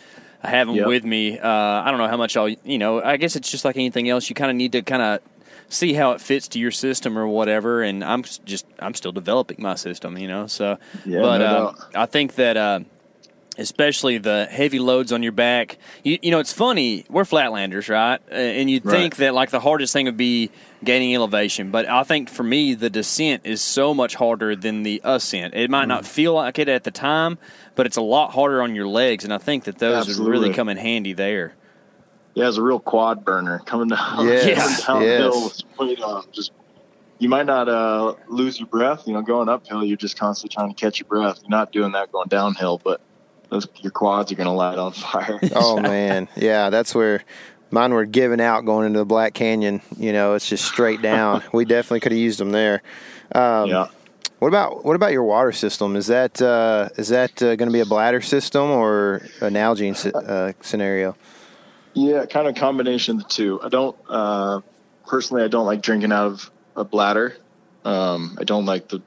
have 0.43 0.69
them 0.69 0.77
Yep. 0.77 0.87
with 0.87 1.05
me. 1.05 1.39
Uh, 1.39 1.49
I 1.49 1.91
don't 1.91 1.99
know 1.99 2.09
how 2.09 2.17
much 2.17 2.37
I'll, 2.37 2.49
you 2.49 2.79
know, 2.79 3.03
I 3.03 3.17
guess 3.17 3.35
it's 3.37 3.51
just 3.51 3.65
like 3.65 3.77
anything 3.77 4.09
else. 4.09 4.29
You 4.29 4.35
kind 4.35 4.51
of 4.51 4.57
need 4.57 4.73
to 4.73 4.83
kind 4.83 5.03
of 5.03 5.21
see 5.69 5.93
how 5.93 6.13
it 6.13 6.21
fits 6.21 6.47
to 6.49 6.61
your 6.61 6.71
system 6.71 7.19
or 7.19 7.27
whatever. 7.27 7.83
And 7.83 8.05
I'm 8.05 8.23
just 8.23 8.65
I'm 8.79 8.95
still 8.95 9.11
developing 9.13 9.57
my 9.59 9.75
system, 9.75 10.17
you 10.17 10.29
know. 10.29 10.47
So, 10.47 10.79
Yeah, 11.05 11.21
but 11.23 11.39
no 11.39 11.45
uh. 11.47 11.75
I 11.97 12.07
think 12.07 12.37
that. 12.37 12.57
Uh, 12.57 12.81
Especially 13.59 14.19
the 14.19 14.47
heavy 14.51 14.79
loads 14.79 15.13
on 15.13 15.23
your 15.23 15.33
back. 15.33 15.79
You, 16.05 16.19
you 16.23 16.31
know, 16.31 16.41
it's 16.41 16.53
funny. 16.53 17.05
We're 17.09 17.25
flatlanders, 17.25 17.89
right? 17.89 18.21
Uh, 18.31 18.35
and 18.35 18.69
you'd 18.71 18.85
Right. 18.85 18.93
think 18.93 19.17
that 19.17 19.33
like 19.35 19.51
the 19.51 19.61
hardest 19.61 19.93
thing 19.93 20.05
would 20.07 20.17
be 20.19 20.51
gaining 20.85 21.15
elevation, 21.15 21.71
but 21.71 21.89
I 21.89 22.03
think 22.03 22.29
for 22.29 22.43
me 22.43 22.75
the 22.75 22.91
descent 22.91 23.43
is 23.45 23.63
so 23.63 23.95
much 23.95 24.15
harder 24.15 24.55
than 24.55 24.83
the 24.83 25.01
ascent. 25.05 25.55
It 25.55 25.71
might 25.71 25.87
Mm. 25.87 25.89
not 25.89 26.05
feel 26.07 26.35
like 26.35 26.59
it 26.59 26.69
at 26.69 26.85
the 26.85 26.91
time, 26.91 27.39
but 27.75 27.87
it's 27.87 27.97
a 27.97 28.03
lot 28.03 28.33
harder 28.35 28.61
on 28.63 28.75
your 28.75 28.87
legs, 28.87 29.25
and 29.25 29.33
I 29.33 29.39
think 29.39 29.65
that 29.65 29.79
those 29.79 30.07
would 30.19 30.29
really 30.29 30.53
come 30.53 30.69
in 30.69 30.77
handy 30.77 31.15
there. 31.15 31.55
Yeah, 32.35 32.49
it's 32.49 32.59
a 32.59 32.63
real 32.63 32.79
quad 32.79 33.25
burner 33.25 33.63
coming 33.65 33.89
down, 33.89 33.99
Yes, 34.29 34.85
coming 34.85 35.09
downhill 35.09 35.41
yes. 35.45 35.63
with 35.79 35.89
weight 35.89 36.01
on. 36.03 36.25
Just 36.33 36.53
you 37.19 37.31
might 37.31 37.47
not 37.47 37.67
uh, 37.71 38.13
lose 38.29 38.59
your 38.61 38.69
breath. 38.69 39.05
You 39.07 39.15
know, 39.15 39.23
going 39.23 39.49
uphill, 39.49 39.83
you're 39.83 39.97
just 39.97 40.19
constantly 40.19 40.55
trying 40.55 40.75
to 40.75 40.79
catch 40.79 41.01
your 41.01 41.09
breath. 41.09 41.39
You're 41.41 41.49
not 41.51 41.73
doing 41.73 41.93
that 41.93 42.13
going 42.13 42.29
downhill, 42.29 42.79
but 42.85 43.01
those, 43.51 43.69
your 43.77 43.93
quads 43.93 44.33
are 44.33 44.35
going 44.35 44.47
to 44.47 44.53
light 44.53 44.79
on 44.79 44.93
fire. 44.93 45.39
oh 45.55 45.81
man, 45.81 46.29
yeah, 46.37 46.71
that's 46.71 46.95
where 46.95 47.25
mine 47.71 47.93
were 47.93 48.05
giving 48.05 48.41
out 48.41 48.65
going 48.65 48.87
into 48.87 48.99
the 48.99 49.05
Black 49.05 49.35
Canyon. 49.35 49.81
You 49.97 50.13
know, 50.13 50.35
it's 50.35 50.49
just 50.49 50.65
straight 50.65 51.03
down. 51.03 51.43
we 51.53 51.65
definitely 51.65 52.01
could 52.01 52.13
have 52.13 52.21
used 52.21 52.39
them 52.39 52.53
there. 52.53 52.83
Um, 53.35 53.69
yeah. 53.69 53.89
What 54.39 54.49
about 54.49 54.85
what 54.85 54.97
about 54.97 55.13
your 55.13 55.25
water 55.25 55.53
system? 55.53 55.97
Is 55.97 56.09
that 56.09 56.43
uh, 56.43 56.91
is 56.97 57.09
that 57.09 57.43
uh, 57.43 57.57
going 57.57 57.69
to 57.69 57.73
be 57.73 57.81
a 57.81 57.87
bladder 57.87 58.21
system 58.21 58.71
or 58.71 59.23
an 59.41 59.55
Nalgene 59.55 60.15
uh, 60.15 60.53
scenario? 60.61 61.17
Yeah, 61.95 62.27
kind 62.27 62.47
of 62.47 62.55
combination 62.55 63.17
of 63.17 63.23
the 63.23 63.29
two. 63.31 63.61
I 63.63 63.71
don't 63.71 63.97
uh, 64.09 64.61
personally. 65.07 65.43
I 65.43 65.49
don't 65.49 65.65
like 65.65 65.81
drinking 65.81 66.13
out 66.13 66.27
of 66.27 66.51
a 66.77 66.85
bladder. 66.85 67.35
Um, 67.87 68.37
I 68.39 68.45
don't 68.45 68.67
like 68.67 68.89
the, 68.89 69.01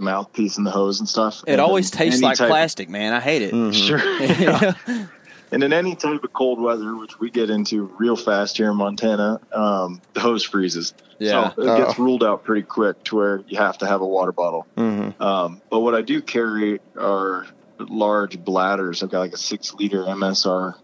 the 0.00 0.04
mouthpiece 0.04 0.56
and 0.56 0.66
the 0.66 0.70
hose 0.70 0.98
and 1.00 1.08
stuff. 1.08 1.42
It 1.46 1.52
And 1.52 1.60
always 1.60 1.90
tastes 1.90 2.22
like 2.22 2.38
type- 2.38 2.48
plastic, 2.48 2.88
man. 2.88 3.12
I 3.12 3.20
hate 3.20 3.42
it. 3.42 3.52
Mm. 3.54 3.72
Sure. 3.74 5.06
And 5.52 5.64
in 5.64 5.72
any 5.72 5.96
type 5.96 6.22
of 6.22 6.32
cold 6.32 6.60
weather, 6.60 6.94
which 6.94 7.18
we 7.18 7.28
get 7.28 7.50
into 7.50 7.86
real 7.98 8.14
fast 8.14 8.56
here 8.56 8.70
in 8.70 8.76
Montana, 8.76 9.40
um, 9.52 10.00
the 10.14 10.20
hose 10.20 10.44
freezes. 10.44 10.94
Yeah. 11.18 11.52
So 11.56 11.62
it 11.62 11.76
gets 11.76 11.98
Oh. 11.98 12.04
ruled 12.04 12.22
out 12.22 12.44
pretty 12.44 12.62
quick 12.62 13.02
to 13.06 13.16
where 13.16 13.42
you 13.48 13.58
have 13.58 13.76
to 13.78 13.86
have 13.88 14.00
a 14.00 14.06
water 14.06 14.30
bottle. 14.30 14.64
Mm-hmm. 14.76 15.20
Um, 15.20 15.60
but 15.68 15.80
what 15.80 15.96
I 15.96 16.02
do 16.02 16.22
carry 16.22 16.78
are 16.96 17.48
large 17.80 18.38
bladders. 18.44 19.02
I've 19.02 19.10
got 19.10 19.18
like 19.18 19.32
a 19.32 19.36
six 19.36 19.74
liter 19.74 20.04
MSR 20.04 20.74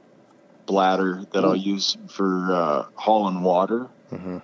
bladder 0.66 1.22
that 1.32 1.44
I'll 1.44 1.54
use 1.54 1.96
for 2.08 2.52
uh, 2.52 2.86
hauling 2.96 3.42
water. 3.42 3.86
Mhm. 4.12 4.42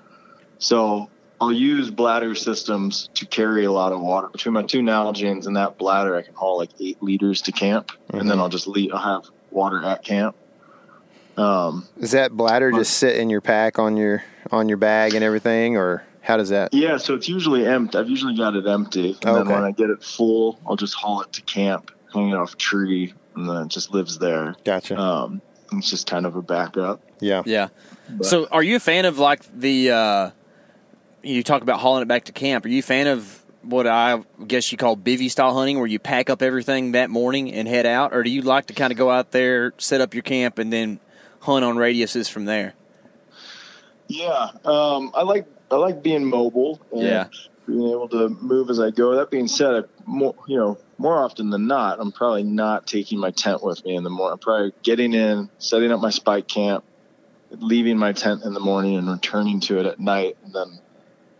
So 0.58 1.10
I'll 1.42 1.52
use 1.52 1.90
bladder 1.90 2.36
systems 2.36 3.10
to 3.14 3.26
carry 3.26 3.64
a 3.64 3.72
lot 3.72 3.90
of 3.92 4.00
water. 4.00 4.28
Between 4.28 4.52
my 4.54 4.62
two 4.62 4.80
Nalgene's 4.80 5.48
and 5.48 5.56
that 5.56 5.76
bladder, 5.76 6.14
I 6.14 6.22
can 6.22 6.34
haul 6.34 6.56
like 6.56 6.70
eight 6.78 7.02
liters 7.02 7.42
to 7.42 7.52
camp, 7.52 7.90
and 8.10 8.30
then 8.30 8.38
I'll 8.38 8.48
just 8.48 8.68
leave. 8.68 8.92
I'll 8.94 9.00
have 9.22 9.28
water 9.50 9.82
at 9.84 10.04
camp. 10.04 10.36
Um, 11.36 11.88
Does 11.98 12.12
that 12.12 12.30
bladder 12.32 12.70
just 12.70 12.98
sit 12.98 13.16
in 13.16 13.28
your 13.28 13.40
pack 13.40 13.80
on 13.80 13.96
your 13.96 14.22
on 14.52 14.68
your 14.68 14.76
bag 14.78 15.14
and 15.14 15.24
everything, 15.24 15.76
or 15.76 16.04
how 16.20 16.36
does 16.36 16.50
that? 16.50 16.72
Yeah, 16.72 16.96
so 16.98 17.14
it's 17.14 17.28
usually 17.28 17.66
empty. 17.66 17.98
I've 17.98 18.08
usually 18.08 18.36
got 18.36 18.54
it 18.54 18.66
empty, 18.68 19.16
and 19.22 19.36
Okay. 19.36 19.38
then 19.38 19.46
when 19.52 19.64
I 19.64 19.72
get 19.72 19.90
it 19.90 20.04
full, 20.04 20.60
I'll 20.64 20.76
just 20.76 20.94
haul 20.94 21.22
it 21.22 21.32
to 21.32 21.42
camp, 21.42 21.90
hang 22.14 22.28
it 22.28 22.34
off 22.36 22.52
a 22.54 22.56
tree, 22.56 23.14
and 23.34 23.48
then 23.48 23.56
it 23.62 23.68
just 23.68 23.92
lives 23.92 24.18
there. 24.18 24.54
Gotcha. 24.64 24.96
Um, 24.96 25.40
it's 25.72 25.90
just 25.90 26.06
kind 26.08 26.24
of 26.24 26.36
a 26.36 26.42
backup. 26.42 27.00
yeah. 27.18 27.42
Yeah. 27.46 27.68
But- 28.10 28.26
So, 28.26 28.46
are 28.52 28.62
you 28.62 28.76
a 28.76 28.80
fan 28.80 29.06
of 29.06 29.18
like 29.18 29.42
the? 29.58 29.90
Uh, 29.90 30.30
you 31.22 31.42
talk 31.42 31.62
about 31.62 31.80
hauling 31.80 32.02
it 32.02 32.08
back 32.08 32.24
to 32.24 32.32
camp. 32.32 32.64
Are 32.64 32.68
you 32.68 32.80
a 32.80 32.82
fan 32.82 33.06
of 33.06 33.42
what 33.62 33.86
I 33.86 34.22
guess 34.46 34.72
you 34.72 34.78
call 34.78 34.96
bivy 34.96 35.30
style 35.30 35.54
hunting, 35.54 35.78
where 35.78 35.86
you 35.86 35.98
pack 35.98 36.28
up 36.28 36.42
everything 36.42 36.92
that 36.92 37.10
morning 37.10 37.52
and 37.52 37.68
head 37.68 37.86
out, 37.86 38.12
or 38.12 38.22
do 38.22 38.30
you 38.30 38.42
like 38.42 38.66
to 38.66 38.74
kind 38.74 38.92
of 38.92 38.98
go 38.98 39.10
out 39.10 39.30
there, 39.30 39.72
set 39.78 40.00
up 40.00 40.14
your 40.14 40.22
camp, 40.22 40.58
and 40.58 40.72
then 40.72 40.98
hunt 41.40 41.64
on 41.64 41.76
radiuses 41.76 42.28
from 42.28 42.44
there? 42.44 42.74
Yeah, 44.08 44.50
um, 44.64 45.12
I 45.14 45.22
like 45.22 45.46
I 45.70 45.76
like 45.76 46.02
being 46.02 46.24
mobile. 46.24 46.80
And 46.90 47.02
Yeah. 47.02 47.28
being 47.66 47.90
able 47.90 48.08
to 48.08 48.28
move 48.28 48.70
as 48.70 48.80
I 48.80 48.90
go. 48.90 49.14
That 49.14 49.30
being 49.30 49.46
said, 49.46 49.74
I, 49.74 49.82
more 50.04 50.34
you 50.48 50.56
know, 50.56 50.78
more 50.98 51.22
often 51.22 51.50
than 51.50 51.68
not, 51.68 52.00
I'm 52.00 52.10
probably 52.10 52.42
not 52.42 52.86
taking 52.86 53.18
my 53.20 53.30
tent 53.30 53.62
with 53.62 53.84
me 53.84 53.94
in 53.94 54.02
the 54.02 54.10
morning. 54.10 54.32
I'm 54.34 54.38
probably 54.40 54.72
getting 54.82 55.14
in, 55.14 55.48
setting 55.58 55.92
up 55.92 56.00
my 56.00 56.10
spike 56.10 56.48
camp, 56.48 56.84
leaving 57.50 57.96
my 57.96 58.12
tent 58.12 58.42
in 58.44 58.52
the 58.52 58.60
morning, 58.60 58.96
and 58.96 59.08
returning 59.08 59.60
to 59.60 59.78
it 59.78 59.86
at 59.86 60.00
night, 60.00 60.36
and 60.44 60.52
then 60.52 60.80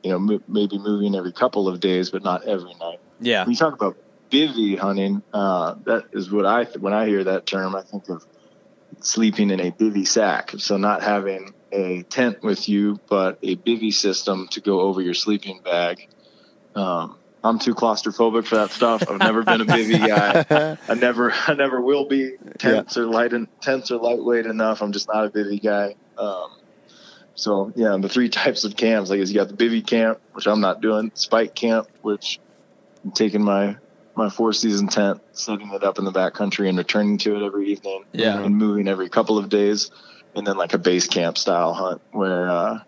you 0.02 0.10
know 0.10 0.18
mo- 0.18 0.42
maybe 0.48 0.78
moving 0.78 1.14
every 1.14 1.32
couple 1.32 1.68
of 1.68 1.80
days, 1.80 2.10
but 2.10 2.22
not 2.22 2.44
every 2.44 2.74
night. 2.74 2.98
Yeah. 3.20 3.44
When 3.44 3.52
you 3.52 3.56
talk 3.56 3.74
about 3.74 3.96
bivy 4.30 4.78
hunting, 4.78 5.22
uh, 5.32 5.74
that 5.84 6.04
is 6.12 6.30
what 6.30 6.46
I 6.46 6.64
when 6.78 6.92
I 6.92 7.06
hear 7.06 7.24
that 7.24 7.46
term, 7.46 7.74
I 7.74 7.82
think 7.82 8.08
of 8.08 8.24
sleeping 9.00 9.50
in 9.50 9.60
a 9.60 9.70
bivy 9.70 10.06
sack. 10.06 10.52
So 10.58 10.76
not 10.76 11.02
having 11.02 11.54
a 11.72 12.02
tent 12.02 12.42
with 12.42 12.68
you, 12.68 13.00
but 13.08 13.38
a 13.42 13.56
bivy 13.56 13.92
system 13.92 14.48
to 14.52 14.60
go 14.60 14.80
over 14.80 15.00
your 15.00 15.14
sleeping 15.14 15.60
bag. 15.64 16.08
Um, 16.74 17.18
I'm 17.44 17.58
too 17.58 17.74
claustrophobic 17.74 18.46
for 18.46 18.56
that 18.56 18.70
stuff. 18.70 19.08
I've 19.08 19.18
never 19.18 19.42
been 19.42 19.60
a 19.60 19.64
bivy 19.64 20.06
guy. 20.06 20.76
I 20.88 20.94
never, 20.94 21.32
I 21.32 21.54
never 21.54 21.80
will 21.80 22.06
be. 22.06 22.36
Tents 22.58 22.96
are 22.96 23.06
light 23.06 23.32
and 23.32 23.48
tents 23.60 23.90
are 23.90 23.96
lightweight 23.98 24.46
enough. 24.46 24.80
I'm 24.80 24.92
just 24.92 25.08
not 25.12 25.26
a 25.26 25.30
bivy 25.30 25.62
guy. 25.62 25.96
Um, 26.16 26.50
so 27.34 27.72
yeah, 27.76 27.96
the 28.00 28.08
three 28.08 28.28
types 28.40 28.64
of 28.64 28.76
camps, 28.76 29.10
like 29.10 29.18
you 29.18 29.34
got 29.34 29.48
the 29.48 29.54
bivy 29.54 29.86
camp, 29.86 30.20
which 30.32 30.46
I'm 30.46 30.60
not 30.60 30.80
doing, 30.80 31.10
spike 31.14 31.54
camp, 31.54 31.88
which 32.02 32.40
I'm 33.04 33.12
taking 33.12 33.42
my 33.42 33.76
my 34.14 34.28
four 34.28 34.52
season 34.52 34.88
tent, 34.88 35.22
setting 35.32 35.72
it 35.72 35.82
up 35.82 35.98
in 35.98 36.04
the 36.04 36.10
back 36.10 36.34
country 36.34 36.68
and 36.68 36.76
returning 36.76 37.16
to 37.18 37.34
it 37.36 37.42
every 37.46 37.72
evening. 37.72 38.04
Yeah. 38.12 38.42
And 38.42 38.56
moving 38.56 38.86
every 38.86 39.08
couple 39.08 39.38
of 39.38 39.48
days. 39.48 39.90
And 40.34 40.46
then 40.46 40.56
like 40.58 40.74
a 40.74 40.78
base 40.78 41.06
camp 41.08 41.38
style 41.38 41.72
hunt 41.72 42.02
where 42.10 42.48
uh, 42.50 42.80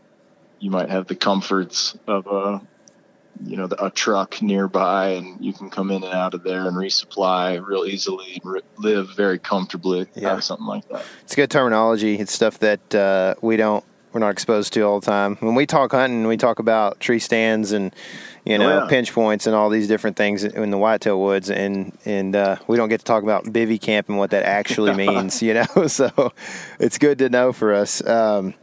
you 0.59 0.71
might 0.71 0.91
have 0.91 1.07
the 1.07 1.15
comforts 1.15 1.97
of 2.07 2.27
a 2.27 2.61
you 3.45 3.57
know 3.57 3.67
the, 3.67 3.85
a 3.87 3.91
truck 3.91 4.41
nearby 4.43 5.09
and 5.09 5.45
you 5.45 5.53
can 5.53 5.69
come 5.69 5.91
in 5.91 6.05
and 6.05 6.15
out 6.15 6.35
of 6.35 6.43
there 6.45 6.69
and 6.69 6.77
resupply 6.77 7.61
real 7.67 7.85
easily 7.85 8.41
and 8.43 8.53
re- 8.53 8.61
live 8.79 9.11
very 9.17 9.39
comfortably 9.41 10.07
Yeah. 10.15 10.37
or 10.37 10.41
something 10.41 10.67
like 10.67 10.89
that 10.91 11.05
It's 11.23 11.35
good 11.35 11.51
terminology. 11.51 12.15
It's 12.17 12.33
stuff 12.33 12.59
that 12.61 12.95
uh, 12.95 13.35
we 13.43 13.57
don't 13.57 13.85
we're 14.15 14.21
not 14.21 14.31
exposed 14.31 14.73
to 14.75 14.81
all 14.83 15.01
the 15.01 15.07
time. 15.07 15.37
When 15.41 15.55
we 15.57 15.67
talk 15.67 15.91
hunting, 15.93 16.27
we 16.27 16.37
talk 16.37 16.61
about 16.61 17.01
tree 17.01 17.19
stands 17.19 17.73
and 17.73 17.93
you 18.45 18.57
know 18.57 18.71
Oh, 18.71 18.83
yeah. 18.85 18.89
pinch 18.89 19.13
points 19.13 19.47
and 19.47 19.57
all 19.57 19.69
these 19.69 19.89
different 19.89 20.17
things 20.17 20.45
in 20.45 20.71
the 20.71 20.79
whitetail 20.79 21.21
woods, 21.21 21.51
and 21.51 21.99
and 22.05 22.37
uh, 22.37 22.57
we 22.69 22.77
don't 22.77 22.89
get 22.89 23.01
to 23.01 23.05
talk 23.05 23.23
about 23.25 23.45
bivy 23.47 23.81
camp 23.81 24.09
and 24.09 24.17
what 24.17 24.31
that 24.31 24.45
actually 24.45 24.95
means. 25.07 25.43
You 25.43 25.55
know, 25.55 25.87
so 25.89 26.33
it's 26.79 26.97
good 26.97 27.19
to 27.19 27.29
know 27.29 27.53
for 27.53 27.75
us. 27.75 28.07
Um, 28.07 28.55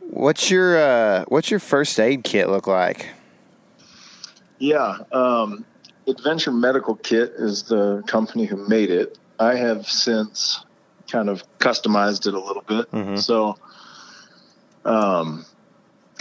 what's 0.00 0.50
your 0.50 0.76
uh, 0.76 1.24
what's 1.28 1.50
your 1.50 1.60
first 1.60 1.98
aid 2.00 2.24
kit 2.24 2.48
look 2.48 2.66
like? 2.66 3.08
Yeah, 4.58 4.98
um, 5.12 5.64
Adventure 6.06 6.52
Medical 6.52 6.96
Kit 6.96 7.32
is 7.36 7.64
the 7.64 8.02
company 8.06 8.44
who 8.46 8.56
made 8.68 8.90
it. 8.90 9.18
I 9.38 9.56
have 9.56 9.86
since 9.88 10.64
kind 11.10 11.28
of 11.28 11.44
customized 11.58 12.26
it 12.26 12.34
a 12.34 12.40
little 12.40 12.62
bit. 12.62 12.90
Mhm. 12.92 13.18
So, 13.18 13.56
um, 14.84 15.44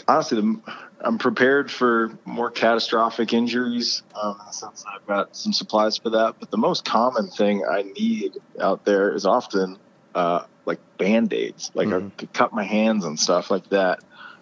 honestly, 0.07 0.41
the, 0.41 0.61
I'm 1.01 1.17
prepared 1.17 1.69
for 1.69 2.17
more 2.25 2.49
catastrophic 2.49 3.33
injuries 3.33 4.03
um, 4.21 4.37
in 4.39 4.45
the 4.45 4.51
sense 4.51 4.83
that 4.83 4.91
I've 4.95 5.07
got 5.07 5.35
some 5.35 5.53
supplies 5.53 5.97
for 5.97 6.09
that. 6.11 6.35
But 6.39 6.51
the 6.51 6.57
most 6.57 6.85
common 6.85 7.27
thing 7.27 7.63
I 7.69 7.83
need 7.83 8.37
out 8.59 8.85
there 8.85 9.13
is 9.13 9.25
often 9.25 9.77
uh, 10.15 10.45
like 10.65 10.79
band 10.97 11.33
aids, 11.33 11.71
like 11.73 11.89
I 11.89 12.09
could 12.17 12.33
cut 12.33 12.53
my 12.53 12.63
hands 12.63 13.05
and 13.05 13.19
stuff 13.19 13.51
like 13.51 13.69
that. 13.69 13.99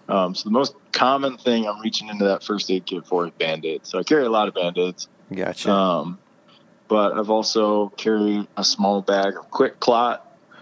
Um, 0.07 0.35
so 0.35 0.49
the 0.49 0.53
most 0.53 0.75
common 0.91 1.37
thing 1.37 1.67
I'm 1.67 1.79
reaching 1.79 2.09
into 2.09 2.25
that 2.25 2.43
first 2.43 2.69
aid 2.69 2.85
kit 2.85 3.05
for 3.05 3.25
is 3.25 3.31
band-aids. 3.31 3.89
So 3.89 3.97
I 3.97 4.03
carry 4.03 4.25
a 4.25 4.29
lot 4.29 4.47
of 4.47 4.53
band-aids. 4.53 5.07
Gotcha. 5.33 5.71
Um, 5.71 6.19
but 6.89 7.13
I've 7.13 7.29
also 7.29 7.89
carried 7.89 8.47
a 8.57 8.63
small 8.63 9.01
bag 9.01 9.37
of 9.37 9.49
QuikClot. 9.49 10.19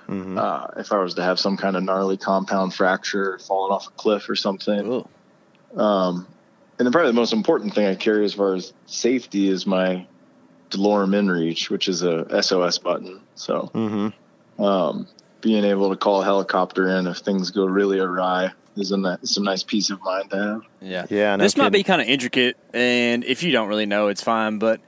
Mhm. 0.10 0.38
Uh, 0.39 0.68
if 0.78 0.91
I 0.91 0.97
was 0.97 1.14
to 1.16 1.24
have 1.24 1.39
some 1.39 1.55
kind 1.55 1.76
of 1.76 1.84
gnarly 1.84 2.18
compound 2.18 2.74
fracture, 2.74 3.38
falling 3.39 3.72
off 3.72 3.88
a 3.88 3.91
cliff 3.91 4.28
or 4.30 4.36
something. 4.36 4.86
Ooh. 4.91 5.80
Um, 5.80 6.26
and 6.80 6.86
then 6.86 6.91
probably 6.91 7.12
the 7.12 7.16
most 7.16 7.34
important 7.34 7.76
thing 7.76 7.86
I 7.86 7.95
carry 7.95 8.26
as 8.26 8.34
far 8.34 8.55
as 8.55 8.74
safety 8.88 9.49
is 9.49 9.68
my 9.68 10.05
DeLorme 10.72 11.14
InReach, 11.16 11.70
which 11.70 11.88
is 11.88 12.01
a 12.03 12.26
SOS 12.41 12.78
button. 12.80 13.20
So 13.36 13.70
Mhm. 13.74 14.14
um, 14.57 15.07
being 15.41 15.64
able 15.64 15.89
to 15.91 15.95
call 15.95 16.22
a 16.22 16.26
helicopter 16.26 16.88
in 16.89 17.07
if 17.07 17.18
things 17.18 17.51
go 17.51 17.66
really 17.66 17.99
awry 17.99 18.51
is 18.76 18.91
a, 18.91 18.97
ni- 18.97 19.16
is 19.22 19.38
a 19.38 19.41
nice 19.43 19.64
peace 19.64 19.89
of 19.89 20.01
mind 20.01 20.32
to 20.32 20.38
have. 20.38 20.62
Yeah. 20.82 21.05
Yeah, 21.10 21.36
no 21.36 21.43
this 21.43 21.55
might 21.57 21.70
be 21.72 21.84
kind 21.84 22.01
of 22.01 22.07
intricate, 22.07 22.57
and 22.74 23.24
if 23.24 23.43
you 23.43 23.51
don't 23.51 23.68
really 23.68 23.86
know, 23.86 24.07
it's 24.07 24.24
fine. 24.24 24.57
But 24.57 24.80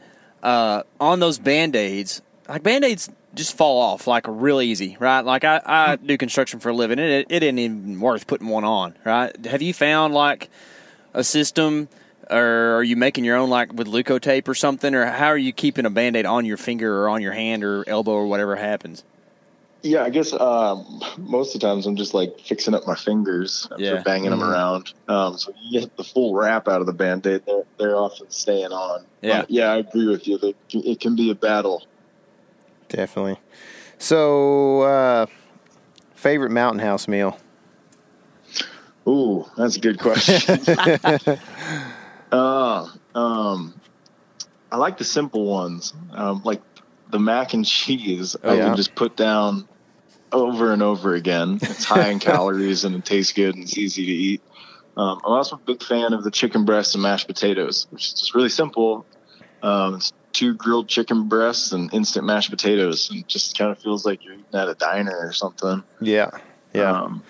uh, 0.44 0.84
on 1.00 1.20
those 1.20 1.38
band 1.40 1.76
aids, 1.76 2.22
like 2.50 2.64
band 2.64 2.84
aids 2.86 3.10
just 3.34 3.56
fall 3.56 3.80
off 3.82 4.08
like 4.08 4.26
real 4.28 4.62
easy, 4.62 4.98
right? 5.00 5.22
Like 5.22 5.44
I, 5.44 5.62
I 5.66 5.96
do 5.96 6.18
construction 6.18 6.60
for 6.60 6.70
a 6.70 6.74
living, 6.74 7.00
and 7.00 7.10
it, 7.10 7.28
it 7.30 7.44
isn't 7.44 7.60
even 7.60 8.00
worth 8.00 8.28
putting 8.28 8.48
one 8.48 8.64
on, 8.64 8.96
right? 9.06 9.34
Have 9.46 9.62
you 9.62 9.74
found 9.74 10.14
like 10.14 10.50
a 11.14 11.24
system, 11.24 11.88
or 12.30 12.78
are 12.78 12.84
you 12.84 12.96
making 12.96 13.24
your 13.24 13.38
own 13.38 13.50
like 13.50 13.74
with 13.74 13.88
leukotape 13.88 14.48
or 14.48 14.56
something, 14.56 14.94
or 14.96 15.06
how 15.06 15.28
are 15.28 15.38
you 15.38 15.54
keeping 15.54 15.86
a 15.86 15.90
band 15.90 16.16
aid 16.16 16.26
on 16.26 16.46
your 16.46 16.58
finger 16.58 17.02
or 17.04 17.10
on 17.10 17.22
your 17.22 17.34
hand 17.34 17.64
or 17.64 17.88
elbow 17.88 18.12
or 18.12 18.28
whatever 18.28 18.56
happens? 18.56 19.04
Yeah, 19.84 20.04
I 20.04 20.12
guess 20.12 20.32
um, 20.34 21.02
most 21.18 21.56
of 21.56 21.62
the 21.62 21.68
times 21.68 21.88
I'm 21.88 21.96
just 21.96 22.14
like 22.14 22.40
fixing 22.40 22.76
up 22.76 22.86
my 22.86 22.94
fingers 22.94 23.68
after 23.72 23.84
Yeah. 23.84 24.04
banging 24.04 24.30
them 24.30 24.44
around. 24.44 24.94
Um, 25.08 25.40
so 25.40 25.52
you 25.60 25.80
get 25.80 25.98
the 25.98 26.04
full 26.04 26.36
wrap 26.36 26.68
out 26.68 26.82
of 26.82 26.86
the 26.86 26.94
band 26.94 27.26
aid. 27.26 27.42
They're, 27.48 27.64
they're 27.80 27.96
often 27.96 28.30
staying 28.30 28.72
on. 28.72 29.06
Yeah. 29.24 29.40
But 29.42 29.50
yeah, 29.50 29.72
I 29.72 29.78
agree 29.78 30.06
with 30.08 30.28
you. 30.28 30.38
It 30.70 31.00
can 31.00 31.16
be 31.16 31.32
a 31.32 31.36
battle. 31.36 31.84
Definitely. 32.92 33.40
So, 33.98 34.82
uh, 34.82 35.26
favorite 36.14 36.52
mountain 36.52 36.80
house 36.80 37.08
meal? 37.08 37.40
Ooh, 39.08 39.46
that's 39.58 39.78
a 39.78 39.80
good 39.80 39.98
question. 39.98 40.60
uh, 42.32 42.90
um, 43.16 43.74
I 44.72 44.78
like 44.78 44.98
the 44.98 45.06
simple 45.06 45.46
ones, 45.46 45.94
um, 46.12 46.42
like 46.44 46.62
the 47.10 47.20
mac 47.20 47.54
and 47.54 47.66
cheese. 47.66 48.36
I 48.44 48.56
yeah. 48.56 48.66
can 48.66 48.76
just 48.76 48.94
put 48.94 49.16
down 49.16 49.68
over 50.34 50.74
and 50.74 50.84
over 50.84 51.14
again. 51.16 51.60
It's 51.62 51.86
high 51.86 52.10
in 52.10 52.20
calories 52.30 52.84
and 52.84 52.96
it 52.96 53.06
tastes 53.06 53.32
good 53.32 53.56
and 53.56 53.64
it's 53.64 53.78
easy 53.78 54.06
to 54.06 54.12
eat. 54.12 54.42
Um, 54.98 55.22
I'm 55.24 55.32
also 55.32 55.56
a 55.56 55.60
big 55.60 55.82
fan 55.82 56.12
of 56.12 56.26
the 56.26 56.32
chicken 56.32 56.66
breast 56.66 56.96
and 56.96 57.02
mashed 57.02 57.28
potatoes, 57.28 57.88
which 57.90 58.08
is 58.08 58.14
just 58.14 58.36
really 58.36 58.50
simple. 58.50 59.06
Um, 59.64 59.96
it's 59.96 60.12
two 60.34 60.54
grilled 60.54 60.88
chicken 60.88 61.28
breasts 61.28 61.72
and 61.72 61.94
instant 61.94 62.26
mashed 62.26 62.50
potatoes, 62.50 63.10
and 63.10 63.28
just 63.28 63.58
kind 63.58 63.72
of 63.72 63.80
feels 63.80 64.06
like 64.06 64.24
you're 64.24 64.34
eating 64.34 64.46
at 64.54 64.70
a 64.70 64.76
diner 64.76 65.18
or 65.18 65.34
something. 65.34 65.84
Yeah. 66.00 66.32
Yeah. 66.74 66.92
Um, 66.92 67.24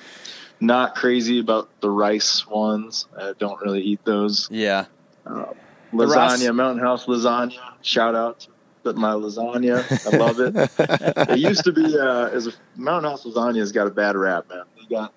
not 0.60 0.96
crazy 0.96 1.40
about 1.40 1.70
the 1.82 1.90
rice 1.90 2.46
ones. 2.48 3.08
I 3.18 3.34
don't 3.40 3.60
really 3.62 3.82
eat 3.82 4.06
those. 4.06 4.48
Yeah, 4.52 4.86
Uh, 5.26 5.46
lasagna, 5.92 6.56
Mountain 6.56 6.84
House 6.84 7.06
lasagna. 7.08 7.58
Shout 7.82 8.14
out 8.16 8.48
to 8.84 8.94
my 8.94 9.14
lasagna. 9.14 9.84
I 10.06 10.18
love 10.18 10.40
it. 10.40 10.56
it 11.32 11.40
used 11.40 11.64
to 11.64 11.72
be 11.72 11.98
uh, 11.98 12.28
as 12.28 12.48
a 12.48 12.52
Mountain 12.76 13.10
House 13.10 13.26
lasagna 13.26 13.58
has 13.58 13.72
got 13.72 13.88
a 13.88 13.92
bad 13.92 14.16
rap, 14.16 14.48
man. 14.50 14.64
They 14.78 14.96
got 14.96 15.14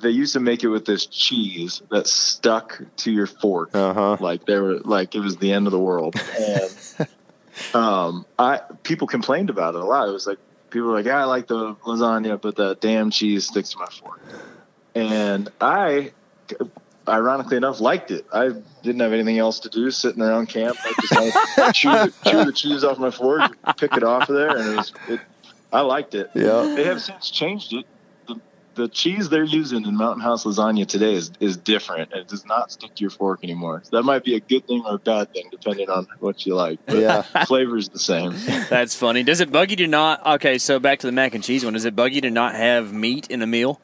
they 0.00 0.10
used 0.10 0.32
to 0.32 0.40
make 0.40 0.62
it 0.64 0.68
with 0.68 0.84
this 0.86 1.06
cheese 1.06 1.82
that 1.90 2.06
stuck 2.06 2.80
to 2.98 3.10
your 3.12 3.26
fork, 3.26 3.70
Uh 3.74 3.92
huh. 3.94 4.16
like 4.20 4.46
they 4.46 4.58
were 4.58 4.78
like 4.80 5.14
it 5.14 5.20
was 5.20 5.36
the 5.36 5.52
end 5.52 5.66
of 5.66 5.72
the 5.72 5.78
world. 5.78 6.14
And 6.38 7.08
um, 7.74 8.26
I 8.38 8.60
people 8.82 9.06
complained 9.06 9.50
about 9.50 9.74
it 9.74 9.80
a 9.80 9.84
lot. 9.84 10.08
It 10.08 10.12
was 10.12 10.26
like 10.26 10.38
people 10.70 10.88
were 10.88 10.94
like, 10.94 11.06
"Yeah, 11.06 11.20
I 11.20 11.24
like 11.24 11.46
the 11.46 11.74
lasagna, 11.86 12.40
but 12.40 12.56
the 12.56 12.74
damn 12.80 13.10
cheese 13.10 13.46
sticks 13.46 13.70
to 13.70 13.78
my 13.78 13.86
fork." 13.86 14.20
And 14.94 15.48
I, 15.60 16.12
ironically 17.06 17.56
enough, 17.56 17.80
liked 17.80 18.10
it. 18.10 18.26
I 18.32 18.50
didn't 18.82 19.00
have 19.00 19.12
anything 19.12 19.38
else 19.38 19.60
to 19.60 19.68
do, 19.68 19.90
sitting 19.90 20.22
around 20.22 20.48
camp. 20.48 20.76
I 20.82 20.94
just 21.00 21.74
chew, 21.76 21.90
the, 21.90 22.12
chew 22.28 22.44
the 22.44 22.52
cheese 22.52 22.82
off 22.84 22.98
my 22.98 23.10
fork, 23.10 23.56
pick 23.76 23.96
it 23.96 24.02
off 24.02 24.28
of 24.28 24.34
there, 24.34 24.56
and 24.56 24.68
it 24.72 24.76
was. 24.76 24.92
It, 25.08 25.20
I 25.72 25.82
liked 25.82 26.16
it. 26.16 26.30
Yeah. 26.34 26.62
They 26.74 26.82
have 26.84 27.00
since 27.00 27.30
changed 27.30 27.72
it. 27.72 27.86
The, 28.80 28.86
the 28.86 28.88
cheese 28.88 29.28
they're 29.28 29.44
using 29.44 29.84
in 29.84 29.96
Mountain 29.96 30.22
House 30.22 30.44
lasagna 30.44 30.86
today 30.86 31.14
is, 31.14 31.30
is 31.38 31.56
different. 31.56 32.12
It 32.12 32.28
does 32.28 32.46
not 32.46 32.72
stick 32.72 32.94
to 32.94 33.00
your 33.02 33.10
fork 33.10 33.40
anymore. 33.42 33.82
So 33.84 33.96
that 33.96 34.02
might 34.04 34.24
be 34.24 34.34
a 34.36 34.40
good 34.40 34.66
thing 34.66 34.82
or 34.86 34.94
a 34.94 34.98
bad 34.98 35.32
thing, 35.32 35.48
depending 35.50 35.90
on 35.90 36.06
what 36.20 36.46
you 36.46 36.54
like. 36.54 36.78
But 36.86 36.98
Yeah. 36.98 37.22
flavor's 37.46 37.88
the 37.88 37.98
same. 37.98 38.34
That's 38.68 38.94
funny. 38.94 39.22
Does 39.22 39.40
it 39.40 39.52
bug 39.52 39.70
you 39.70 39.76
to 39.76 39.86
not? 39.86 40.24
Okay, 40.26 40.58
so 40.58 40.78
back 40.78 41.00
to 41.00 41.06
the 41.06 41.12
mac 41.12 41.34
and 41.34 41.44
cheese 41.44 41.64
one. 41.64 41.74
Does 41.74 41.84
it 41.84 41.94
bug 41.94 42.12
you 42.12 42.20
to 42.22 42.30
not 42.30 42.54
have 42.54 42.92
meat 42.92 43.28
in 43.30 43.42
a 43.42 43.46
meal? 43.46 43.80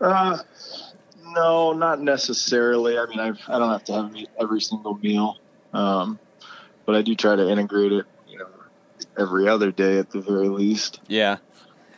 Uh, 0.00 0.38
no, 1.26 1.72
not 1.72 2.00
necessarily. 2.00 2.98
I 2.98 3.06
mean, 3.06 3.20
I've, 3.20 3.40
I 3.48 3.58
don't 3.58 3.70
have 3.70 3.84
to 3.84 3.92
have 3.92 4.12
meat 4.12 4.30
every 4.40 4.60
single 4.60 4.94
meal, 4.94 5.36
um, 5.72 6.18
but 6.84 6.94
I 6.94 7.02
do 7.02 7.14
try 7.14 7.36
to 7.36 7.48
integrate 7.50 7.92
it. 7.92 8.06
You 8.28 8.38
know, 8.38 8.48
every 9.18 9.48
other 9.48 9.72
day 9.72 9.98
at 9.98 10.10
the 10.10 10.20
very 10.20 10.48
least. 10.48 11.00
Yeah. 11.08 11.38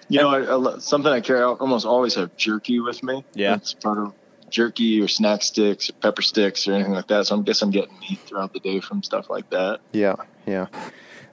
You 0.08 0.20
know, 0.20 0.28
I, 0.28 0.74
I, 0.74 0.78
something 0.78 1.12
I 1.12 1.20
carry. 1.20 1.40
I 1.40 1.44
almost 1.44 1.86
always 1.86 2.14
have 2.14 2.36
jerky 2.36 2.80
with 2.80 3.02
me. 3.02 3.24
Yeah. 3.34 3.56
it's 3.56 3.74
part 3.74 3.98
of 3.98 4.14
jerky 4.50 5.00
or 5.00 5.08
snack 5.08 5.42
sticks 5.42 5.90
or 5.90 5.92
pepper 5.94 6.22
sticks 6.22 6.66
or 6.66 6.72
anything 6.72 6.92
like 6.92 7.08
that. 7.08 7.26
So 7.26 7.38
I 7.38 7.42
guess 7.42 7.60
I'm 7.62 7.70
getting 7.70 7.98
meat 8.00 8.18
throughout 8.26 8.52
the 8.52 8.60
day 8.60 8.80
from 8.80 9.02
stuff 9.02 9.28
like 9.28 9.50
that. 9.50 9.80
Yeah, 9.92 10.16
yeah. 10.46 10.66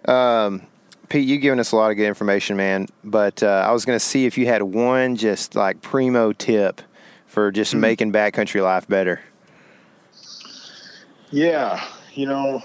Um, 0.05 0.67
Pete, 1.07 1.27
you've 1.27 1.41
given 1.41 1.59
us 1.59 1.71
a 1.71 1.75
lot 1.75 1.91
of 1.91 1.97
good 1.97 2.07
information, 2.07 2.57
man. 2.57 2.87
But 3.03 3.43
uh, 3.43 3.63
I 3.67 3.71
was 3.71 3.85
going 3.85 3.95
to 3.95 4.05
see 4.05 4.25
if 4.25 4.37
you 4.37 4.47
had 4.47 4.63
one 4.63 5.15
just 5.15 5.55
like 5.55 5.81
primo 5.81 6.33
tip 6.33 6.81
for 7.25 7.51
just 7.51 7.75
making 7.75 8.11
backcountry 8.11 8.61
life 8.61 8.87
better. 8.87 9.21
Yeah, 11.31 11.85
you 12.13 12.27
know, 12.27 12.61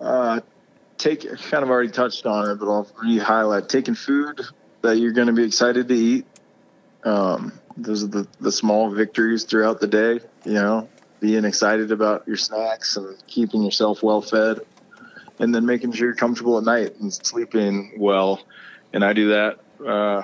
uh, 0.00 0.40
take 0.98 1.22
kind 1.22 1.64
of 1.64 1.70
already 1.70 1.90
touched 1.90 2.26
on 2.26 2.50
it, 2.50 2.56
but 2.56 2.70
I'll 2.70 2.88
re-highlight 3.02 3.68
taking 3.68 3.94
food 3.94 4.40
that 4.82 4.98
you're 4.98 5.12
going 5.12 5.28
to 5.28 5.32
be 5.32 5.44
excited 5.44 5.88
to 5.88 5.94
eat. 5.94 6.26
Um, 7.04 7.52
those 7.76 8.04
are 8.04 8.08
the, 8.08 8.28
the 8.40 8.52
small 8.52 8.90
victories 8.90 9.44
throughout 9.44 9.80
the 9.80 9.86
day. 9.86 10.20
You 10.44 10.52
know, 10.52 10.88
being 11.20 11.44
excited 11.44 11.92
about 11.92 12.26
your 12.26 12.36
snacks 12.36 12.96
and 12.96 13.16
keeping 13.26 13.62
yourself 13.62 14.02
well 14.02 14.20
fed, 14.20 14.60
and 15.38 15.54
then 15.54 15.66
making 15.66 15.92
sure 15.92 16.08
you're 16.08 16.16
comfortable 16.16 16.58
at 16.58 16.64
night 16.64 16.96
and 17.00 17.12
sleeping 17.12 17.92
well. 17.96 18.40
And 18.92 19.04
I 19.04 19.12
do 19.12 19.28
that. 19.28 19.58
Uh, 19.84 20.22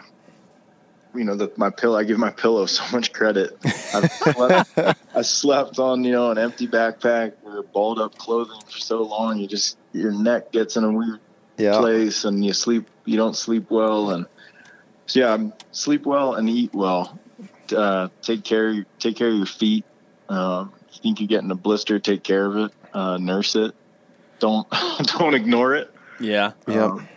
you 1.15 1.25
know, 1.25 1.35
the, 1.35 1.53
my 1.57 1.71
pillow. 1.71 1.99
I 1.99 2.05
give 2.05 2.19
my 2.19 2.31
pillow 2.31 2.67
so 2.79 2.85
much 2.95 3.13
credit. 3.13 3.57
I've 3.93 4.11
slept, 4.13 4.79
I 5.15 5.23
slept 5.23 5.79
on 5.79 6.05
you 6.05 6.13
know 6.13 6.31
an 6.31 6.39
empty 6.39 6.69
backpack 6.69 7.33
or 7.45 7.63
balled 7.63 7.99
up 7.99 8.17
clothing 8.19 8.61
for 8.67 8.79
so 8.79 9.03
long. 9.03 9.39
You 9.39 9.47
just 9.47 9.79
your 9.93 10.13
neck 10.13 10.53
gets 10.53 10.77
in 10.77 10.85
a 10.85 10.93
weird 10.93 11.21
Yeah, 11.57 11.79
place 11.79 12.25
and 12.25 12.45
you 12.45 12.53
sleep. 12.53 12.89
You 13.05 13.17
don't 13.17 13.37
sleep 13.37 13.71
well, 13.71 14.11
and 14.11 14.27
so 15.09 15.21
yeah, 15.21 15.33
um, 15.33 15.55
sleep 15.73 16.07
well 16.07 16.35
and 16.35 16.49
eat 16.49 16.73
well. 16.75 17.19
Uh, 17.75 18.09
take 18.23 18.45
care. 18.45 18.87
Take 18.99 19.17
care 19.17 19.29
of 19.29 19.35
your 19.35 19.47
feet. 19.47 19.85
Um, 20.29 20.73
if 20.89 20.97
you 20.97 21.03
think 21.03 21.21
you're 21.21 21.29
getting 21.29 21.51
a 21.51 21.55
blister, 21.55 21.99
take 21.99 22.23
care 22.23 22.45
of 22.45 22.57
it. 22.57 22.73
Uh, 22.93 23.17
nurse 23.17 23.57
it. 23.57 23.75
Don't 24.39 24.69
don't 25.19 25.35
ignore 25.35 25.75
it. 25.75 25.93
Yeah. 26.21 26.53
yeah, 26.67 26.85
Um, 26.85 27.09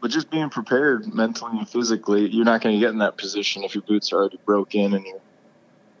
but 0.00 0.10
just 0.10 0.30
being 0.30 0.50
prepared 0.50 1.12
mentally 1.12 1.58
and 1.58 1.68
physically, 1.68 2.28
you're 2.28 2.44
not 2.44 2.60
going 2.60 2.76
to 2.76 2.80
get 2.80 2.90
in 2.90 2.98
that 2.98 3.16
position 3.16 3.64
if 3.64 3.74
your 3.74 3.82
boots 3.82 4.12
are 4.12 4.16
already 4.16 4.38
broken 4.44 4.94
and 4.94 5.04
you're, 5.04 5.20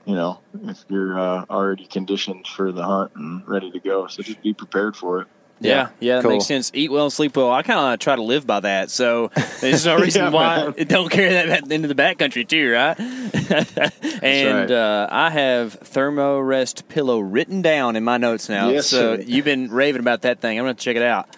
you 0.04 0.14
know, 0.14 0.38
if 0.64 0.84
you're 0.88 1.18
uh, 1.18 1.44
already 1.50 1.86
conditioned 1.86 2.46
for 2.46 2.70
the 2.72 2.84
hunt 2.84 3.12
and 3.16 3.48
ready 3.48 3.70
to 3.72 3.80
go. 3.80 4.06
So 4.06 4.22
just 4.22 4.42
be 4.42 4.52
prepared 4.52 4.96
for 4.96 5.22
it. 5.22 5.28
Yeah, 5.58 5.88
yeah, 6.00 6.16
that 6.16 6.22
Cool. 6.22 6.32
makes 6.32 6.44
sense. 6.46 6.70
Eat 6.74 6.90
well 6.90 7.04
and 7.04 7.12
sleep 7.12 7.34
well. 7.36 7.50
I 7.50 7.62
kind 7.62 7.94
of 7.94 7.98
try 7.98 8.14
to 8.14 8.22
live 8.22 8.46
by 8.46 8.60
that, 8.60 8.90
so 8.90 9.30
there's 9.62 9.86
no 9.86 9.96
reason 10.00 10.24
Yeah, 10.24 10.28
why 10.30 10.64
man. 10.76 10.86
don't 10.86 11.10
carry 11.10 11.30
that 11.30 11.72
into 11.72 11.88
the 11.88 11.94
backcountry 11.94 12.46
too, 12.46 12.72
right? 12.72 12.94
and 14.22 14.70
right. 14.70 14.70
uh, 14.70 15.08
I 15.10 15.30
have 15.30 15.80
Therm-a-Rest 15.80 16.88
pillow 16.88 17.18
written 17.20 17.62
down 17.62 17.96
in 17.96 18.04
my 18.04 18.16
notes 18.18 18.48
now. 18.48 18.68
Yes, 18.68 18.86
so 18.86 19.16
sir. 19.16 19.22
you've 19.22 19.44
been 19.44 19.70
raving 19.70 20.00
about 20.00 20.22
that 20.22 20.40
thing. 20.40 20.58
I'm 20.58 20.64
going 20.64 20.76
to 20.76 20.82
check 20.82 20.96
it 20.96 21.02
out. 21.02 21.28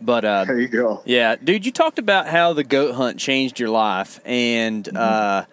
But 0.00 0.24
uh, 0.24 0.44
There 0.44 0.58
you 0.60 0.68
go. 0.68 1.02
yeah, 1.04 1.36
dude, 1.36 1.66
you 1.66 1.72
talked 1.72 1.98
about 1.98 2.28
how 2.28 2.52
the 2.52 2.64
goat 2.64 2.94
hunt 2.94 3.18
changed 3.18 3.58
your 3.60 3.70
life, 3.70 4.20
and 4.24 4.84
Mm-hmm. 4.84 4.96
uh, 4.96 5.44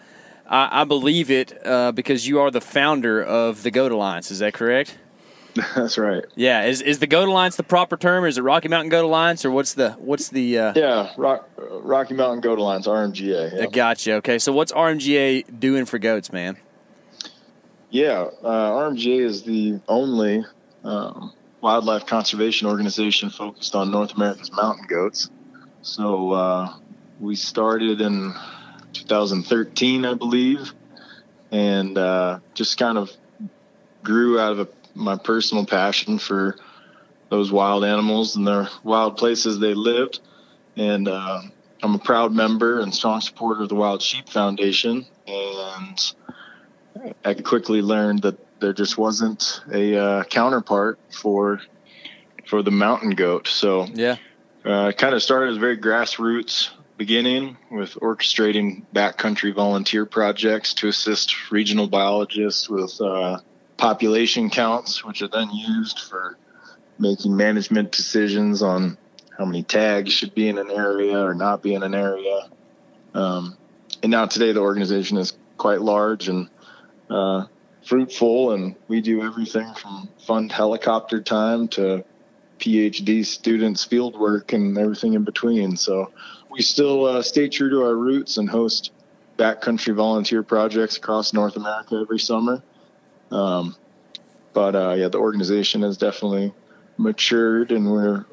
I, 0.48 0.82
I 0.82 0.84
believe 0.84 1.32
it 1.32 1.58
uh, 1.66 1.92
because 1.92 2.28
you 2.28 2.40
are 2.40 2.52
the 2.52 2.62
founder 2.62 3.24
of 3.24 3.64
the 3.64 3.72
Goat 3.72 3.92
Alliance. 3.92 4.30
Is 4.30 4.40
that 4.40 4.54
correct? 4.54 4.96
That's 5.76 5.98
right. 5.98 6.26
Yeah, 6.36 6.64
is 6.66 6.82
is 6.82 7.00
the 7.00 7.08
Goat 7.08 7.30
Alliance 7.30 7.56
the 7.56 7.64
proper 7.64 7.96
term? 7.96 8.26
Or 8.26 8.28
is 8.28 8.38
it 8.38 8.42
Rocky 8.42 8.68
Mountain 8.68 8.90
Goat 8.90 9.06
Alliance, 9.06 9.46
or 9.46 9.52
what's 9.52 9.74
the 9.74 9.92
what's 9.92 10.30
the? 10.30 10.60
Uh, 10.60 10.74
Yeah, 10.76 11.14
Rock, 11.18 11.50
Rocky 11.58 12.14
Mountain 12.14 12.42
Goat 12.42 12.60
Alliance, 12.60 12.88
RMGA. 12.88 13.54
I 13.54 13.58
Yeah, 13.58 13.66
gotcha. 13.68 14.14
Okay, 14.16 14.38
so 14.38 14.52
what's 14.52 14.74
RMGA 14.74 15.60
doing 15.60 15.86
for 15.86 15.98
goats, 15.98 16.32
man? 16.32 16.58
yeah 17.92 18.26
uh, 18.44 18.72
RMGA 18.72 19.22
is 19.22 19.44
the 19.44 19.80
only 19.88 20.44
um, 20.84 21.32
wildlife 21.62 22.06
conservation 22.06 22.68
organization 22.68 23.30
focused 23.30 23.74
on 23.74 23.90
North 23.92 24.14
America's 24.16 24.52
mountain 24.52 24.86
goats. 24.88 25.30
So 25.82 26.32
uh, 26.32 26.74
we 27.20 27.36
started 27.36 28.02
in 28.02 28.34
2013, 28.94 30.06
I 30.06 30.14
believe, 30.14 30.74
and 31.52 31.98
uh, 31.98 32.40
just 32.54 32.78
kind 32.78 32.98
of 32.98 33.12
grew 34.04 34.40
out 34.40 34.52
of 34.52 34.60
a, 34.60 34.68
my 34.96 35.18
personal 35.18 35.66
passion 35.66 36.18
for 36.18 36.56
those 37.30 37.52
wild 37.52 37.84
animals 37.84 38.36
and 38.36 38.48
their 38.48 38.70
wild 38.84 39.18
places 39.18 39.60
they 39.60 39.74
lived. 39.74 40.20
And 40.78 41.08
uh, 41.08 41.42
I'm 41.84 41.96
a 41.96 42.00
proud 42.00 42.34
member 42.34 42.80
and 42.80 42.94
strong 42.94 43.22
supporter 43.22 43.64
of 43.64 43.70
the 43.70 43.76
Wild 43.76 44.02
Sheep 44.02 44.30
Foundation. 44.30 45.06
And 45.28 46.14
I 47.24 47.34
quickly 47.34 47.82
learned 47.82 48.22
that 48.24 48.38
there 48.60 48.74
just 48.74 48.98
wasn't 48.98 49.62
a 49.72 49.98
uh, 49.98 50.24
counterpart 50.24 51.00
for 51.12 51.62
for 52.48 52.62
the 52.62 52.72
mountain 52.72 53.12
goat. 53.12 53.48
So 53.48 53.86
Yeah, 53.94 54.18
uh, 54.64 54.92
kind 54.92 55.14
of 55.14 55.22
started 55.22 55.52
as 55.52 55.58
very 55.58 55.78
grassroots 55.78 56.70
beginning 56.98 57.58
with 57.70 57.96
orchestrating 57.96 58.84
backcountry 58.94 59.54
volunteer 59.54 60.06
projects 60.06 60.74
to 60.76 60.88
assist 60.88 61.52
regional 61.52 61.88
biologists 61.88 62.70
with 62.70 63.00
uh, 63.02 63.40
population 63.78 64.50
counts, 64.50 65.04
which 65.04 65.22
are 65.22 65.28
then 65.28 65.50
used 65.52 66.00
for 66.00 66.38
making 66.98 67.36
management 67.36 67.92
decisions 67.92 68.62
on 68.62 68.98
how 69.38 69.46
many 69.46 69.64
tags 69.64 70.14
should 70.14 70.34
be 70.34 70.48
in 70.48 70.58
an 70.58 70.72
area 70.72 71.20
or 71.20 71.34
not 71.34 71.62
be 71.62 71.74
in 71.74 71.84
an 71.84 71.94
area. 71.94 72.50
Um, 73.14 73.58
and 74.02 74.12
now 74.12 74.26
today 74.26 74.52
the 74.52 74.62
organization 74.62 75.18
is 75.18 75.34
quite 75.58 75.82
large 75.82 76.30
and 76.30 76.50
uh, 77.10 77.46
fruitful, 77.86 78.52
and 78.52 78.76
we 78.88 79.02
do 79.02 79.24
everything 79.24 79.74
from 79.74 80.10
fund 80.26 80.52
helicopter 80.52 81.22
time 81.22 81.68
to 81.70 82.04
PhD 82.60 83.26
students 83.26 83.84
field 83.84 84.18
work 84.18 84.54
and 84.54 84.78
everything 84.78 85.14
in 85.14 85.24
between. 85.24 85.76
So 85.76 86.12
we 86.50 86.62
still 86.62 87.06
uh, 87.06 87.22
stay 87.22 87.50
true 87.50 87.70
to 87.70 87.84
our 87.84 87.96
roots 87.96 88.38
and 88.38 88.50
host 88.50 88.92
backcountry 89.38 89.94
volunteer 89.94 90.44
projects 90.44 90.98
across 90.98 91.34
North 91.34 91.58
America 91.58 91.96
every 92.02 92.20
summer. 92.20 92.64
Um, 93.32 93.76
but 94.54 94.76
uh, 94.76 94.94
yeah, 94.94 95.10
the 95.10 95.18
organization 95.18 95.82
has 95.84 95.98
definitely 95.98 96.54
matured, 96.98 97.72
and 97.72 97.92
we're 97.92 98.26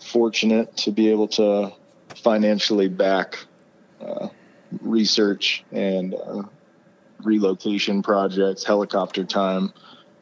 fortunate 0.00 0.76
to 0.78 0.90
be 0.90 1.10
able 1.10 1.28
to 1.28 1.72
financially 2.14 2.88
back 2.88 3.38
uh, 4.00 4.28
research 4.82 5.64
and 5.72 6.14
uh, 6.14 6.42
relocation 7.22 8.02
projects, 8.02 8.64
helicopter 8.64 9.24
time, 9.24 9.72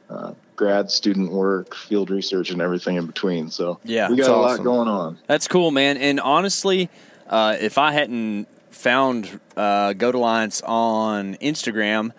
uh, 0.08 0.32
grad 0.56 0.90
student 0.90 1.32
work, 1.32 1.74
field 1.74 2.10
research, 2.10 2.50
and 2.50 2.60
everything 2.62 2.96
in 2.96 3.06
between. 3.06 3.50
So 3.50 3.80
Yeah. 3.84 4.08
we 4.08 4.16
got 4.16 4.30
a 4.30 4.34
awesome. 4.34 4.58
lot 4.58 4.64
going 4.64 4.88
on. 4.88 5.18
that's 5.26 5.48
cool, 5.48 5.70
man. 5.70 5.96
And 5.96 6.20
honestly, 6.20 6.88
uh, 7.28 7.56
if 7.60 7.78
I 7.78 7.92
hadn't 7.92 8.46
found 8.70 9.40
uh, 9.56 9.92
Goat 9.94 10.14
Alliance 10.14 10.62
on 10.62 11.34
Instagram, 11.36 12.12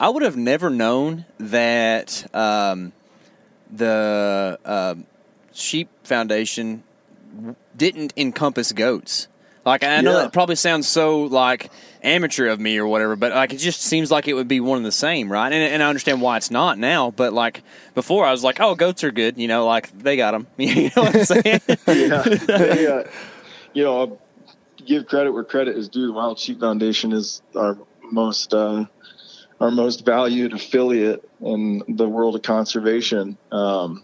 I 0.00 0.08
would 0.08 0.22
have 0.22 0.36
never 0.36 0.70
known 0.70 1.26
that 1.38 2.26
um, 2.34 2.92
the 3.70 4.58
uh, 4.64 4.94
sheep 5.52 5.88
foundation 6.04 6.82
didn't 7.76 8.12
encompass 8.16 8.72
goats. 8.72 9.28
Like 9.64 9.84
I 9.84 10.00
know 10.00 10.12
Yeah. 10.14 10.22
that 10.22 10.32
probably 10.32 10.56
sounds 10.56 10.88
so 10.88 11.24
like 11.24 11.70
amateur 12.02 12.46
of 12.48 12.58
me 12.58 12.78
or 12.78 12.86
whatever, 12.86 13.14
but 13.14 13.32
like 13.32 13.52
it 13.52 13.58
just 13.58 13.82
seems 13.82 14.10
like 14.10 14.26
it 14.26 14.32
would 14.32 14.48
be 14.48 14.58
one 14.58 14.78
and 14.78 14.86
the 14.86 14.90
same, 14.90 15.30
right? 15.30 15.52
And, 15.52 15.62
and 15.74 15.82
I 15.82 15.88
understand 15.90 16.22
why 16.22 16.38
it's 16.38 16.50
not 16.50 16.78
now, 16.78 17.10
but 17.10 17.34
like 17.34 17.62
before, 17.94 18.24
I 18.24 18.30
was 18.30 18.42
like, 18.42 18.58
oh, 18.58 18.74
goats 18.74 19.04
are 19.04 19.10
good, 19.10 19.36
you 19.36 19.48
know, 19.48 19.66
like 19.66 19.96
they 19.98 20.16
got 20.16 20.30
them. 20.32 20.46
you 20.56 20.84
know 20.96 21.02
what 21.02 21.14
I'm 21.14 21.24
saying? 21.24 21.60
yeah, 21.88 22.22
they, 22.46 22.86
uh, 22.86 23.04
you 23.74 23.84
know, 23.84 23.98
I'll 24.00 24.18
give 24.86 25.06
credit 25.06 25.32
where 25.32 25.44
credit 25.44 25.76
is 25.76 25.90
due. 25.90 26.06
The 26.06 26.12
Wild 26.14 26.38
Sheep 26.38 26.58
Foundation 26.58 27.12
is 27.12 27.42
our 27.54 27.76
most 28.10 28.54
uh, 28.54 28.86
our 29.60 29.70
most 29.70 30.04
valued 30.04 30.52
affiliate 30.52 31.28
in 31.40 31.82
the 31.88 32.08
world 32.08 32.34
of 32.34 32.42
conservation. 32.42 33.36
Um, 33.52 34.02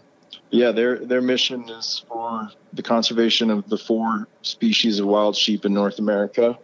yeah, 0.49 0.71
their 0.71 0.99
their 0.99 1.21
mission 1.21 1.67
is 1.69 2.05
for 2.07 2.49
the 2.73 2.83
conservation 2.83 3.49
of 3.49 3.67
the 3.69 3.77
four 3.77 4.27
species 4.43 4.99
of 4.99 5.07
wild 5.07 5.35
sheep 5.35 5.65
in 5.65 5.73
North 5.73 5.99
America, 5.99 6.57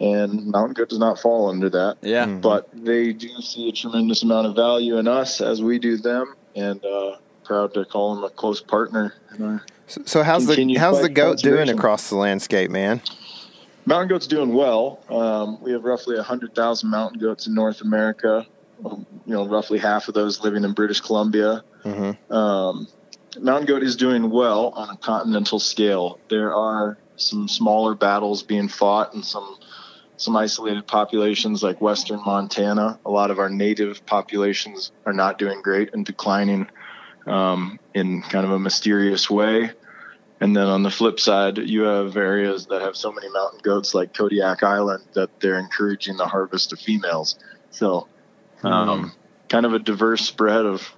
and 0.00 0.46
mountain 0.46 0.74
goat 0.74 0.90
does 0.90 0.98
not 0.98 1.18
fall 1.18 1.48
under 1.48 1.68
that. 1.70 1.96
yeah. 2.02 2.26
But 2.26 2.68
they 2.72 3.12
do 3.12 3.28
see 3.40 3.68
a 3.68 3.72
tremendous 3.72 4.22
amount 4.22 4.46
of 4.46 4.54
value 4.54 4.98
in 4.98 5.08
us 5.08 5.40
as 5.40 5.60
we 5.62 5.78
do 5.78 5.96
them, 5.96 6.34
and 6.54 6.84
uh, 6.84 7.16
proud 7.42 7.74
to 7.74 7.84
call 7.84 8.14
them 8.14 8.24
a 8.24 8.30
close 8.30 8.60
partner. 8.60 9.14
in 9.34 9.44
our 9.44 9.62
So, 9.86 10.02
so 10.04 10.22
how's 10.22 10.46
the 10.46 10.74
how's 10.74 11.00
the 11.00 11.08
goat 11.08 11.38
doing 11.38 11.68
across 11.68 12.10
the 12.10 12.16
landscape, 12.16 12.70
man? 12.70 13.00
Mountain 13.86 14.08
goat's 14.08 14.26
doing 14.26 14.52
well. 14.52 14.98
Um, 15.08 15.62
we 15.62 15.70
have 15.72 15.84
roughly 15.84 16.16
100,000 16.16 16.90
mountain 16.90 17.20
goats 17.20 17.46
in 17.46 17.54
North 17.54 17.80
America. 17.80 18.44
Um, 18.84 19.06
you 19.24 19.32
know, 19.32 19.46
roughly 19.46 19.78
half 19.78 20.08
of 20.08 20.14
those 20.14 20.42
living 20.42 20.64
in 20.64 20.72
British 20.72 21.00
Columbia. 21.00 21.62
Mhm. 21.84 22.16
Um, 22.30 22.88
mountain 23.40 23.66
goat 23.66 23.82
is 23.82 23.96
doing 23.96 24.28
well 24.28 24.68
on 24.74 24.90
a 24.90 24.96
continental 24.96 25.60
scale. 25.60 26.18
There 26.28 26.52
are 26.54 26.98
some 27.16 27.48
smaller 27.48 27.94
battles 27.94 28.42
being 28.42 28.68
fought 28.68 29.14
in 29.14 29.22
some 29.22 29.56
some 30.18 30.34
isolated 30.34 30.86
populations 30.86 31.62
like 31.62 31.80
western 31.80 32.20
Montana. 32.24 32.98
A 33.04 33.10
lot 33.10 33.30
of 33.30 33.38
our 33.38 33.50
native 33.50 34.04
populations 34.06 34.90
are 35.04 35.12
not 35.12 35.38
doing 35.38 35.60
great 35.60 35.92
and 35.92 36.06
declining 36.06 36.68
um, 37.26 37.78
in 37.92 38.22
kind 38.22 38.46
of 38.46 38.52
a 38.52 38.58
mysterious 38.58 39.28
way. 39.28 39.72
And 40.40 40.54
then 40.54 40.66
on 40.66 40.82
the 40.82 40.90
flip 40.90 41.18
side, 41.18 41.56
you 41.58 41.82
have 41.82 42.16
areas 42.16 42.66
that 42.66 42.82
have 42.82 42.96
so 42.96 43.10
many 43.10 43.28
mountain 43.30 43.60
goats 43.62 43.94
like 43.94 44.12
Kodiak 44.12 44.62
Island 44.62 45.04
that 45.14 45.30
they're 45.40 45.58
encouraging 45.58 46.16
the 46.16 46.26
harvest 46.26 46.72
of 46.72 46.78
females. 46.78 47.36
So, 47.70 48.08
um, 48.62 49.12
kind 49.48 49.64
of 49.64 49.72
a 49.72 49.78
diverse 49.78 50.26
spread 50.26 50.66
of 50.66 50.92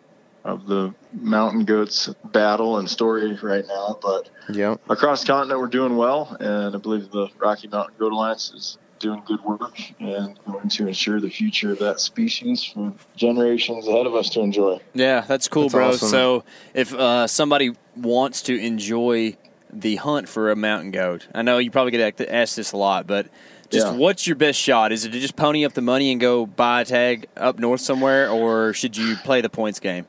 of 0.44 0.66
the 0.66 0.94
mountain 1.12 1.64
goats 1.64 2.08
battle 2.24 2.78
and 2.78 2.88
story 2.88 3.34
right 3.42 3.66
now. 3.66 3.98
But 4.00 4.30
Yep. 4.48 4.80
across 4.88 5.24
continent, 5.24 5.60
we're 5.60 5.66
doing 5.66 5.96
well, 5.96 6.36
and 6.40 6.74
I 6.74 6.78
believe 6.78 7.10
the 7.10 7.28
Rocky 7.38 7.68
Mountain 7.68 7.96
Goat 7.98 8.12
Alliance 8.12 8.50
is 8.54 8.78
doing 8.98 9.22
good 9.26 9.42
work 9.44 9.78
and 10.00 10.38
going 10.46 10.68
to 10.68 10.88
ensure 10.88 11.20
the 11.20 11.30
future 11.30 11.72
of 11.72 11.78
that 11.78 12.00
species 12.00 12.64
for 12.64 12.92
generations 13.16 13.86
ahead 13.88 14.06
of 14.06 14.14
us 14.14 14.28
to 14.30 14.40
enjoy. 14.40 14.78
Yeah, 14.94 15.20
that's 15.22 15.48
cool, 15.48 15.64
That's 15.64 15.72
bro. 15.74 15.88
awesome. 15.88 16.08
So 16.08 16.44
if 16.74 16.92
uh, 16.94 17.26
somebody 17.26 17.74
wants 17.96 18.42
to 18.42 18.58
enjoy 18.58 19.36
the 19.72 19.96
hunt 19.96 20.28
for 20.28 20.50
a 20.50 20.56
mountain 20.56 20.90
goat, 20.90 21.26
I 21.34 21.42
know 21.42 21.58
you 21.58 21.70
probably 21.70 21.92
get 21.92 22.20
asked 22.28 22.56
this 22.56 22.72
a 22.72 22.76
lot, 22.76 23.06
but 23.06 23.28
just 23.70 23.86
Yeah. 23.86 23.92
what's 23.94 24.26
your 24.26 24.36
best 24.36 24.58
shot? 24.58 24.92
Is 24.92 25.04
it 25.04 25.12
to 25.12 25.20
just 25.20 25.36
pony 25.36 25.64
up 25.64 25.74
the 25.74 25.82
money 25.82 26.10
and 26.10 26.20
go 26.20 26.46
buy 26.46 26.80
a 26.80 26.84
tag 26.84 27.26
up 27.36 27.58
north 27.58 27.80
somewhere, 27.80 28.30
or 28.30 28.72
should 28.72 28.96
you 28.96 29.16
play 29.16 29.40
the 29.40 29.50
points 29.50 29.78
game? 29.78 30.06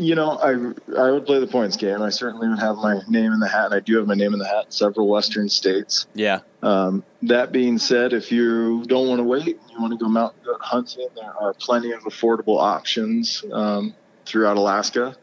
You 0.00 0.14
know, 0.14 0.30
I 0.30 0.52
I 0.98 1.10
would 1.10 1.26
play 1.26 1.40
the 1.40 1.46
points 1.46 1.76
game. 1.76 2.00
I 2.00 2.08
certainly 2.08 2.48
would 2.48 2.58
have 2.58 2.76
my 2.76 3.02
name 3.06 3.34
in 3.34 3.38
the 3.38 3.46
hat, 3.46 3.66
and 3.66 3.74
I 3.74 3.80
do 3.80 3.98
have 3.98 4.06
my 4.06 4.14
name 4.14 4.32
in 4.32 4.38
the 4.38 4.48
hat 4.48 4.64
in 4.64 4.70
several 4.70 5.06
Western 5.08 5.50
states. 5.50 6.06
Yeah, 6.14 6.40
Um, 6.62 7.04
that 7.22 7.52
being 7.52 7.76
said, 7.76 8.14
if 8.14 8.32
you 8.32 8.82
don't 8.86 9.08
want 9.08 9.18
to 9.18 9.24
wait, 9.24 9.58
and 9.60 9.70
you 9.70 9.78
want 9.78 9.92
to 9.92 9.98
go 10.02 10.08
mountain 10.08 10.40
goat 10.42 10.62
hunting, 10.62 11.06
there 11.14 11.34
are 11.38 11.52
plenty 11.52 11.92
of 11.92 12.04
affordable 12.04 12.58
options 12.58 13.44
um, 13.52 13.94
throughout 14.24 14.56
Alaska. 14.56 15.18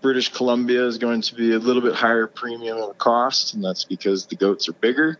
British 0.00 0.32
Columbia 0.32 0.86
is 0.86 0.96
going 0.96 1.20
to 1.20 1.34
be 1.34 1.52
a 1.52 1.58
little 1.58 1.82
bit 1.82 1.94
higher 1.94 2.26
premium 2.26 2.78
of 2.78 2.96
cost, 2.96 3.52
and 3.52 3.62
that's 3.62 3.84
because 3.84 4.24
the 4.24 4.36
goats 4.36 4.70
are 4.70 4.74
bigger. 4.74 5.18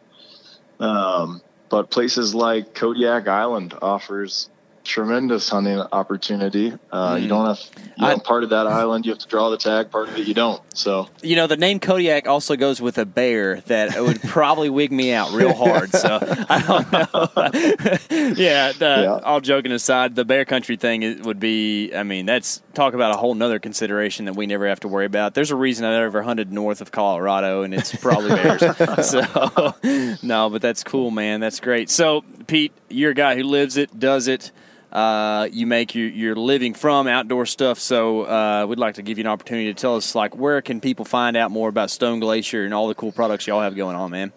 Um, 0.81 1.43
but 1.69 1.91
places 1.91 2.35
like 2.35 2.75
Kodiak 2.75 3.29
Island 3.29 3.75
offers 3.83 4.49
tremendous 4.89 5.49
hunting 5.49 5.79
opportunity. 5.93 6.73
Uh, 6.91 7.15
Mm. 7.17 7.23
You 7.23 7.29
don't 7.29 7.47
have 7.47 7.61
you 7.99 8.07
I- 8.07 8.15
know, 8.15 8.19
part 8.21 8.43
of 8.45 8.51
that 8.51 8.67
island 8.67 9.05
you 9.07 9.13
have 9.13 9.19
to 9.21 9.29
draw 9.29 9.51
the 9.51 9.57
tag, 9.59 9.91
part 9.91 10.09
of 10.09 10.17
it 10.19 10.27
you 10.27 10.35
don't. 10.35 10.61
So 10.75 11.09
you 11.23 11.37
know 11.37 11.47
the 11.47 11.57
name 11.57 11.79
Kodiak 11.79 12.27
also 12.27 12.57
goes 12.57 12.81
with 12.81 12.97
a 12.99 13.05
bear 13.07 13.61
that 13.67 14.01
would 14.03 14.21
probably 14.23 14.71
wig 14.71 14.91
me 14.91 15.13
out 15.13 15.33
real 15.33 15.53
hard. 15.55 15.93
So 15.93 16.19
I 16.49 16.63
don't 16.67 16.93
know. 16.93 18.33
yeah, 18.37 18.73
the, 18.73 19.03
Yeah. 19.05 19.21
all 19.25 19.41
joking 19.41 19.73
aside, 19.73 20.15
the 20.17 20.25
bear 20.25 20.45
country 20.45 20.77
thing 20.77 21.23
would 21.23 21.39
be. 21.41 21.93
I 21.95 22.03
mean, 22.03 22.27
that's 22.27 22.63
talk 22.75 22.95
about 22.95 23.15
a 23.15 23.19
whole 23.19 23.35
nother 23.35 23.59
consideration 23.59 24.25
that 24.27 24.37
we 24.37 24.47
never 24.47 24.67
have 24.69 24.81
to 24.81 24.89
worry 24.89 25.07
about. 25.07 25.35
There's 25.35 25.51
a 25.51 25.57
reason 25.57 25.85
I 25.85 25.91
never 25.99 26.23
hunted 26.23 26.53
north 26.53 26.81
of 26.81 26.91
Colorado, 26.93 27.63
and 27.63 27.75
it's 27.75 27.95
probably 27.95 28.31
bears. 28.31 28.61
so 29.11 29.75
no, 30.27 30.49
but 30.51 30.63
that's 30.63 30.83
cool, 30.85 31.11
man. 31.11 31.41
That's 31.41 31.61
great. 31.61 31.91
So 31.91 32.25
Pete, 32.47 32.73
you're 32.89 33.11
a 33.11 33.15
guy 33.15 33.37
who 33.37 33.43
lives 33.45 33.77
it, 33.77 33.99
does 33.99 34.29
it. 34.29 34.51
Uh, 34.93 35.49
you 35.53 35.67
make 35.67 35.95
your, 35.95 36.09
your 36.09 36.35
living 36.35 36.73
from 36.73 37.07
outdoor 37.07 37.45
stuff, 37.45 37.79
so 37.79 38.23
uh, 38.23 38.67
we'd 38.67 38.79
like 38.79 38.95
to 38.95 39.03
give 39.03 39.19
you 39.19 39.25
an 39.25 39.29
opportunity 39.29 39.73
to 39.73 39.79
tell 39.79 39.97
us, 39.97 40.15
like, 40.15 40.35
where 40.35 40.63
can 40.63 40.81
people 40.81 41.05
find 41.05 41.37
out 41.37 41.51
more 41.51 41.69
about 41.69 41.91
Stone 41.91 42.21
Glacier 42.21 42.65
and 42.65 42.73
all 42.73 42.89
the 42.89 42.95
cool 42.95 43.13
products 43.13 43.47
y'all 43.47 43.61
have 43.61 43.77
going 43.77 43.97
on, 43.97 44.11
man? 44.11 44.33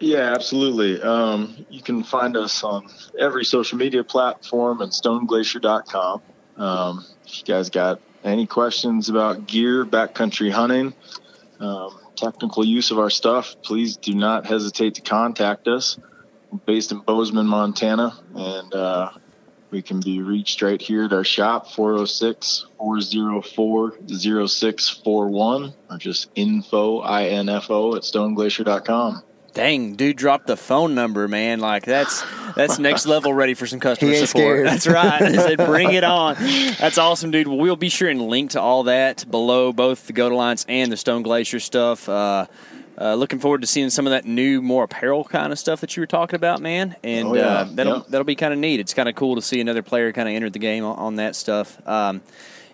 Yeah, 0.00 0.32
absolutely. 0.32 1.00
Um, 1.02 1.66
you 1.70 1.82
can 1.82 2.02
find 2.04 2.36
us 2.36 2.62
on 2.62 2.88
every 3.18 3.44
social 3.44 3.78
media 3.78 4.04
platform 4.04 4.80
and 4.80 4.92
stoneglacier.com. 4.92 6.22
Um, 6.56 7.04
if 7.26 7.38
you 7.38 7.44
guys 7.44 7.70
got 7.70 8.00
any 8.24 8.46
questions 8.46 9.08
about 9.08 9.46
gear, 9.46 9.84
backcountry 9.84 10.50
hunting, 10.50 10.94
um, 11.60 11.98
technical 12.16 12.64
use 12.64 12.90
of 12.90 12.98
our 12.98 13.10
stuff, 13.10 13.56
please 13.62 13.96
do 13.96 14.14
not 14.14 14.46
hesitate 14.46 14.94
to 14.96 15.02
contact 15.02 15.68
us. 15.68 15.98
Based 16.64 16.92
in 16.92 17.00
Bozeman, 17.00 17.46
Montana, 17.46 18.18
and 18.34 18.74
uh, 18.74 19.10
we 19.70 19.82
can 19.82 20.00
be 20.00 20.20
reached 20.22 20.62
right 20.62 20.80
here 20.80 21.04
at 21.04 21.12
our 21.12 21.24
shop, 21.24 21.70
406 21.72 22.66
404 22.78 23.92
0641, 24.08 25.72
or 25.90 25.98
just 25.98 26.30
info, 26.34 27.00
I-N-F-O, 27.00 27.96
at 27.96 28.02
stoneglacier.com. 28.02 29.22
Dang, 29.54 29.96
dude 29.96 30.16
dropped 30.16 30.46
the 30.46 30.56
phone 30.56 30.94
number, 30.94 31.26
man. 31.26 31.58
Like 31.58 31.84
that's 31.84 32.22
that's 32.54 32.78
next 32.78 33.06
level 33.14 33.34
ready 33.34 33.54
for 33.54 33.66
some 33.66 33.80
customer 33.80 34.12
He 34.12 34.18
ain't 34.18 34.28
support. 34.28 34.44
scared. 34.44 34.66
That's 34.66 34.86
right. 34.86 35.20
I 35.22 35.32
said 35.32 35.56
bring 35.58 35.92
it 35.94 36.04
on. 36.04 36.34
That's 36.78 36.96
awesome, 36.96 37.32
dude. 37.32 37.48
Well, 37.48 37.56
we'll 37.56 37.74
be 37.74 37.88
sure 37.88 38.08
and 38.08 38.22
link 38.22 38.52
to 38.52 38.60
all 38.60 38.84
that 38.84 39.28
below 39.28 39.72
both 39.72 40.06
the 40.06 40.12
Goat 40.12 40.30
Alliance 40.30 40.64
and 40.68 40.92
the 40.92 40.96
Stone 40.96 41.22
Glacier 41.22 41.58
stuff. 41.58 42.08
Uh, 42.08 42.46
uh, 43.00 43.14
looking 43.14 43.38
forward 43.38 43.60
to 43.60 43.66
seeing 43.66 43.90
some 43.90 44.06
of 44.06 44.10
that 44.10 44.24
new, 44.24 44.60
more 44.60 44.84
apparel 44.84 45.24
kind 45.24 45.52
of 45.52 45.58
stuff 45.58 45.80
that 45.82 45.96
you 45.96 46.00
were 46.02 46.06
talking 46.06 46.34
about, 46.36 46.60
man. 46.60 46.96
And 47.04 47.28
Oh, 47.28 47.34
yeah. 47.34 47.42
uh, 47.46 47.68
that'll 47.72 47.96
Yeah. 47.98 48.02
that'll 48.08 48.24
be 48.24 48.34
kind 48.34 48.52
of 48.52 48.58
neat. 48.58 48.80
It's 48.80 48.94
kind 48.94 49.08
of 49.08 49.14
cool 49.14 49.36
to 49.36 49.42
see 49.42 49.60
another 49.60 49.82
player 49.82 50.12
kind 50.12 50.28
of 50.28 50.34
enter 50.34 50.50
the 50.50 50.58
game 50.58 50.84
on, 50.84 50.96
on 50.98 51.16
that 51.16 51.36
stuff. 51.36 51.78
Um, 51.86 52.22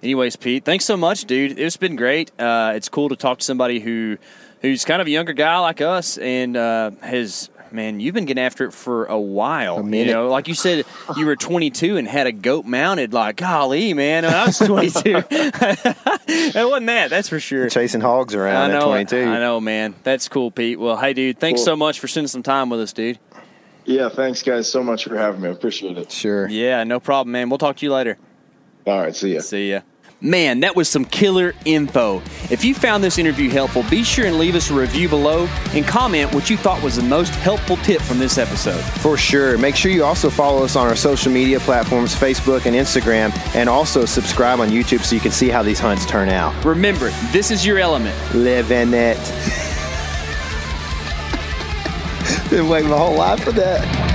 anyways, 0.02 0.36
Pete, 0.36 0.64
thanks 0.64 0.84
so 0.84 0.96
much, 0.96 1.24
dude. 1.26 1.58
It's 1.58 1.76
been 1.76 1.96
great. 1.96 2.30
Uh, 2.40 2.72
it's 2.74 2.88
cool 2.88 3.08
to 3.10 3.16
talk 3.16 3.38
to 3.38 3.44
somebody 3.44 3.80
who 3.80 4.16
who's 4.62 4.84
kind 4.86 5.02
of 5.02 5.06
a 5.06 5.10
younger 5.10 5.34
guy 5.34 5.58
like 5.58 5.80
us 5.82 6.16
and 6.18 6.56
uh, 6.56 6.90
has. 7.02 7.50
Man, 7.74 7.98
you've 8.00 8.14
been 8.14 8.24
getting 8.24 8.42
after 8.42 8.64
it 8.66 8.72
for 8.72 9.06
a 9.06 9.18
while. 9.18 9.84
you 9.88 10.06
know, 10.06 10.28
like 10.28 10.46
you 10.48 10.54
said, 10.54 10.84
you 11.16 11.26
were 11.26 11.34
22 11.36 11.96
and 11.96 12.06
had 12.06 12.26
a 12.26 12.32
goat 12.32 12.64
mounted. 12.64 13.12
Like, 13.12 13.36
golly, 13.36 13.92
man, 13.94 14.24
I 14.24 14.46
was 14.46 14.58
22. 14.64 15.24
it 15.30 16.54
wasn't 16.54 16.86
that, 16.86 17.10
that's 17.10 17.28
for 17.28 17.40
sure. 17.40 17.68
Chasing 17.68 18.00
hogs 18.00 18.34
around 18.34 18.70
I 18.70 18.76
at 18.76 18.82
22. 18.82 19.16
I 19.22 19.38
know, 19.40 19.60
man. 19.60 19.94
That's 20.04 20.28
cool, 20.28 20.50
Pete. 20.50 20.78
Well, 20.78 20.96
hey, 20.96 21.12
dude, 21.12 21.38
thanks 21.38 21.60
Cool. 21.60 21.64
so 21.66 21.76
much 21.76 21.98
for 22.00 22.06
spending 22.08 22.28
some 22.28 22.42
time 22.42 22.70
with 22.70 22.80
us, 22.80 22.92
dude. 22.92 23.18
Yeah, 23.84 24.08
thanks 24.08 24.42
guys 24.42 24.70
so 24.70 24.82
much 24.82 25.04
for 25.04 25.16
having 25.16 25.42
me. 25.42 25.48
I 25.48 25.52
appreciate 25.52 25.98
it. 25.98 26.10
Sure. 26.10 26.48
Yeah, 26.48 26.84
no 26.84 27.00
problem, 27.00 27.32
man. 27.32 27.50
We'll 27.50 27.58
talk 27.58 27.76
to 27.76 27.84
you 27.86 27.92
later. 27.92 28.16
All 28.86 29.00
right, 29.00 29.14
see 29.14 29.34
ya. 29.34 29.40
See 29.40 29.70
ya. 29.72 29.80
Man, 30.24 30.60
that 30.60 30.74
was 30.74 30.88
some 30.88 31.04
killer 31.04 31.52
info. 31.66 32.22
If 32.50 32.64
you 32.64 32.74
found 32.74 33.04
this 33.04 33.18
interview 33.18 33.50
helpful, 33.50 33.84
be 33.90 34.02
sure 34.02 34.24
and 34.24 34.38
leave 34.38 34.54
us 34.54 34.70
a 34.70 34.74
review 34.74 35.06
below 35.06 35.46
and 35.74 35.86
comment 35.86 36.32
what 36.32 36.48
you 36.48 36.56
thought 36.56 36.82
was 36.82 36.96
the 36.96 37.02
most 37.02 37.34
helpful 37.34 37.76
tip 37.76 38.00
from 38.00 38.18
this 38.18 38.38
episode. 38.38 38.80
For 39.02 39.18
sure. 39.18 39.58
Make 39.58 39.76
sure 39.76 39.90
you 39.90 40.02
also 40.02 40.30
follow 40.30 40.64
us 40.64 40.76
on 40.76 40.86
our 40.86 40.96
social 40.96 41.30
media 41.30 41.60
platforms, 41.60 42.14
Facebook 42.14 42.64
and 42.64 42.74
Instagram, 42.74 43.36
and 43.54 43.68
also 43.68 44.06
subscribe 44.06 44.60
on 44.60 44.70
YouTube 44.70 45.02
so 45.02 45.14
you 45.14 45.20
can 45.20 45.30
see 45.30 45.50
how 45.50 45.62
these 45.62 45.78
hunts 45.78 46.06
turn 46.06 46.30
out. 46.30 46.64
Remember, 46.64 47.10
this 47.30 47.50
is 47.50 47.66
your 47.66 47.78
element. 47.78 48.16
Live 48.34 48.72
in 48.72 48.94
it. 48.94 49.18
Been 52.48 52.70
waiting 52.70 52.88
my 52.88 52.96
whole 52.96 53.14
life 53.14 53.44
for 53.44 53.52
that. 53.52 54.13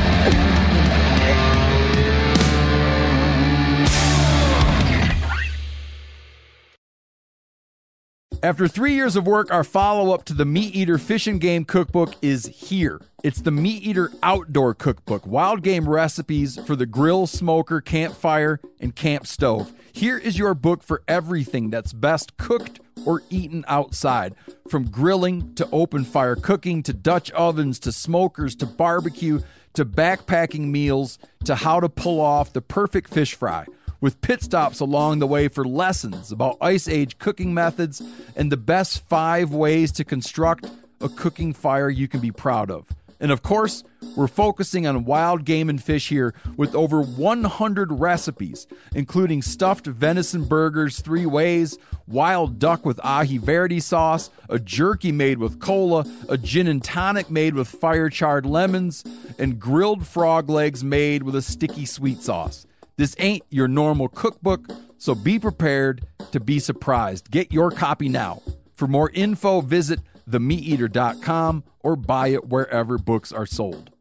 After 8.42 8.70
three 8.70 8.94
years 8.94 9.18
of 9.18 9.28
work, 9.28 9.52
our 9.52 9.66
follow 9.66 10.14
up 10.14 10.24
to 10.26 10.34
the 10.34 10.46
Meat 10.46 10.74
Eater 10.74 10.98
Fish 10.98 11.28
and 11.28 11.42
Game 11.42 11.66
Cookbook 11.66 12.16
is 12.22 12.46
here. 12.46 13.02
It's 13.22 13.42
the 13.42 13.52
Meat 13.52 13.84
Eater 13.84 14.14
Outdoor 14.24 14.74
Cookbook, 14.74 15.28
wild 15.28 15.62
game 15.62 15.90
recipes 15.90 16.58
for 16.66 16.78
the 16.78 16.86
grill, 16.86 17.28
smoker, 17.28 17.82
campfire, 17.82 18.62
and 18.80 18.96
camp 18.96 19.28
stove. 19.28 19.74
Here 19.92 20.18
is 20.18 20.38
your 20.38 20.54
book 20.54 20.84
for 20.84 21.04
everything 21.06 21.70
that's 21.70 21.92
best 21.92 22.38
cooked 22.38 22.80
or 23.06 23.24
eaten 23.30 23.66
outside. 23.68 24.36
From 24.70 24.90
grilling 24.90 25.54
to 25.56 25.68
open 25.74 26.06
fire 26.06 26.38
cooking 26.38 26.82
to 26.84 26.94
Dutch 26.94 27.32
ovens 27.32 27.78
to 27.80 27.92
smokers 27.92 28.56
to 28.56 28.66
barbecue 28.66 29.42
to 29.74 29.86
backpacking 29.86 30.68
meals 30.68 31.20
to 31.44 31.56
how 31.56 31.82
to 31.82 31.90
pull 31.90 32.22
off 32.22 32.54
the 32.54 32.62
perfect 32.62 33.14
fish 33.14 33.34
fry. 33.34 33.66
With 34.02 34.22
pit 34.22 34.42
stops 34.42 34.80
along 34.80 35.20
the 35.20 35.28
way 35.28 35.50
for 35.50 35.66
lessons 35.66 36.32
about 36.32 36.58
ice 36.62 36.88
age 36.88 37.18
cooking 37.18 37.54
methods 37.54 38.02
and 38.34 38.50
the 38.50 38.56
best 38.56 39.06
five 39.10 39.52
ways 39.52 39.92
to 39.94 40.06
construct 40.06 40.68
a 41.02 41.10
cooking 41.10 41.54
fire 41.54 41.90
you 41.90 42.08
can 42.08 42.22
be 42.22 42.32
proud 42.32 42.72
of. 42.72 42.88
And 43.20 43.30
of 43.30 43.44
course, 43.44 43.84
we're 44.16 44.28
focusing 44.28 44.88
on 44.88 45.04
wild 45.04 45.44
game 45.44 45.70
and 45.70 45.84
fish 45.84 46.08
here 46.08 46.34
with 46.56 46.74
over 46.74 47.02
100 47.02 47.92
recipes, 47.92 48.68
including 48.96 49.42
stuffed 49.42 49.86
venison 49.86 50.46
burgers 50.46 51.02
three 51.02 51.26
ways, 51.26 51.78
wild 52.08 52.58
duck 52.58 52.86
with 52.86 52.98
aji 53.00 53.38
verde 53.38 53.82
sauce, 53.82 54.30
a 54.48 54.58
jerky 54.58 55.12
made 55.12 55.40
with 55.40 55.60
cola, 55.60 56.06
a 56.30 56.38
gin 56.38 56.68
and 56.68 56.82
tonic 56.82 57.30
made 57.30 57.54
with 57.54 57.68
fire 57.68 58.10
charred 58.10 58.46
lemons, 58.46 59.04
and 59.38 59.60
grilled 59.60 60.08
frog 60.08 60.50
legs 60.50 60.86
made 60.86 61.24
with 61.24 61.36
a 61.36 61.42
sticky 61.42 61.86
sweet 61.86 62.22
sauce. 62.22 62.66
This 63.00 63.16
ain't 63.18 63.44
your 63.50 63.70
normal 63.70 64.10
cookbook, 64.10 64.68
so 64.98 65.16
be 65.16 65.40
prepared 65.40 66.06
to 66.34 66.40
be 66.42 66.60
surprised. 66.60 67.32
Get 67.32 67.50
your 67.50 67.72
copy 67.72 68.10
now. 68.10 68.42
For 68.74 68.90
more 68.90 69.10
info, 69.14 69.62
visit 69.62 70.02
themeateater.com 70.30 71.64
or 71.80 71.96
buy 71.96 72.28
it 72.28 72.50
wherever 72.50 72.98
books 72.98 73.32
are 73.32 73.46
sold. 73.46 73.92